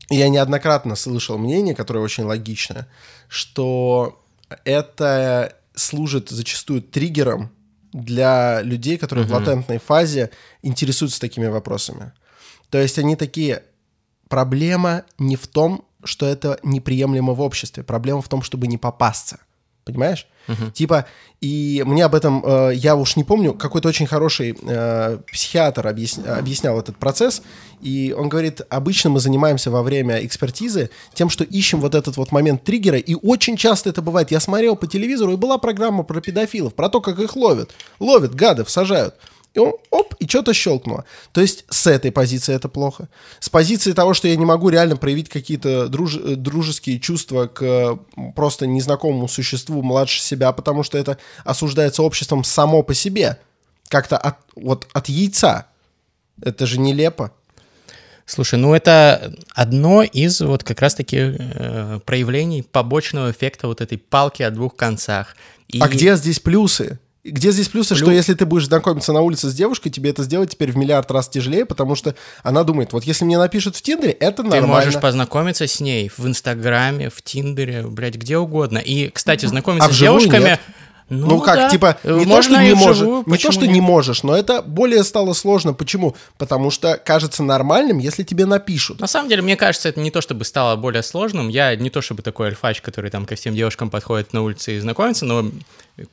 я 0.10 0.28
неоднократно 0.28 0.96
слышал 0.96 1.38
мнение, 1.38 1.76
которое 1.76 2.00
очень 2.00 2.24
логичное, 2.24 2.88
что 3.28 4.24
это 4.66 5.54
служит 5.76 6.30
зачастую 6.30 6.82
триггером 6.82 7.52
для 7.94 8.64
людей, 8.64 8.98
которые 8.98 9.28
в 9.28 9.32
латентной 9.34 9.78
фазе 9.78 10.32
интересуются 10.64 11.20
такими 11.22 11.46
вопросами. 11.46 12.12
То 12.72 12.80
есть 12.80 12.98
они 12.98 13.16
такие, 13.16 13.62
проблема 14.30 15.04
не 15.20 15.36
в 15.36 15.46
том, 15.46 15.86
что 16.04 16.26
это 16.26 16.60
неприемлемо 16.64 17.34
в 17.34 17.42
обществе, 17.42 17.84
проблема 17.84 18.24
в 18.24 18.30
том, 18.30 18.42
чтобы 18.42 18.66
не 18.66 18.80
попасться. 18.80 19.38
Понимаешь? 19.92 20.28
Типа, 20.74 21.06
и 21.42 21.84
мне 21.86 22.04
об 22.04 22.16
этом, 22.16 22.44
э, 22.44 22.72
я 22.74 22.96
уж 22.96 23.16
не 23.16 23.24
помню, 23.24 23.54
какой-то 23.54 23.88
очень 23.88 24.08
хороший 24.08 24.58
э, 24.62 25.20
психиатр 25.32 25.86
объяс- 25.88 26.26
объяснял 26.26 26.80
этот 26.80 26.98
процесс, 26.98 27.44
и 27.82 28.16
он 28.18 28.30
говорит, 28.30 28.62
обычно 28.70 29.12
мы 29.12 29.20
занимаемся 29.20 29.70
во 29.70 29.84
время 29.84 30.26
экспертизы 30.26 30.90
тем, 31.14 31.30
что 31.30 31.44
ищем 31.44 31.80
вот 31.82 31.94
этот 31.94 32.18
вот 32.18 32.32
момент 32.32 32.64
триггера, 32.64 32.98
и 32.98 33.16
очень 33.16 33.58
часто 33.58 33.90
это 33.90 34.02
бывает. 34.02 34.32
Я 34.32 34.40
смотрел 34.40 34.76
по 34.76 34.88
телевизору, 34.88 35.34
и 35.34 35.38
была 35.38 35.60
программа 35.60 36.04
про 36.04 36.20
педофилов, 36.20 36.74
про 36.74 36.90
то, 36.90 37.00
как 37.00 37.20
их 37.20 37.36
ловят. 37.36 37.72
Ловят, 38.00 38.34
гадов, 38.34 38.70
сажают. 38.70 39.14
И 39.54 39.60
он, 39.60 39.74
оп, 39.90 40.14
и 40.20 40.28
что-то 40.28 40.54
щелкнуло. 40.54 41.06
То 41.32 41.42
есть 41.42 41.66
с 41.70 41.88
этой 41.88 42.12
позиции 42.12 42.54
это 42.54 42.70
плохо. 42.70 43.10
С 43.40 43.50
позиции 43.50 43.94
того, 43.94 44.14
что 44.14 44.28
я 44.28 44.36
не 44.36 44.46
могу 44.46 44.70
реально 44.70 44.96
проявить 44.96 45.30
какие-то 45.30 45.88
друж- 45.88 46.22
э, 46.24 46.36
дружеские 46.36 47.00
чувства 47.00 47.48
к 47.48 47.98
просто 48.36 48.68
незнакомому 48.68 49.28
существу 49.28 49.82
младше 49.82 50.22
себя, 50.22 50.52
потому 50.52 50.84
что 50.84 50.98
это 50.98 51.18
осуждается 51.44 52.04
обществом 52.04 52.44
само 52.44 52.84
по 52.84 52.94
себе. 52.94 53.40
Как-то 53.88 54.18
от, 54.18 54.36
вот 54.56 54.88
от 54.94 55.10
яйца. 55.10 55.66
Это 56.42 56.66
же 56.68 56.80
нелепо. 56.80 57.32
Слушай, 58.26 58.60
ну 58.60 58.76
это 58.76 59.34
одно 59.56 60.04
из 60.04 60.40
вот 60.42 60.64
как 60.64 60.80
раз-таки 60.82 61.18
э, 61.18 62.00
проявлений 62.06 62.62
побочного 62.62 63.32
эффекта 63.32 63.68
вот 63.68 63.82
этой 63.82 63.98
палки 63.98 64.44
о 64.44 64.52
двух 64.52 64.76
концах. 64.76 65.36
И 65.68 65.80
А 65.80 65.88
где 65.88 66.16
здесь 66.16 66.40
плюсы? 66.40 67.00
Где 67.24 67.52
здесь 67.52 67.68
плюсы, 67.68 67.96
что 67.96 68.06
Плю- 68.06 68.14
если 68.14 68.34
ты 68.34 68.46
будешь 68.46 68.66
знакомиться 68.68 69.12
на 69.12 69.20
улице 69.22 69.50
с 69.50 69.54
девушкой, 69.54 69.90
тебе 69.90 70.10
это 70.10 70.24
сделать 70.24 70.52
теперь 70.52 70.72
в 70.72 70.78
миллиард 70.78 71.12
раз 71.12 71.28
тяжелее, 71.28 71.66
потому 71.66 71.96
что 71.96 72.16
она 72.44 72.64
думает, 72.64 72.94
вот 72.94 73.04
если 73.04 73.26
мне 73.26 73.38
напишут 73.38 73.76
в 73.76 73.82
Тиндере, 73.82 74.14
это 74.14 74.38
Ты 74.38 74.50
нормально. 74.50 74.68
можешь 74.68 75.00
познакомиться 75.02 75.68
с 75.68 75.82
ней 75.82 76.10
в 76.16 76.26
Инстаграме, 76.26 77.10
в 77.10 77.22
Тиндере, 77.22 77.84
блядь, 77.84 78.16
где 78.16 78.38
угодно. 78.38 78.78
И, 78.78 79.10
кстати, 79.10 79.46
знакомиться 79.48 79.90
А 79.90 79.94
с 79.94 79.98
девушками... 79.98 80.44
нет? 80.44 80.60
Ну, 81.12 81.42
как, 81.42 81.56
да. 81.56 81.70
типа, 81.70 81.98
не 82.04 82.24
то, 82.24 82.30
Можно 82.30 82.56
что 82.58 82.62
и 82.64 82.68
не 82.68 82.76
можешь, 82.76 83.26
не 83.26 83.38
то, 83.40 83.52
что 83.52 83.66
нет? 83.66 83.74
не 83.74 83.82
можешь, 83.82 84.22
но 84.22 84.36
это 84.38 84.62
более 84.62 85.04
стало 85.04 85.34
сложно. 85.34 85.74
Почему? 85.74 86.16
Потому 86.38 86.70
что 86.70 86.98
кажется 87.04 87.42
нормальным, 87.42 87.98
если 87.98 88.22
тебе 88.22 88.46
напишут. 88.46 89.00
На 89.00 89.08
самом 89.08 89.28
деле, 89.28 89.42
мне 89.42 89.56
кажется, 89.58 89.90
это 89.90 90.00
не 90.02 90.12
то, 90.12 90.22
чтобы 90.22 90.46
стало 90.46 90.76
более 90.76 91.02
сложным. 91.02 91.50
Я 91.50 91.76
не 91.76 91.90
то, 91.90 92.02
чтобы 92.02 92.22
такой 92.22 92.50
альфач, 92.50 92.82
который 92.82 93.10
там 93.10 93.26
ко 93.26 93.34
всем 93.36 93.56
девушкам 93.56 93.90
подходит 93.90 94.34
на 94.34 94.44
улице 94.44 94.78
и 94.78 94.80
знакомится, 94.80 95.26
но 95.26 95.50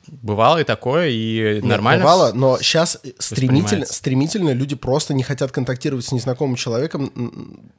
бывало 0.07 0.59
и 0.59 0.63
такое, 0.63 1.09
и 1.09 1.55
Нет, 1.55 1.63
нормально. 1.63 2.03
Бывало, 2.03 2.31
но 2.33 2.57
сейчас 2.59 2.99
стремительно, 3.19 3.85
стремительно 3.85 4.51
люди 4.51 4.75
просто 4.75 5.13
не 5.13 5.23
хотят 5.23 5.51
контактировать 5.51 6.05
с 6.05 6.11
незнакомым 6.11 6.55
человеком. 6.55 7.11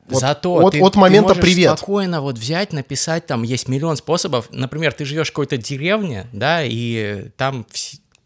Вот, 0.09 0.21
Зато 0.21 0.55
от, 0.55 0.73
ты, 0.73 0.81
от 0.81 0.92
ты 0.94 0.99
момента 0.99 1.29
можешь 1.29 1.42
привет. 1.42 1.79
спокойно 1.79 2.21
вот 2.21 2.38
взять, 2.38 2.73
написать, 2.73 3.27
там 3.27 3.42
есть 3.42 3.68
миллион 3.68 3.97
способов. 3.97 4.49
Например, 4.51 4.92
ты 4.92 5.05
живешь 5.05 5.29
в 5.29 5.33
какой-то 5.33 5.57
деревне, 5.57 6.27
да, 6.33 6.62
и 6.64 7.31
там 7.37 7.66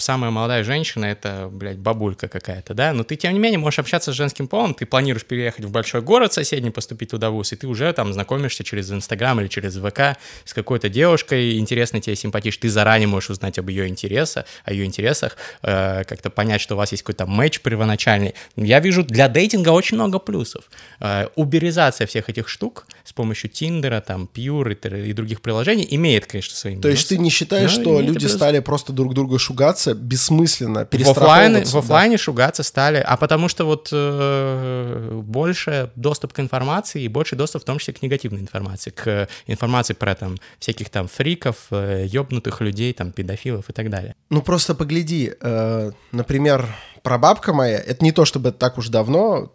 самая 0.03 0.31
молодая 0.31 0.65
женщина— 0.65 1.05
это, 1.07 1.49
блядь, 1.51 1.79
бабулька 1.79 2.29
какая-то, 2.29 2.75
да, 2.75 2.93
но 2.93 3.05
ты, 3.05 3.17
тем 3.17 3.33
не 3.33 3.39
менее, 3.39 3.59
можешь 3.59 3.79
общаться 3.79 4.13
с 4.13 4.15
женским 4.15 4.49
полом, 4.49 4.75
ты 4.75 4.87
планируешь 4.87 5.25
переехать 5.25 5.65
в 5.65 5.71
большой 5.71 6.03
город 6.03 6.33
соседний, 6.33 6.71
поступить 6.71 7.11
туда 7.11 7.31
в 7.31 7.35
ВУЗ, 7.35 7.53
и 7.53 7.57
ты 7.57 7.67
уже 7.67 7.93
там 7.93 8.13
знакомишься 8.13 8.65
через 8.65 8.91
Инстаграм 8.91 9.41
или 9.41 9.49
через 9.49 9.77
ВК 9.77 10.19
с 10.45 10.53
какой-то 10.53 10.89
девушкой, 10.89 11.59
интересной 11.59 12.01
тебе, 12.01 12.17
симпатичной, 12.17 12.63
ты 12.63 12.69
заранее 12.69 13.09
можешь 13.09 13.31
узнать 13.31 13.59
об 13.59 13.69
ее 13.69 13.89
интересах, 13.89 14.45
о 14.65 14.73
ее 14.73 14.85
интересах, 14.85 15.37
э, 15.63 16.05
как-то 16.05 16.31
понять, 16.31 16.61
что 16.61 16.75
у 16.75 16.79
вас 16.79 16.93
есть 16.93 17.03
какой-то 17.03 17.27
матч 17.27 17.61
первоначальный. 17.61 18.35
Я 18.57 18.81
вижу 18.81 19.03
для 19.05 19.29
дейтинга 19.29 19.71
очень 19.71 19.97
много 19.97 20.19
плюсов. 20.19 20.65
Э, 21.01 21.29
уберизация 21.37 22.07
всех 22.07 22.29
этих 22.29 22.49
штук 22.49 22.87
с 23.05 23.13
помощью 23.13 23.51
Тиндера, 23.51 24.01
там, 24.01 24.29
Pure 24.33 24.75
и, 24.75 25.11
и 25.11 25.13
других 25.13 25.41
приложений 25.41 25.89
имеет, 25.91 26.27
конечно, 26.27 26.55
свои 26.55 26.77
То 26.77 26.89
есть 26.89 27.09
ты 27.09 27.19
не 27.19 27.31
считаешь, 27.31 27.71
что 27.71 28.01
люди 28.01 28.21
плюс. 28.21 28.33
стали 28.33 28.61
просто 28.61 28.93
друг 28.93 29.15
друга 29.15 29.39
шугаться 29.39 29.95
бессмысленно, 29.95 30.85
перестраховываться? 30.85 31.75
в 31.75 31.79
офлайне 31.79 32.17
шугаться 32.17 32.63
стали, 32.63 32.99
а 32.99 33.17
потому 33.17 33.49
что 33.49 33.65
вот 33.65 33.89
э, 33.93 35.21
больше 35.25 35.91
доступ 35.97 36.33
к 36.33 36.41
информации 36.41 37.03
и 37.03 37.09
больше 37.09 37.37
доступ 37.37 37.63
в 37.63 37.65
том 37.65 37.79
числе 37.79 37.95
к 37.95 38.03
негативной 38.03 38.41
информации, 38.41 38.91
к 38.91 39.29
информации 39.47 39.95
про 39.95 40.15
там 40.15 40.39
всяких 40.59 40.91
там 40.91 41.09
фриков, 41.09 41.57
э, 41.71 42.07
ёбнутых 42.07 42.61
людей, 42.61 42.93
там 42.93 43.13
педофилов 43.13 43.69
и 43.71 43.73
так 43.73 43.91
далее. 43.91 44.15
Ну 44.31 44.43
просто 44.43 44.75
погляди, 44.75 45.33
э, 45.41 45.93
например, 46.13 46.69
прабабка 47.03 47.53
моя, 47.53 47.79
это 47.79 48.05
не 48.05 48.13
то 48.13 48.25
чтобы 48.25 48.53
так 48.53 48.79
уж 48.79 48.89
давно, 48.89 49.53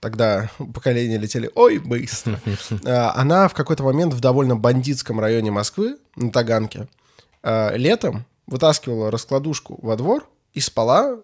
тогда 0.00 0.50
поколения 0.74 1.18
летели, 1.18 1.50
ой, 1.54 1.78
быстро. 1.78 2.40
Э, 2.84 3.10
Она 3.14 3.48
в 3.48 3.54
какой-то 3.54 3.82
момент 3.82 4.14
в 4.14 4.20
довольно 4.20 4.56
бандитском 4.56 5.20
районе 5.20 5.50
Москвы, 5.50 5.96
на 6.16 6.30
Таганке, 6.30 6.88
э, 7.42 7.76
летом 7.76 8.24
вытаскивала 8.46 9.10
раскладушку 9.10 9.78
во 9.82 9.96
двор 9.96 10.28
и 10.54 10.60
спала 10.60 11.16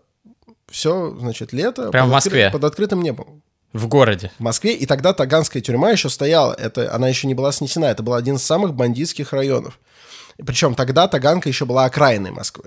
все, 0.70 1.16
значит, 1.18 1.52
лето. 1.52 1.90
Прям 1.90 2.08
в 2.08 2.12
Москве? 2.12 2.50
Под 2.50 2.64
открытым 2.64 3.02
небом. 3.02 3.42
В 3.72 3.88
городе. 3.88 4.30
В 4.38 4.42
Москве, 4.42 4.74
и 4.74 4.86
тогда 4.86 5.12
Таганская 5.12 5.60
тюрьма 5.60 5.90
еще 5.90 6.08
стояла, 6.08 6.52
это, 6.54 6.94
она 6.94 7.08
еще 7.08 7.26
не 7.26 7.34
была 7.34 7.50
снесена, 7.50 7.86
это 7.86 8.02
был 8.04 8.14
один 8.14 8.36
из 8.36 8.44
самых 8.44 8.74
бандитских 8.74 9.32
районов. 9.32 9.78
Причем 10.36 10.74
тогда 10.74 11.08
Таганка 11.08 11.48
еще 11.48 11.64
была 11.64 11.84
окраиной 11.84 12.30
Москвы. 12.30 12.66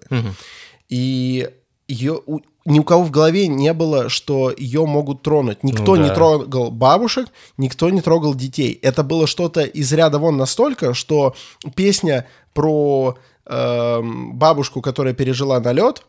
И 0.90 1.50
ее, 1.88 2.22
у- 2.26 2.42
ни 2.68 2.80
у 2.80 2.84
кого 2.84 3.04
в 3.04 3.12
голове 3.12 3.48
не 3.48 3.72
было, 3.74 4.10
что 4.10 4.54
ее 4.56 4.86
могут 4.86 5.22
тронуть. 5.24 5.64
Никто 5.64 5.96
Ну 5.96 6.04
не 6.04 6.10
да. 6.10 6.16
трогал 6.16 6.70
бабушек, 6.70 7.30
никто 7.58 7.90
не 7.90 8.02
трогал 8.02 8.36
детей. 8.36 8.78
Это 8.82 9.04
было 9.04 9.26
что-то 9.26 9.62
из 9.62 9.92
ряда 9.94 10.20
вон 10.20 10.36
настолько, 10.36 10.94
что 10.94 11.34
песня 11.76 12.28
про 12.54 13.18
эм, 13.46 14.34
бабушку, 14.38 14.82
которая 14.82 15.14
пережила 15.14 15.60
налет, 15.62 16.04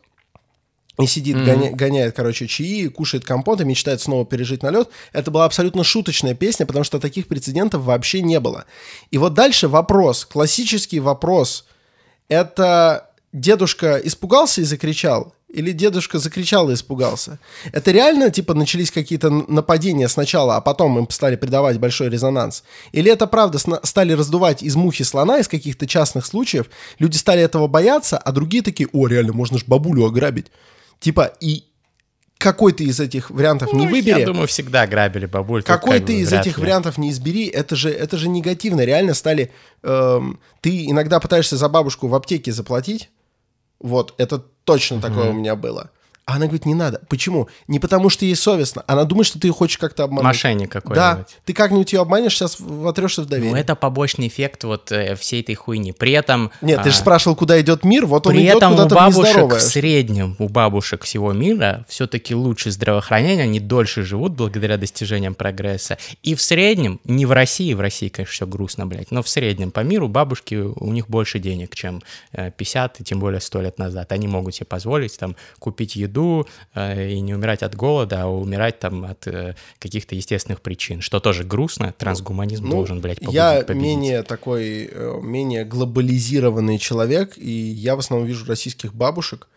и 1.01 1.05
сидит, 1.07 1.37
гоня- 1.37 1.71
гоняет, 1.71 2.13
короче, 2.13 2.45
чаи, 2.45 2.87
кушает 2.87 3.23
компот 3.23 3.61
и 3.61 3.63
мечтает 3.63 4.01
снова 4.01 4.25
пережить 4.25 4.61
налет. 4.61 4.89
Это 5.13 5.31
была 5.31 5.45
абсолютно 5.45 5.85
шуточная 5.85 6.33
песня, 6.33 6.65
потому 6.65 6.83
что 6.83 6.99
таких 6.99 7.27
прецедентов 7.29 7.83
вообще 7.83 8.21
не 8.21 8.37
было. 8.41 8.65
И 9.11 9.17
вот 9.17 9.33
дальше 9.33 9.69
вопрос, 9.69 10.25
классический 10.25 10.99
вопрос. 10.99 11.65
Это 12.27 13.11
дедушка 13.31 13.95
испугался 14.03 14.59
и 14.59 14.65
закричал? 14.65 15.33
Или 15.49 15.71
дедушка 15.71 16.19
закричал 16.19 16.69
и 16.69 16.75
испугался? 16.75 17.39
Это 17.71 17.91
реально, 17.91 18.29
типа, 18.29 18.53
начались 18.53 18.91
какие-то 18.91 19.29
нападения 19.31 20.07
сначала, 20.07 20.55
а 20.57 20.61
потом 20.61 20.99
им 20.99 21.09
стали 21.09 21.35
придавать 21.35 21.79
большой 21.79 22.09
резонанс? 22.09 22.63
Или 22.91 23.11
это 23.11 23.25
правда 23.25 23.57
стали 23.57 24.13
раздувать 24.13 24.61
из 24.61 24.75
мухи 24.75 25.03
слона, 25.03 25.39
из 25.39 25.47
каких-то 25.47 25.87
частных 25.87 26.27
случаев? 26.27 26.67
Люди 26.99 27.17
стали 27.17 27.41
этого 27.41 27.67
бояться, 27.67 28.17
а 28.17 28.31
другие 28.31 28.61
такие, 28.61 28.89
о, 28.93 29.07
реально, 29.07 29.33
можно 29.33 29.57
ж 29.57 29.63
бабулю 29.65 30.05
ограбить. 30.05 30.47
Типа, 30.99 31.31
и 31.39 31.63
какой 32.37 32.71
ты 32.71 32.85
из 32.85 32.99
этих 32.99 33.31
вариантов 33.31 33.73
не 33.73 33.85
Ну, 33.85 33.91
выбери, 33.91 34.19
Я 34.19 34.25
думаю, 34.25 34.47
всегда 34.47 34.85
грабили 34.87 35.25
бабуль. 35.25 35.61
какой 35.63 35.97
как 35.97 36.07
ты 36.07 36.19
из 36.19 36.31
этих 36.31 36.57
ли. 36.57 36.63
вариантов 36.63 36.97
не 36.97 37.09
избери, 37.09 37.47
это 37.47 37.75
же, 37.75 37.89
это 37.89 38.17
же 38.17 38.29
негативно. 38.29 38.81
Реально 38.81 39.13
стали... 39.13 39.51
эм, 39.83 40.39
ты 40.61 40.85
иногда 40.85 41.19
пытаешься 41.19 41.57
за 41.57 41.67
бабушку 41.69 42.07
в 42.07 42.15
аптеке 42.15 42.51
заплатить. 42.53 43.09
Вот, 43.79 44.13
это 44.17 44.39
точно 44.63 45.01
такое 45.01 45.29
у 45.29 45.33
меня 45.33 45.55
было. 45.55 45.91
А 46.29 46.35
она 46.35 46.45
говорит, 46.45 46.67
не 46.67 46.75
надо. 46.75 47.01
Почему? 47.09 47.49
Не 47.67 47.79
потому, 47.79 48.11
что 48.11 48.23
ей 48.23 48.35
совестно. 48.35 48.83
Она 48.85 49.03
думает, 49.03 49.25
что 49.25 49.39
ты 49.39 49.47
ее 49.47 49.53
хочешь 49.53 49.79
как-то 49.79 50.03
обмануть. 50.03 50.25
Мошенник 50.25 50.71
какой-нибудь. 50.71 50.95
Да, 50.95 51.25
ты 51.43 51.53
как-нибудь 51.53 51.91
ее 51.91 52.01
обманешь, 52.01 52.35
сейчас 52.35 52.59
вотрешься 52.59 53.23
в 53.23 53.25
доверие. 53.25 53.53
Ну, 53.53 53.57
это 53.57 53.75
побочный 53.75 54.27
эффект 54.27 54.63
вот 54.63 54.91
э, 54.91 55.15
всей 55.15 55.41
этой 55.41 55.55
хуйни. 55.55 55.91
При 55.91 56.11
этом... 56.11 56.51
Нет, 56.61 56.83
ты 56.83 56.91
же 56.91 56.97
а, 56.97 56.99
спрашивал, 56.99 57.35
куда 57.35 57.59
идет 57.59 57.83
мир, 57.83 58.05
вот 58.05 58.27
он 58.27 58.33
При 58.33 58.43
идет 58.43 58.57
этом 58.57 58.73
у 58.73 58.75
куда-то 58.75 58.93
в 58.93 58.97
бабушек 58.99 59.53
в 59.55 59.59
среднем, 59.59 60.35
у 60.37 60.49
бабушек 60.49 61.03
всего 61.03 61.33
мира 61.33 61.83
все-таки 61.89 62.35
лучше 62.35 62.69
здравоохранение, 62.69 63.45
они 63.45 63.59
дольше 63.59 64.03
живут 64.03 64.33
благодаря 64.33 64.77
достижениям 64.77 65.33
прогресса. 65.33 65.97
И 66.21 66.35
в 66.35 66.43
среднем, 66.43 66.99
не 67.05 67.25
в 67.25 67.31
России, 67.31 67.73
в 67.73 67.81
России, 67.81 68.09
конечно, 68.09 68.33
все 68.33 68.45
грустно, 68.45 68.85
блядь, 68.85 69.09
но 69.09 69.23
в 69.23 69.29
среднем 69.29 69.71
по 69.71 69.79
миру 69.79 70.07
бабушки, 70.07 70.53
у 70.53 70.93
них 70.93 71.09
больше 71.09 71.39
денег, 71.39 71.73
чем 71.73 72.03
э, 72.33 72.51
50 72.51 72.99
и 72.99 73.03
тем 73.03 73.19
более 73.19 73.41
100 73.41 73.61
лет 73.61 73.79
назад. 73.79 74.11
Они 74.11 74.27
могут 74.27 74.53
себе 74.53 74.67
позволить 74.67 75.17
там 75.17 75.35
купить 75.57 75.95
еду 75.95 76.18
э, 76.75 77.09
и 77.09 77.19
не 77.21 77.33
умирать 77.33 77.63
от 77.63 77.75
голода, 77.75 78.23
а 78.23 78.27
умирать 78.27 78.79
там 78.79 79.05
от 79.05 79.27
э, 79.27 79.55
каких-то 79.79 80.15
естественных 80.15 80.61
причин, 80.61 81.01
что 81.01 81.19
тоже 81.19 81.43
грустно, 81.43 81.93
трансгуманизм 81.97 82.65
Ну, 82.65 82.71
должен, 82.71 83.01
блядь, 83.01 83.19
победить. 83.19 83.35
Я 83.35 83.61
победить. 83.61 83.81
менее 83.83 84.23
такой, 84.23 84.89
э, 84.91 85.19
менее 85.21 85.65
глобализированный 85.65 86.77
человек, 86.77 87.37
и 87.37 87.51
я 87.51 87.95
в 87.95 87.99
основном 87.99 88.27
вижу 88.27 88.45
российских 88.45 88.93
бабушек, 88.93 89.47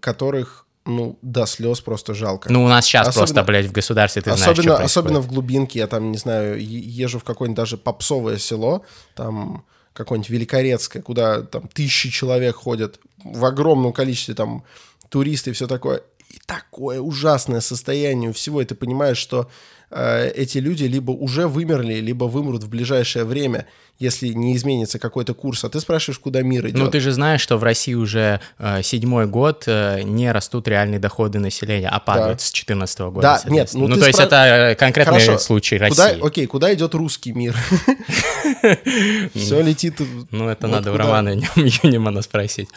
которых, 0.00 0.66
ну, 0.84 1.16
до 1.22 1.46
слез 1.46 1.80
просто 1.80 2.14
жалко. 2.14 2.50
Ну, 2.52 2.64
у 2.64 2.68
нас 2.68 2.84
сейчас 2.86 3.08
Особенно- 3.08 3.26
просто, 3.26 3.42
блядь, 3.44 3.66
в 3.66 3.72
государстве 3.72 4.22
ты 4.22 4.30
знаешь, 4.30 4.42
особенно, 4.42 4.62
что 4.62 4.76
происходит. 4.76 4.90
особенно 4.90 5.20
в 5.20 5.28
глубинке, 5.28 5.78
я 5.78 5.86
там, 5.86 6.10
не 6.12 6.18
знаю, 6.18 6.56
езжу 6.60 7.18
в 7.18 7.24
какое-нибудь 7.24 7.56
даже 7.56 7.76
попсовое 7.76 8.38
село, 8.38 8.84
там 9.14 9.64
какое-нибудь 9.92 10.30
Великорецкое, 10.30 11.02
куда 11.02 11.42
там 11.42 11.68
тысячи 11.68 12.10
человек 12.10 12.56
ходят 12.56 12.98
в 13.22 13.44
огромном 13.44 13.92
количестве, 13.92 14.34
там 14.34 14.64
туристы 15.12 15.50
и 15.50 15.52
все 15.52 15.66
такое. 15.66 16.00
И 16.30 16.38
такое 16.46 17.00
ужасное 17.00 17.60
состояние 17.60 18.32
всего, 18.32 18.62
и 18.62 18.64
ты 18.64 18.74
понимаешь, 18.74 19.18
что 19.18 19.50
э, 19.90 20.30
эти 20.34 20.56
люди 20.56 20.84
либо 20.84 21.10
уже 21.10 21.46
вымерли, 21.46 22.00
либо 22.00 22.24
вымрут 22.24 22.64
в 22.64 22.70
ближайшее 22.70 23.26
время, 23.26 23.66
если 23.98 24.28
не 24.28 24.56
изменится 24.56 24.98
какой-то 24.98 25.34
курс. 25.34 25.64
А 25.64 25.68
ты 25.68 25.78
спрашиваешь, 25.80 26.18
куда 26.18 26.40
мир 26.40 26.66
идет? 26.66 26.78
Ну, 26.78 26.90
ты 26.90 27.00
же 27.00 27.12
знаешь, 27.12 27.42
что 27.42 27.58
в 27.58 27.62
России 27.62 27.92
уже 27.92 28.40
э, 28.58 28.82
седьмой 28.82 29.26
год 29.26 29.64
э, 29.66 30.00
не 30.04 30.32
растут 30.32 30.66
реальные 30.68 30.98
доходы 30.98 31.38
населения, 31.38 31.90
а 31.90 32.00
падают 32.00 32.40
с 32.40 32.50
2014 32.50 33.00
года. 33.00 33.20
Да, 33.20 33.50
нет, 33.50 33.68
ну 33.74 33.88
ну 33.88 33.96
то 33.96 34.06
есть 34.06 34.18
спра- 34.18 34.24
это 34.24 34.36
э, 34.36 34.74
конкретный 34.74 35.20
Хорошо. 35.20 35.38
случай 35.38 35.78
Куда, 35.78 36.06
России. 36.08 36.26
окей, 36.26 36.46
куда 36.46 36.72
идет 36.72 36.94
русский 36.94 37.32
мир? 37.34 37.54
Все 39.34 39.60
летит. 39.60 40.00
Ну, 40.30 40.48
это 40.48 40.66
надо 40.66 40.90
у 40.90 40.94
куда. 40.94 41.04
Романа 41.04 41.28
Юнимана 41.56 42.22
спросить. 42.22 42.70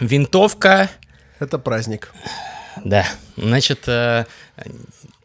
Винтовка, 0.00 0.90
Это 1.38 1.58
праздник. 1.58 2.12
да. 2.84 3.04
Значит, 3.36 3.88
э, 3.88 4.24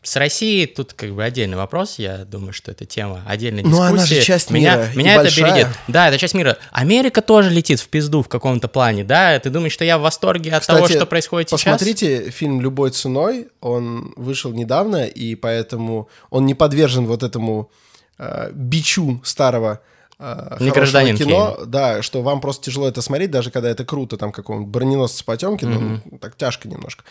с 0.03 0.15
Россией 0.17 0.65
тут 0.67 0.93
как 0.93 1.13
бы 1.13 1.23
отдельный 1.23 1.55
вопрос. 1.55 1.97
Я 1.97 2.25
думаю, 2.25 2.51
что 2.53 2.71
это 2.71 2.85
тема 2.85 3.21
отдельной 3.25 3.63
Ну, 3.63 3.69
дискуссии. 3.69 3.89
она 3.93 4.05
же 4.05 4.21
часть 4.21 4.49
меня, 4.51 4.75
мира, 4.75 4.89
Меня 4.95 5.13
это 5.13 5.21
большая. 5.23 5.53
бередит. 5.53 5.67
Да, 5.87 6.09
это 6.09 6.17
часть 6.17 6.33
мира. 6.33 6.57
Америка 6.71 7.21
тоже 7.21 7.49
летит 7.49 7.79
в 7.79 7.87
пизду 7.87 8.21
в 8.21 8.27
каком-то 8.27 8.67
плане, 8.67 9.03
да? 9.03 9.39
Ты 9.39 9.49
думаешь, 9.49 9.71
что 9.71 9.85
я 9.85 9.97
в 9.97 10.01
восторге 10.01 10.51
от 10.51 10.65
того, 10.65 10.81
Кстати, 10.81 10.97
что 10.97 11.05
происходит 11.05 11.49
сейчас? 11.49 11.61
Посмотрите 11.61 12.29
фильм 12.31 12.59
«Любой 12.59 12.91
ценой». 12.91 13.47
Он 13.61 14.13
вышел 14.17 14.51
недавно, 14.51 15.05
и 15.05 15.35
поэтому 15.35 16.09
он 16.29 16.45
не 16.45 16.53
подвержен 16.53 17.05
вот 17.05 17.23
этому 17.23 17.71
э, 18.19 18.51
бичу 18.53 19.21
старого 19.23 19.81
Не 20.23 20.69
хорошего 20.69 20.73
гражданин 20.73 21.17
кино. 21.17 21.57
Да, 21.65 22.01
что 22.01 22.21
вам 22.21 22.39
просто 22.39 22.65
тяжело 22.65 22.87
это 22.87 23.01
смотреть, 23.01 23.31
даже 23.31 23.51
когда 23.51 23.69
это 23.69 23.83
круто, 23.83 24.15
там 24.15 24.31
какого-нибудь 24.31 24.71
броненосца 24.71 25.23
Потемкина, 25.25 25.79
ну, 25.79 26.17
так 26.19 26.37
тяжко 26.37 26.69
немножко. 26.69 27.03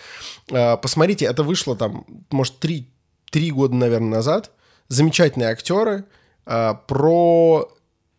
Э, 0.50 0.76
посмотрите, 0.78 1.26
это 1.26 1.42
вышло 1.42 1.76
там, 1.76 2.06
может, 2.30 2.58
три, 2.58 2.88
три 3.30 3.50
года, 3.50 3.74
наверное, 3.74 4.08
назад. 4.08 4.50
Замечательные 4.88 5.50
актеры 5.50 6.04
э, 6.46 6.74
про 6.86 7.68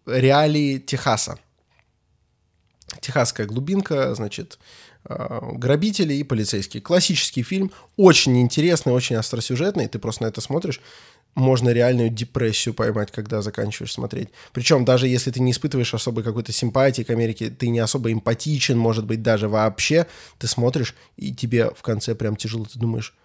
реалии 0.06 0.78
Техаса. 0.78 1.40
Техасская 3.02 3.48
глубинка, 3.48 4.14
значит, 4.14 4.60
э, 5.06 5.40
грабители 5.54 6.14
и 6.14 6.24
полицейские. 6.24 6.82
Классический 6.82 7.42
фильм, 7.42 7.72
очень 7.98 8.40
интересный, 8.40 8.94
очень 8.94 9.16
остросюжетный. 9.16 9.88
Ты 9.88 9.98
просто 9.98 10.24
на 10.24 10.28
это 10.28 10.40
смотришь, 10.42 10.82
можно 11.36 11.70
реальную 11.70 12.10
депрессию 12.10 12.74
поймать, 12.74 13.12
когда 13.12 13.42
заканчиваешь 13.42 13.94
смотреть. 13.94 14.30
Причем 14.52 14.86
даже 14.86 15.08
если 15.08 15.32
ты 15.32 15.40
не 15.40 15.52
испытываешь 15.52 15.94
особой 15.94 16.24
какой-то 16.24 16.52
симпатии 16.52 17.02
к 17.02 17.10
Америке, 17.10 17.50
ты 17.50 17.70
не 17.70 17.80
особо 17.80 18.12
эмпатичен, 18.12 18.78
может 18.78 19.06
быть, 19.06 19.22
даже 19.22 19.50
вообще, 19.50 20.06
ты 20.38 20.48
смотришь, 20.48 20.96
и 21.18 21.34
тебе 21.34 21.72
в 21.72 21.82
конце 21.82 22.14
прям 22.16 22.36
тяжело, 22.36 22.66
ты 22.66 22.78
думаешь, 22.78 23.16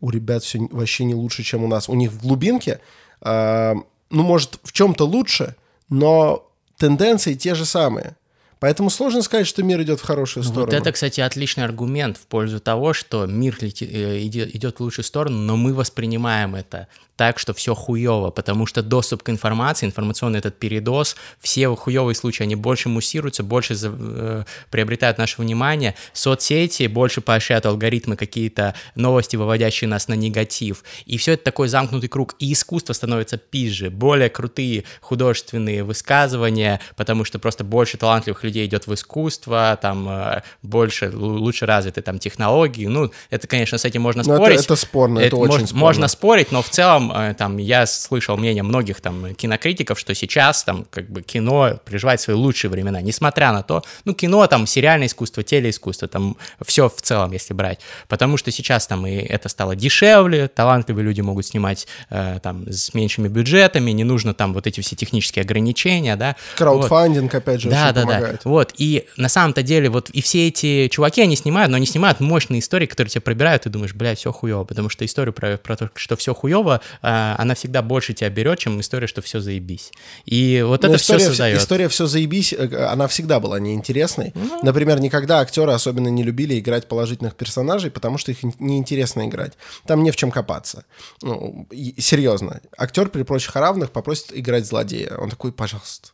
у 0.00 0.10
ребят 0.10 0.42
все 0.42 0.58
вообще 0.70 1.04
не 1.04 1.14
лучше, 1.14 1.42
чем 1.42 1.64
у 1.64 1.68
нас. 1.68 1.88
У 1.88 1.94
них 1.94 2.12
в 2.12 2.20
глубинке, 2.20 2.80
э, 3.22 3.74
ну, 4.10 4.22
может, 4.22 4.58
в 4.62 4.72
чем-то 4.72 5.06
лучше, 5.06 5.56
но 5.88 6.50
тенденции 6.76 7.34
те 7.34 7.54
же 7.54 7.64
самые. 7.64 8.16
Поэтому 8.64 8.88
сложно 8.88 9.20
сказать, 9.20 9.46
что 9.46 9.62
мир 9.62 9.82
идет 9.82 10.00
в 10.00 10.04
хорошую 10.04 10.42
сторону. 10.42 10.64
Вот 10.64 10.72
это, 10.72 10.90
кстати, 10.90 11.20
отличный 11.20 11.64
аргумент 11.64 12.16
в 12.16 12.26
пользу 12.26 12.60
того, 12.60 12.94
что 12.94 13.26
мир 13.26 13.58
лети- 13.60 13.84
э, 13.84 14.20
иде- 14.20 14.48
идет 14.56 14.78
в 14.78 14.80
лучшую 14.80 15.04
сторону, 15.04 15.36
но 15.36 15.56
мы 15.58 15.74
воспринимаем 15.74 16.54
это 16.54 16.88
так, 17.16 17.38
что 17.38 17.52
все 17.54 17.74
хуево, 17.74 18.30
потому 18.30 18.66
что 18.66 18.82
доступ 18.82 19.22
к 19.22 19.28
информации, 19.30 19.86
информационный 19.86 20.38
этот 20.40 20.58
передоз, 20.58 21.14
все 21.38 21.68
хуевые 21.76 22.14
случаи, 22.16 22.42
они 22.42 22.56
больше 22.56 22.88
муссируются, 22.88 23.42
больше 23.44 23.74
за- 23.76 23.94
э, 23.96 24.44
приобретают 24.70 25.18
наше 25.18 25.40
внимание, 25.42 25.94
соцсети 26.12 26.86
больше 26.88 27.20
поощряют 27.20 27.66
алгоритмы 27.66 28.16
какие-то 28.16 28.74
новости, 28.96 29.36
выводящие 29.36 29.88
нас 29.88 30.08
на 30.08 30.14
негатив, 30.14 30.82
и 31.06 31.16
все 31.18 31.32
это 31.34 31.44
такой 31.44 31.68
замкнутый 31.68 32.08
круг, 32.08 32.34
и 32.40 32.52
искусство 32.52 32.94
становится 32.94 33.36
пизже, 33.36 33.90
более 33.90 34.28
крутые 34.30 34.82
художественные 35.00 35.84
высказывания, 35.84 36.80
потому 36.96 37.24
что 37.24 37.38
просто 37.38 37.62
больше 37.62 37.96
талантливых 37.96 38.42
людей 38.42 38.53
идет 38.64 38.86
в 38.86 38.94
искусство, 38.94 39.78
там 39.80 40.08
э, 40.08 40.42
больше, 40.62 41.06
лу- 41.06 41.38
лучше 41.38 41.66
развиты 41.66 42.02
там 42.02 42.18
технологии, 42.18 42.86
ну, 42.86 43.10
это, 43.30 43.46
конечно, 43.46 43.78
с 43.78 43.84
этим 43.84 44.02
можно 44.02 44.22
Но 44.24 44.34
это- 44.34 44.42
спорить. 44.42 44.64
это 44.64 44.76
спорно, 44.76 45.18
это 45.20 45.36
мож- 45.36 45.48
очень 45.54 45.66
спорно. 45.66 45.80
Можно 45.80 46.08
спорить, 46.08 46.52
но 46.52 46.62
в 46.62 46.68
целом, 46.68 47.12
э, 47.12 47.34
там, 47.34 47.56
я 47.58 47.86
слышал 47.86 48.36
мнение 48.36 48.62
многих 48.62 49.00
там 49.00 49.34
кинокритиков, 49.34 49.98
что 49.98 50.14
сейчас 50.14 50.64
там 50.64 50.86
как 50.90 51.08
бы 51.10 51.22
кино 51.22 51.78
переживает 51.84 52.20
свои 52.20 52.36
лучшие 52.36 52.70
времена, 52.70 53.00
несмотря 53.00 53.52
на 53.52 53.62
то, 53.62 53.82
ну, 54.04 54.14
кино 54.14 54.46
там, 54.46 54.66
сериальное 54.66 55.06
искусство, 55.06 55.42
телеискусство, 55.42 56.08
там, 56.08 56.36
все 56.66 56.88
в 56.88 57.00
целом, 57.00 57.32
если 57.32 57.54
брать, 57.54 57.80
потому 58.08 58.36
что 58.36 58.50
сейчас 58.50 58.86
там 58.86 59.06
и 59.06 59.12
это 59.14 59.48
стало 59.48 59.74
дешевле, 59.76 60.48
талантливые 60.48 61.04
люди 61.04 61.20
могут 61.20 61.46
снимать 61.46 61.86
э, 62.10 62.38
там 62.42 62.70
с 62.70 62.92
меньшими 62.94 63.28
бюджетами, 63.28 63.90
не 63.92 64.04
нужно 64.04 64.34
там 64.34 64.52
вот 64.54 64.66
эти 64.66 64.80
все 64.80 64.96
технические 64.96 65.42
ограничения, 65.42 66.16
да. 66.16 66.36
Вот. 66.38 66.58
Краудфандинг, 66.58 67.34
опять 67.34 67.60
же, 67.60 67.70
Да, 67.70 67.92
да, 67.92 68.02
помогает. 68.02 68.32
да. 68.32 68.33
Вот, 68.44 68.72
и 68.78 69.06
на 69.16 69.28
самом-то 69.28 69.62
деле 69.62 69.88
вот 69.90 70.10
и 70.10 70.20
все 70.22 70.48
эти 70.48 70.88
чуваки, 70.88 71.20
они 71.22 71.36
снимают, 71.36 71.70
но 71.70 71.76
они 71.76 71.86
снимают 71.86 72.20
мощные 72.20 72.60
истории, 72.60 72.86
которые 72.86 73.10
тебя 73.10 73.20
пробирают, 73.20 73.66
и 73.66 73.70
думаешь, 73.70 73.94
блядь, 73.94 74.18
все 74.18 74.32
хуево, 74.32 74.64
потому 74.64 74.88
что 74.88 75.04
историю 75.04 75.32
про, 75.32 75.56
про 75.56 75.76
то, 75.76 75.90
что 75.94 76.16
все 76.16 76.34
хуево, 76.34 76.80
а, 77.02 77.36
она 77.38 77.54
всегда 77.54 77.82
больше 77.82 78.14
тебя 78.14 78.30
берет, 78.30 78.58
чем 78.58 78.80
история, 78.80 79.06
что 79.06 79.22
все 79.22 79.40
заебись. 79.40 79.92
И 80.26 80.62
вот 80.66 80.82
Но 80.82 80.88
это 80.88 80.88
Ну, 80.88 80.96
история, 80.96 81.18
все 81.20 81.28
создает. 81.28 81.58
история 81.60 81.88
все 81.88 82.06
заебись, 82.06 82.52
э, 82.52 82.86
она 82.86 83.06
всегда 83.08 83.40
была 83.40 83.60
неинтересной. 83.60 84.32
Ну. 84.34 84.60
Например, 84.62 85.00
никогда 85.00 85.40
актеры 85.40 85.72
особенно 85.72 86.08
не 86.08 86.22
любили 86.22 86.58
играть 86.58 86.88
положительных 86.88 87.34
персонажей, 87.36 87.90
потому 87.90 88.18
что 88.18 88.30
их 88.32 88.42
ин- 88.44 88.54
неинтересно 88.58 89.26
играть. 89.26 89.52
Там 89.86 90.02
не 90.02 90.10
в 90.10 90.16
чем 90.16 90.30
копаться. 90.30 90.84
Ну, 91.22 91.66
серьезно. 91.98 92.60
Актер 92.76 93.08
при 93.08 93.22
прочих 93.22 93.54
равных 93.56 93.90
попросит 93.90 94.26
играть 94.36 94.66
злодея. 94.66 95.16
Он 95.18 95.30
такой, 95.30 95.52
пожалуйста. 95.52 96.08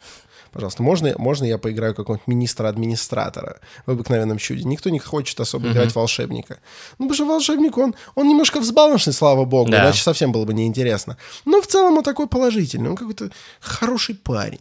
Пожалуйста, 0.52 0.82
можно, 0.82 1.14
можно 1.16 1.44
я 1.44 1.58
поиграю 1.58 1.94
какого-нибудь 1.94 2.26
министра-администратора 2.26 3.60
в 3.86 3.90
обыкновенном 3.90 4.38
чуде? 4.38 4.64
Никто 4.64 4.90
не 4.90 4.98
хочет 4.98 5.38
особо 5.40 5.70
играть 5.70 5.94
волшебника. 5.94 6.58
Ну, 6.98 7.08
потому 7.08 7.14
что 7.14 7.24
волшебник, 7.26 7.78
он, 7.78 7.94
он 8.16 8.28
немножко 8.28 8.58
взбалмошный, 8.60 9.12
слава 9.12 9.44
богу, 9.44 9.70
Да. 9.70 9.84
иначе 9.84 10.02
совсем 10.02 10.32
было 10.32 10.44
бы 10.44 10.52
неинтересно. 10.52 11.16
Но 11.44 11.62
в 11.62 11.66
целом 11.66 11.98
он 11.98 12.02
такой 12.04 12.26
положительный, 12.26 12.90
он 12.90 12.96
какой-то 12.96 13.30
хороший 13.60 14.14
парень. 14.16 14.60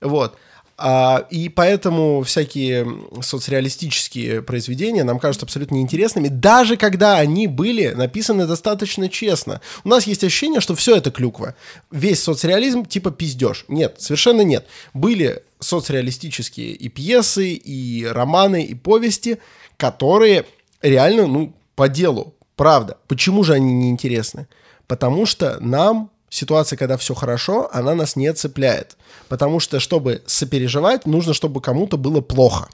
Вот. 0.00 0.36
А, 0.78 1.26
и 1.30 1.48
поэтому 1.48 2.22
всякие 2.22 2.86
соцреалистические 3.22 4.42
произведения 4.42 5.04
нам 5.04 5.18
кажутся 5.18 5.46
абсолютно 5.46 5.76
неинтересными, 5.76 6.28
даже 6.28 6.76
когда 6.76 7.16
они 7.16 7.46
были 7.46 7.88
написаны 7.88 8.46
достаточно 8.46 9.08
честно. 9.08 9.62
У 9.84 9.88
нас 9.88 10.06
есть 10.06 10.22
ощущение, 10.22 10.60
что 10.60 10.74
все 10.74 10.96
это 10.96 11.10
клюква. 11.10 11.54
Весь 11.90 12.22
соцреализм 12.22 12.84
типа 12.84 13.10
пиздеж. 13.10 13.64
Нет, 13.68 13.96
совершенно 13.98 14.42
нет. 14.42 14.66
Были 14.92 15.42
соцреалистические 15.60 16.72
и 16.72 16.88
пьесы, 16.90 17.54
и 17.54 18.04
романы, 18.04 18.62
и 18.62 18.74
повести, 18.74 19.38
которые 19.78 20.44
реально, 20.82 21.26
ну, 21.26 21.54
по 21.74 21.88
делу. 21.88 22.34
Правда. 22.54 22.98
Почему 23.08 23.44
же 23.44 23.54
они 23.54 23.72
неинтересны? 23.72 24.46
Потому 24.86 25.24
что 25.24 25.58
нам 25.60 26.10
ситуация, 26.28 26.76
когда 26.76 26.96
все 26.96 27.14
хорошо, 27.14 27.68
она 27.72 27.94
нас 27.94 28.16
не 28.16 28.32
цепляет. 28.32 28.96
Потому 29.28 29.60
что, 29.60 29.80
чтобы 29.80 30.22
сопереживать, 30.26 31.06
нужно, 31.06 31.34
чтобы 31.34 31.60
кому-то 31.60 31.96
было 31.96 32.20
плохо. 32.20 32.68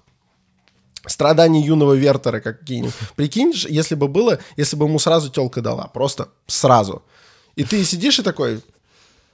страдания 1.07 1.65
юного 1.65 1.95
Вертера 1.95 2.41
какие-нибудь. 2.41 2.95
Прикинь, 3.17 3.53
если 3.69 3.95
бы 3.95 4.09
было, 4.09 4.39
если 4.57 4.77
бы 4.77 4.87
ему 4.87 4.99
сразу 4.99 5.31
телка 5.31 5.61
дала, 5.61 5.89
просто 5.89 6.29
сразу. 6.47 7.03
И 7.57 7.65
ты 7.65 7.85
сидишь 7.85 8.19
и 8.19 8.23
такой, 8.23 8.61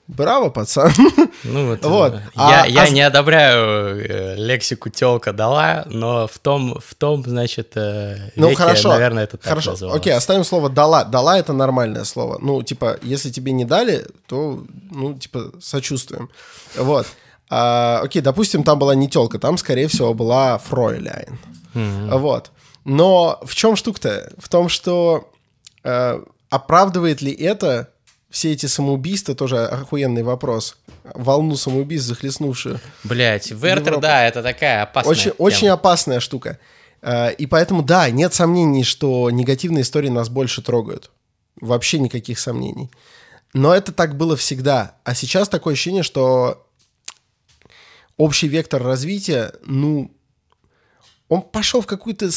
Браво, 0.09 0.49
пацан. 0.51 0.91
Ну 1.45 1.69
вот. 1.69 1.85
Вот. 1.85 2.15
Я, 2.35 2.63
А- 2.63 2.67
я 2.67 2.83
а- 2.83 2.89
не 2.89 3.03
одобряю 3.03 3.97
э, 4.05 4.35
лексику 4.37 4.89
телка 4.89 5.33
дала, 5.33 5.85
но 5.87 6.27
в 6.27 6.39
том, 6.39 6.81
в 6.85 6.95
том, 6.95 7.23
значит, 7.25 7.73
э, 7.77 8.31
Ну 8.35 8.49
веке, 8.49 8.57
хорошо, 8.63 8.89
наверное, 8.89 9.25
это 9.25 9.37
так 9.37 9.49
хорошо. 9.51 9.71
называлось. 9.73 10.01
Окей, 10.01 10.13
оставим 10.15 10.45
слово 10.45 10.69
дала. 10.71 11.05
Дала 11.05 11.39
это 11.39 11.53
нормальное 11.53 12.05
слово. 12.05 12.39
Ну 12.41 12.63
типа, 12.63 12.99
если 13.03 13.31
тебе 13.31 13.53
не 13.53 13.65
дали, 13.65 14.07
то 14.27 14.65
ну 14.91 15.15
типа 15.15 15.53
сочувствуем. 15.61 16.31
Вот. 16.77 17.07
А, 17.51 18.01
окей, 18.03 18.21
допустим, 18.23 18.63
там 18.65 18.79
была 18.79 18.95
не 18.95 19.09
телка, 19.09 19.39
там 19.39 19.59
скорее 19.59 19.89
всего 19.89 20.15
была 20.15 20.59
Фройляйн. 20.59 21.39
Вот. 21.75 22.51
Но 22.85 23.39
в 23.45 23.55
чем 23.55 23.77
штука-то? 23.77 24.33
В 24.39 24.49
том, 24.49 24.69
что 24.71 25.31
э, 25.85 26.21
оправдывает 26.51 27.21
ли 27.23 27.33
это 27.33 27.91
все 28.31 28.53
эти 28.53 28.67
самоубийства, 28.67 29.35
тоже 29.35 29.65
охуенный 29.67 30.23
вопрос. 30.23 30.77
Волну 31.15 31.57
самоубийств, 31.57 32.09
захлестнувшую. 32.09 32.79
Блять, 33.05 33.51
Вертер, 33.51 33.93
Европа. 33.95 34.01
да, 34.03 34.27
это 34.27 34.43
такая 34.43 34.83
опасная 34.83 35.11
Очень, 35.13 35.23
тема. 35.25 35.35
очень 35.39 35.69
опасная 35.69 36.21
штука. 36.21 36.59
Э, 37.01 37.33
И 37.33 37.47
поэтому, 37.47 37.83
да, 37.83 38.11
нет 38.11 38.35
сомнений, 38.35 38.85
что 38.85 39.31
негативные 39.31 39.83
истории 39.83 40.09
нас 40.11 40.29
больше 40.29 40.61
трогают. 40.63 41.11
Вообще 41.61 41.99
никаких 41.99 42.39
сомнений. 42.39 42.91
Но 43.55 43.75
это 43.75 43.93
так 43.93 44.17
было 44.17 44.37
всегда. 44.37 44.97
А 45.05 45.15
сейчас 45.15 45.49
такое 45.49 45.73
ощущение, 45.75 46.03
что 46.03 46.67
общий 48.19 48.47
вектор 48.49 48.83
развития, 48.83 49.53
ну, 49.65 50.13
он 51.29 51.43
пошел 51.43 51.81
в 51.81 51.87
какую-то 51.87 52.31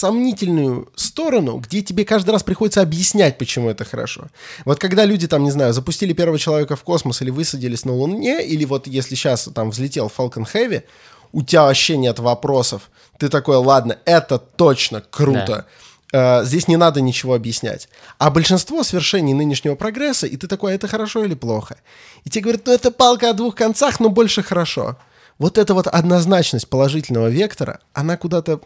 сомнительную 0.00 0.88
сторону, 0.96 1.58
где 1.58 1.82
тебе 1.82 2.04
каждый 2.04 2.30
раз 2.30 2.42
приходится 2.42 2.80
объяснять, 2.80 3.36
почему 3.36 3.68
это 3.68 3.84
хорошо. 3.84 4.28
Вот 4.64 4.78
когда 4.78 5.04
люди 5.04 5.28
там, 5.28 5.44
не 5.44 5.50
знаю, 5.50 5.72
запустили 5.74 6.14
первого 6.14 6.38
человека 6.38 6.74
в 6.74 6.82
космос 6.82 7.20
или 7.20 7.30
высадились 7.30 7.84
на 7.84 7.94
Луне, 7.94 8.42
или 8.44 8.64
вот 8.64 8.86
если 8.86 9.14
сейчас 9.14 9.48
там 9.54 9.70
взлетел 9.70 10.10
Falcon 10.16 10.46
Heavy, 10.52 10.84
у 11.32 11.42
тебя 11.42 11.64
вообще 11.64 11.98
нет 11.98 12.18
вопросов. 12.18 12.90
Ты 13.18 13.28
такой, 13.28 13.56
ладно, 13.56 13.98
это 14.06 14.38
точно 14.38 15.02
круто. 15.02 15.66
Э, 16.12 16.44
Здесь 16.44 16.66
не 16.66 16.76
надо 16.76 17.02
ничего 17.02 17.34
объяснять. 17.34 17.88
А 18.18 18.30
большинство 18.30 18.82
свершений 18.82 19.34
нынешнего 19.34 19.74
прогресса, 19.74 20.26
и 20.26 20.36
ты 20.36 20.48
такой, 20.48 20.72
«А 20.72 20.74
это 20.74 20.88
хорошо 20.88 21.24
или 21.24 21.34
плохо? 21.34 21.76
И 22.24 22.30
тебе 22.30 22.44
говорят, 22.44 22.62
ну 22.66 22.72
это 22.72 22.90
палка 22.90 23.30
о 23.30 23.34
двух 23.34 23.54
концах, 23.54 24.00
но 24.00 24.08
больше 24.08 24.42
хорошо. 24.42 24.96
Вот 25.38 25.58
эта 25.58 25.74
вот 25.74 25.86
однозначность 25.86 26.68
положительного 26.68 27.28
вектора, 27.28 27.80
она 27.92 28.16
куда-то 28.16 28.60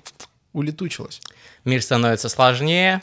улетучилась. 0.54 1.20
Мир 1.66 1.82
становится 1.82 2.30
сложнее, 2.30 3.02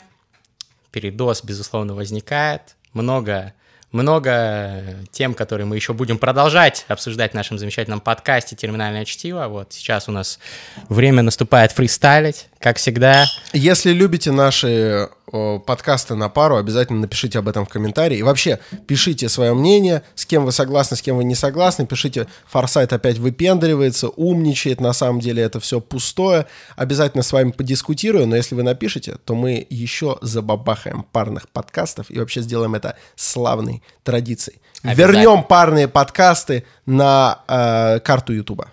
передоз, 0.90 1.44
безусловно, 1.44 1.94
возникает. 1.94 2.74
Много, 2.92 3.54
много 3.92 4.82
тем, 5.12 5.34
которые 5.34 5.66
мы 5.66 5.76
еще 5.76 5.92
будем 5.92 6.18
продолжать 6.18 6.84
обсуждать 6.88 7.32
в 7.32 7.34
нашем 7.34 7.58
замечательном 7.58 8.00
подкасте 8.00 8.56
«Терминальное 8.56 9.04
чтиво». 9.04 9.46
Вот 9.46 9.72
сейчас 9.72 10.08
у 10.08 10.12
нас 10.12 10.40
время 10.88 11.22
наступает 11.22 11.70
фристайлить, 11.72 12.48
как 12.58 12.78
всегда. 12.78 13.26
Если 13.52 13.92
любите 13.92 14.32
наши 14.32 15.08
подкасты 15.32 16.14
на 16.14 16.28
пару, 16.28 16.56
обязательно 16.56 17.00
напишите 17.00 17.38
об 17.38 17.48
этом 17.48 17.66
в 17.66 17.68
комментарии. 17.68 18.18
И 18.18 18.22
вообще, 18.22 18.58
пишите 18.86 19.28
свое 19.28 19.54
мнение, 19.54 20.02
с 20.14 20.26
кем 20.26 20.44
вы 20.44 20.52
согласны, 20.52 20.96
с 20.96 21.02
кем 21.02 21.16
вы 21.16 21.24
не 21.24 21.34
согласны. 21.34 21.86
Пишите, 21.86 22.26
Форсайт 22.46 22.92
опять 22.92 23.18
выпендривается, 23.18 24.08
умничает, 24.08 24.80
на 24.80 24.92
самом 24.92 25.20
деле 25.20 25.42
это 25.42 25.60
все 25.60 25.80
пустое. 25.80 26.46
Обязательно 26.76 27.22
с 27.22 27.32
вами 27.32 27.50
подискутирую, 27.50 28.26
но 28.26 28.36
если 28.36 28.54
вы 28.54 28.62
напишите, 28.62 29.16
то 29.24 29.34
мы 29.34 29.66
еще 29.70 30.18
забабахаем 30.20 31.04
парных 31.10 31.48
подкастов 31.48 32.10
и 32.10 32.18
вообще 32.18 32.42
сделаем 32.42 32.74
это 32.74 32.96
славной 33.16 33.82
традицией. 34.04 34.60
Вернем 34.82 35.44
парные 35.44 35.88
подкасты 35.88 36.64
на 36.86 37.42
э, 37.48 38.00
карту 38.00 38.32
Ютуба. 38.32 38.68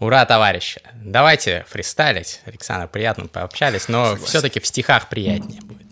Ура, 0.00 0.24
товарищи! 0.26 0.80
Давайте 0.94 1.64
фристайлить. 1.68 2.40
Александр, 2.46 2.88
приятно 2.88 3.26
пообщались, 3.28 3.88
но 3.88 4.16
все-таки 4.16 4.60
в 4.60 4.66
стихах 4.66 5.08
приятнее 5.08 5.60
будет. 5.62 5.86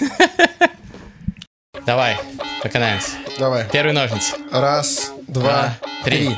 Давай, 1.86 2.18
поканаемся. 2.62 3.10
Давай. 3.38 3.66
Первый 3.70 3.92
ножницы. 3.92 4.34
Раз, 4.52 5.12
два, 5.28 5.76
три. 6.04 6.36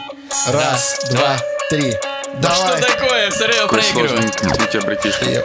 Раз, 0.48 1.00
два, 1.10 1.36
три. 1.70 1.94
Давай. 2.40 2.80
такое? 2.82 3.30
Какой 3.30 3.82
сложненький 3.82 4.48
у 4.48 4.66
тебя, 4.66 4.82
братишка. 4.82 5.42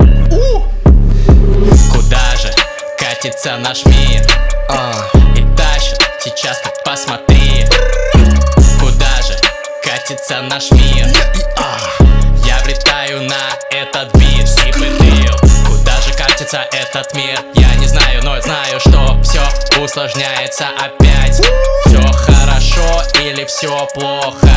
Куда 1.93 2.35
же 2.35 2.53
катится 2.97 3.57
наш 3.57 3.85
мир? 3.85 4.21
А, 4.69 4.93
И 5.35 5.43
тащит 5.55 5.99
сейчас 6.19 6.59
ты 6.61 6.69
посмотри 6.85 7.40
катится 10.11 10.41
наш 10.41 10.71
мир? 10.71 11.07
Я 12.45 12.59
влетаю 12.65 13.21
на 13.23 13.35
этот 13.71 14.13
бит 14.15 14.45
и 14.65 14.71
дыл. 14.71 15.35
Куда 15.65 15.95
же 16.01 16.13
катится 16.13 16.65
этот 16.73 17.15
мир? 17.15 17.39
Я 17.55 17.73
не 17.75 17.87
знаю, 17.87 18.21
но 18.23 18.39
знаю, 18.41 18.79
что 18.81 19.21
все 19.23 19.41
усложняется 19.81 20.65
опять 20.77 21.41
Все 21.85 22.01
хорошо 22.11 23.03
или 23.23 23.45
все 23.45 23.87
плохо 23.93 24.49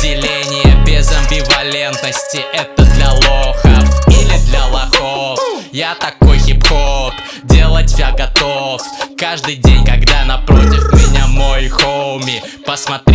Деление 0.00 0.82
без 0.86 1.10
амбивалентности 1.12 2.40
Это 2.54 2.84
для 2.84 3.10
лохов 3.12 4.08
или 4.08 4.38
для 4.46 4.64
лохов 4.66 5.38
Я 5.72 5.94
такой 5.96 6.38
хип-хоп 6.38 7.12
Делать 7.42 7.94
я 7.98 8.12
готов 8.12 8.80
Каждый 9.18 9.56
день, 9.56 9.84
когда 9.84 10.24
напротив 10.24 10.92
меня 10.92 11.26
мой 11.26 11.68
хоуми 11.68 12.42
Посмотрите 12.66 13.13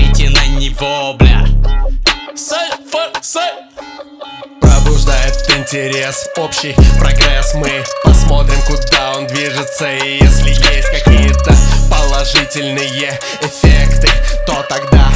интерес, 5.79 6.27
общий 6.35 6.75
прогресс. 6.99 7.53
Мы 7.53 7.83
посмотрим, 8.03 8.59
куда 8.67 9.13
он 9.17 9.27
движется. 9.27 9.89
И 9.89 10.21
если 10.21 10.49
есть 10.49 10.89
какие-то 10.91 11.55
положительные 11.89 13.17
эффекты 13.41 14.09
То 14.45 14.65
тогда 14.67 15.09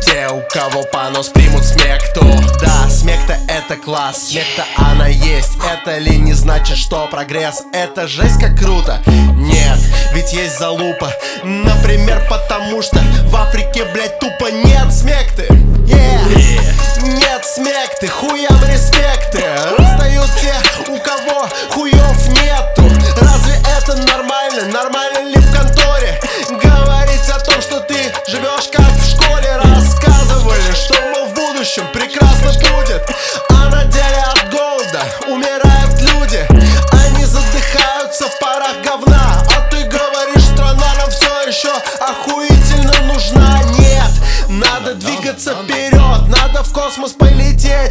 те, 0.00 0.28
у 0.28 0.40
кого 0.48 0.84
понос 0.84 1.28
примут 1.28 1.64
смех-то 1.64 2.22
Да, 2.60 2.88
смех-то 2.88 3.36
это 3.48 3.76
класс, 3.76 4.28
смех-то 4.28 4.64
она 4.76 5.08
есть. 5.08 5.58
Это 5.70 5.98
ли 5.98 6.16
не 6.16 6.32
значит, 6.32 6.78
что 6.78 7.06
прогресс? 7.08 7.62
Это 7.74 8.08
жесть 8.08 8.40
как 8.40 8.58
круто? 8.58 9.02
Нет, 9.06 9.78
ведь 10.14 10.32
есть 10.32 10.58
залупа. 10.58 11.12
Например, 11.44 12.26
потому 12.30 12.80
что 12.82 12.98
в 13.24 13.36
Африке, 13.36 13.84
блядь, 13.92 14.18
тупо 14.18 14.50
нет 14.50 14.92
смех-ты 14.92 15.48
Yeah. 15.88 16.77
Нет 17.08 17.42
смех-ты, 17.42 18.06
хуям 18.06 18.62
респекты 18.64 19.42
Раздают 19.78 20.30
те, 20.42 20.54
у 20.88 20.98
кого 20.98 21.48
хуев 21.70 22.28
нету 22.28 22.82
Разве 23.22 23.54
это 23.78 23.96
нормально? 23.96 24.66
Нормально 24.66 25.30
ли 25.30 25.36
в 25.36 25.50
конторе? 25.50 26.20
Говорить 26.50 27.30
о 27.30 27.40
том, 27.40 27.62
что 27.62 27.80
ты 27.80 28.12
живешь 28.26 28.68
как 28.70 28.90
в 28.92 29.10
школе 29.10 29.56
Рассказывали, 29.56 30.74
что 30.74 30.94
мол 31.14 31.28
в 31.28 31.34
будущем 31.34 31.86
прекрасно 31.94 32.52
будет 32.76 33.02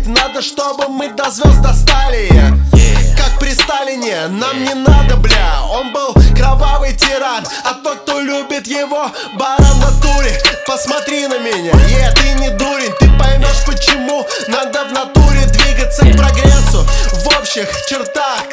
Надо, 0.08 0.41
чтобы 0.41 0.88
мы 0.88 1.10
до 1.10 1.30
звезд 1.30 1.62
достали. 1.62 2.30
Как 3.18 3.39
при 3.39 3.53
Сталине, 3.53 4.28
нам 4.30 4.64
не 4.64 4.74
надо, 4.74 5.18
бля. 5.18 5.64
Он 5.70 5.91
был 5.91 6.14
кровавый 6.34 6.93
тиран 6.95 7.43
А 7.66 7.74
тот, 7.84 8.03
кто 8.03 8.22
любит 8.22 8.68
его, 8.68 9.12
баран 9.34 9.80
натуре. 9.80 10.41
Посмотри 10.66 11.28
на 11.28 11.39
меня, 11.39 11.74
е, 11.89 12.12
ты 12.12 12.39
не 12.39 12.49
дурень 12.51 12.93
Ты 12.99 13.10
поймешь, 13.20 13.66
почему 13.66 14.26
надо 14.47 14.86
в 14.86 14.93
натуре 14.93 15.45
двигаться 15.47 16.05
к 16.05 16.18
прогрессу. 16.18 16.88
В 17.24 17.39
общих 17.39 17.68
чертах, 17.88 18.47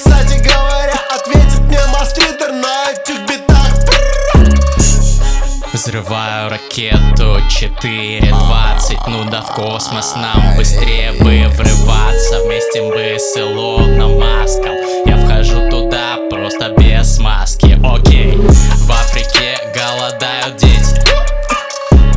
Взрываю 5.94 6.50
ракету 6.50 7.38
4.20 7.38 8.98
Ну 9.06 9.30
да 9.30 9.42
в 9.42 9.54
космос 9.54 10.16
нам 10.16 10.56
быстрее 10.56 11.12
бы 11.12 11.46
врываться. 11.54 12.42
Вместе 12.44 12.82
бы 12.82 13.16
с 13.16 13.36
Илоном 13.36 14.18
Маском. 14.18 14.74
Я 15.06 15.16
вхожу 15.18 15.70
туда 15.70 16.16
просто 16.28 16.70
без 16.70 17.20
маски. 17.20 17.78
Окей, 17.84 18.32
в 18.34 18.90
Африке 18.90 19.56
голодают 19.72 20.56
дети. 20.56 21.00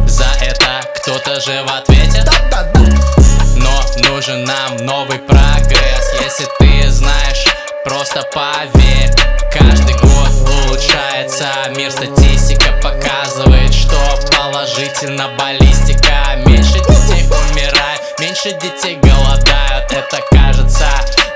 За 0.07 0.25
это 0.41 0.81
кто-то 0.95 1.39
же 1.39 1.63
в 1.63 1.71
ответе 1.71 2.25
Но 3.57 4.09
нужен 4.09 4.43
нам 4.43 4.77
новый 4.77 5.19
прогресс. 5.19 5.37
Просто 7.87 8.21
поверь 8.33 8.76
положительно 14.77 15.29
баллистика 15.37 16.35
Меньше 16.45 16.73
детей 16.73 17.25
умирает, 17.25 18.01
меньше 18.19 18.51
детей 18.61 18.97
голодают. 19.01 19.91
Это 19.91 20.21
кажется 20.29 20.87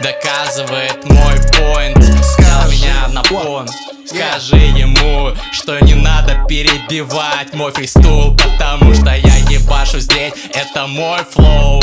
доказывает 0.01 1.03
мой 1.05 1.35
поинт. 1.51 2.03
Сказал 2.23 2.69
меня 2.69 3.07
на 3.09 3.23
пон 3.23 3.67
Скажи 4.05 4.57
ему, 4.57 5.35
что 5.51 5.79
не 5.79 5.95
надо 5.95 6.45
перебивать 6.47 7.53
мой 7.53 7.71
фристул 7.71 8.35
Потому 8.35 8.93
что 8.93 9.11
я 9.15 9.37
ебашу 9.49 9.99
здесь, 9.99 10.33
это 10.53 10.87
мой 10.87 11.23
флоу. 11.29 11.81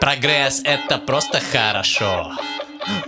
Прогресс 0.00 0.62
это 0.64 0.98
просто 0.98 1.40
хорошо 1.52 2.30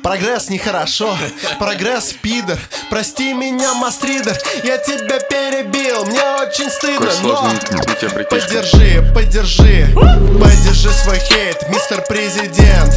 Прогресс 0.03 0.49
нехорошо, 0.49 1.16
прогресс 1.59 2.12
пидор. 2.22 2.59
Прости 2.91 3.33
меня, 3.33 3.74
мастридер, 3.74 4.37
я 4.64 4.79
тебя 4.79 5.18
перебил. 5.20 6.05
Мне 6.07 6.22
очень 6.41 6.70
стыдно, 6.70 7.11
но. 7.22 7.51
Поддержи, 8.24 9.05
поддержи, 9.12 9.89
поддержи 10.41 10.93
свой 11.09 11.18
хейт, 11.20 11.68
мистер 11.68 12.03
президент. 12.03 12.95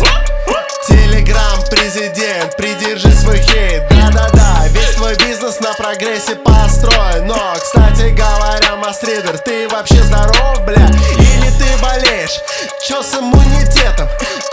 Телеграм 0.88 1.62
президент, 1.70 2.56
придержи 2.58 3.12
свой 3.12 3.38
хейт. 3.38 3.88
Да-да-да, 3.90 4.68
весь 4.70 4.96
твой 4.96 5.16
бизнес 5.16 5.60
на 5.60 5.74
прогрессе 5.74 6.36
построен. 6.36 7.28
Но, 7.28 7.54
кстати 7.62 8.10
говоря, 8.10 8.76
мастридер, 8.78 9.38
ты 9.38 9.70
вообще 9.70 10.02
здоров, 10.04 10.66
бля? 10.66 10.90
Или 11.18 11.50
ты 11.58 11.82
болеешь? 11.82 12.40
Чё 12.88 13.02
с 13.02 13.14
иммунитетом? 13.14 14.10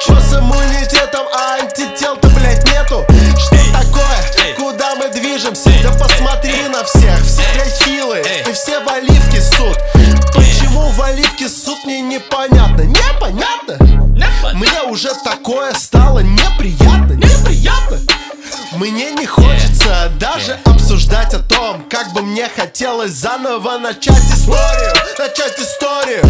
Чё 0.06 0.18
с 0.20 0.32
иммунитетом? 0.32 1.26
А 1.34 1.56
антител-то, 1.60 2.28
блядь, 2.28 2.64
нету? 2.66 3.04
Что 3.36 3.56
такое? 3.72 4.54
Куда 4.56 4.94
мы 4.94 5.08
движемся? 5.08 5.70
Да 5.82 5.90
посмотри 5.92 6.68
на 6.68 6.84
всех, 6.84 7.20
все 7.24 7.42
блядь 7.54 7.82
хилые 7.82 8.24
И 8.48 8.52
все 8.52 8.78
в 8.80 8.88
оливке 8.88 9.40
суд 9.40 9.76
Почему 10.34 10.88
в 10.90 11.02
оливке 11.02 11.48
суд 11.48 11.78
мне 11.84 12.00
непонятно? 12.00 12.82
Непонятно? 12.82 13.76
Мне 14.54 14.82
уже 14.88 15.10
такое 15.24 15.74
стало 15.74 16.20
неприятно 16.20 17.17
Мне 18.78 19.10
не 19.10 19.26
хочется 19.26 20.08
даже 20.20 20.56
обсуждать 20.64 21.34
о 21.34 21.40
том 21.40 21.82
Как 21.90 22.12
бы 22.12 22.22
мне 22.22 22.48
хотелось 22.48 23.10
заново 23.10 23.76
начать 23.76 24.22
историю 24.30 24.92
Начать 25.18 25.58
историю. 25.58 26.22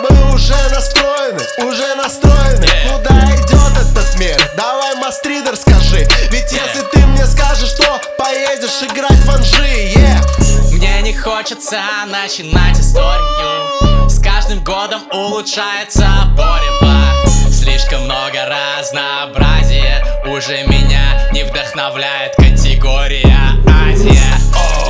Мы 0.00 0.34
уже 0.34 0.56
настроены, 0.70 1.42
уже 1.68 1.94
настроены. 1.96 2.66
Куда 2.90 3.20
идет 3.34 3.76
этот 3.76 4.18
мир? 4.18 4.40
Давай, 4.56 4.94
мастридер, 4.96 5.56
скажи. 5.56 6.08
Ведь 6.30 6.52
если 6.52 6.82
ты 6.90 7.04
мне 7.04 7.26
скажешь, 7.26 7.68
что 7.68 8.00
поедешь 8.16 8.82
играть 8.90 9.22
в 9.24 9.30
Анжи 9.30 9.92
yeah. 9.94 10.72
Мне 10.72 11.02
не 11.02 11.14
хочется 11.14 11.82
начинать 12.06 12.80
историю. 12.80 14.08
С 14.08 14.18
каждым 14.22 14.64
годом 14.64 15.02
улучшается 15.12 16.08
Борева 16.34 17.26
Слишком 17.50 18.04
много 18.04 18.38
разнообразия 18.46 20.04
Уже 20.26 20.62
меня 20.66 20.95
не 21.36 21.44
вдохновляет 21.44 22.34
категория 22.36 23.36
Азия. 23.68 24.38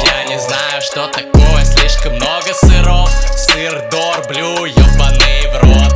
Я 0.05 0.25
не 0.29 0.39
знаю, 0.39 0.81
что 0.81 1.09
такое 1.09 1.65
Слишком 1.65 2.15
много 2.15 2.55
сыров. 2.55 3.11
Сыр 3.37 3.83
дорблю, 3.91 4.65
ебаный 4.65 5.49
в 5.51 5.63
рот. 5.65 5.93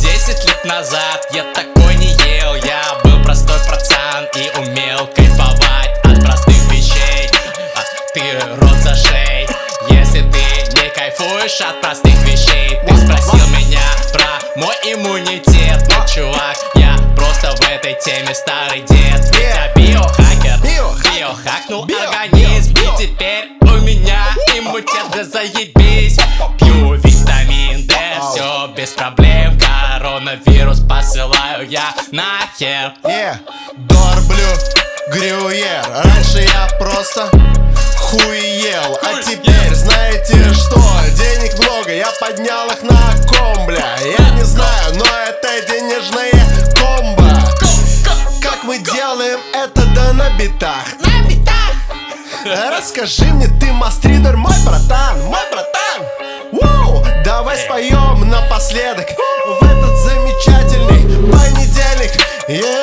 Десять 0.00 0.44
лет 0.44 0.64
назад 0.64 1.28
я 1.32 1.44
такой 1.54 1.94
не 1.94 2.08
ел. 2.08 2.56
Я 2.56 2.82
был 3.04 3.22
простой 3.22 3.60
пацан 3.70 4.26
и 4.34 4.50
умел 4.58 5.06
кайфовать 5.14 5.96
от 6.02 6.20
простых 6.20 6.72
вещей. 6.72 7.30
А 7.76 7.82
Ты 8.12 8.22
рот 8.56 8.78
за 8.82 8.96
Если 9.88 10.22
ты 10.22 10.82
не 10.82 10.90
кайфуешь 10.90 11.60
от 11.60 11.80
простых 11.80 12.16
вещей 12.26 12.76
Ты 12.88 12.96
спросил 12.96 13.46
меня 13.50 13.84
про 14.12 14.60
мой 14.60 14.74
иммунитет 14.82 15.51
теме 18.04 18.34
старый 18.34 18.80
дед. 18.80 19.30
Ведь 19.32 19.54
я 19.54 19.72
биохакер. 19.74 20.58
Биохакнул 20.62 21.86
Био- 21.86 22.08
организм. 22.08 22.72
И 22.72 22.98
теперь 22.98 23.50
у 23.60 23.78
меня 23.80 24.34
иммунитет, 24.56 25.06
да 25.14 25.24
заебись. 25.24 26.18
Пью 26.58 26.94
витамин 26.94 27.86
D, 27.86 27.94
все 28.32 28.68
без 28.76 28.90
проблем. 28.90 29.56
Коронавирус 29.58 30.80
посылаю 30.80 31.68
я 31.68 31.94
нахер. 32.10 32.94
Дорблю, 33.76 34.48
грюер. 35.12 35.84
Раньше 36.04 36.40
я 36.40 36.68
просто 36.78 37.30
хуел. 37.98 38.98
А 39.02 39.22
теперь 39.22 39.74
знаете 39.74 40.52
что? 40.54 40.80
Денег 41.16 41.56
много, 41.58 41.94
я 41.94 42.08
поднял 42.20 42.66
их 42.68 42.82
на 42.82 43.12
ком, 43.28 43.66
бля. 43.66 43.96
Я 44.18 44.30
не 44.30 44.42
знаю, 44.42 44.94
но 44.94 45.04
это 45.04 45.66
денежные 45.68 46.41
это 50.22 50.42
да 50.60 51.08
на 51.08 51.28
битах! 51.28 51.74
Расскажи 52.44 53.24
мне, 53.24 53.48
ты 53.60 53.72
мастридер, 53.72 54.36
мой 54.36 54.54
братан, 54.64 55.20
мой 55.24 55.40
братан. 55.50 56.02
Воу, 56.52 57.04
давай 57.24 57.56
споем 57.58 58.28
напоследок. 58.28 59.06
В 59.60 59.64
этот 59.64 59.96
замечательный 59.98 61.30
понедельник. 61.30 62.12
Yeah, 62.48 62.81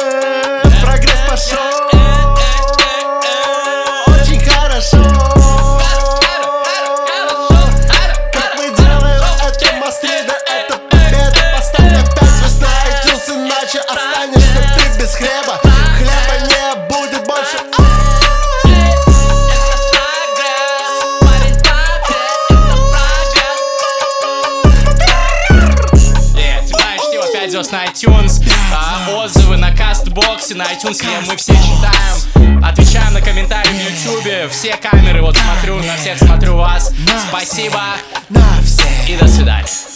кастбоксе, 30.49 30.55
на 30.55 30.63
iTunes 30.63 31.27
мы 31.27 31.35
все 31.35 31.53
читаем 31.53 32.63
Отвечаем 32.63 33.13
на 33.13 33.21
комментарии 33.21 33.69
в 33.69 34.05
YouTube. 34.05 34.51
Все 34.51 34.75
камеры 34.77 35.21
вот 35.21 35.37
смотрю, 35.37 35.77
на 35.77 35.95
всех 35.95 36.17
смотрю 36.17 36.55
вас. 36.55 36.93
Спасибо. 37.29 37.81
И 39.07 39.15
до 39.15 39.27
свидания 39.27 39.88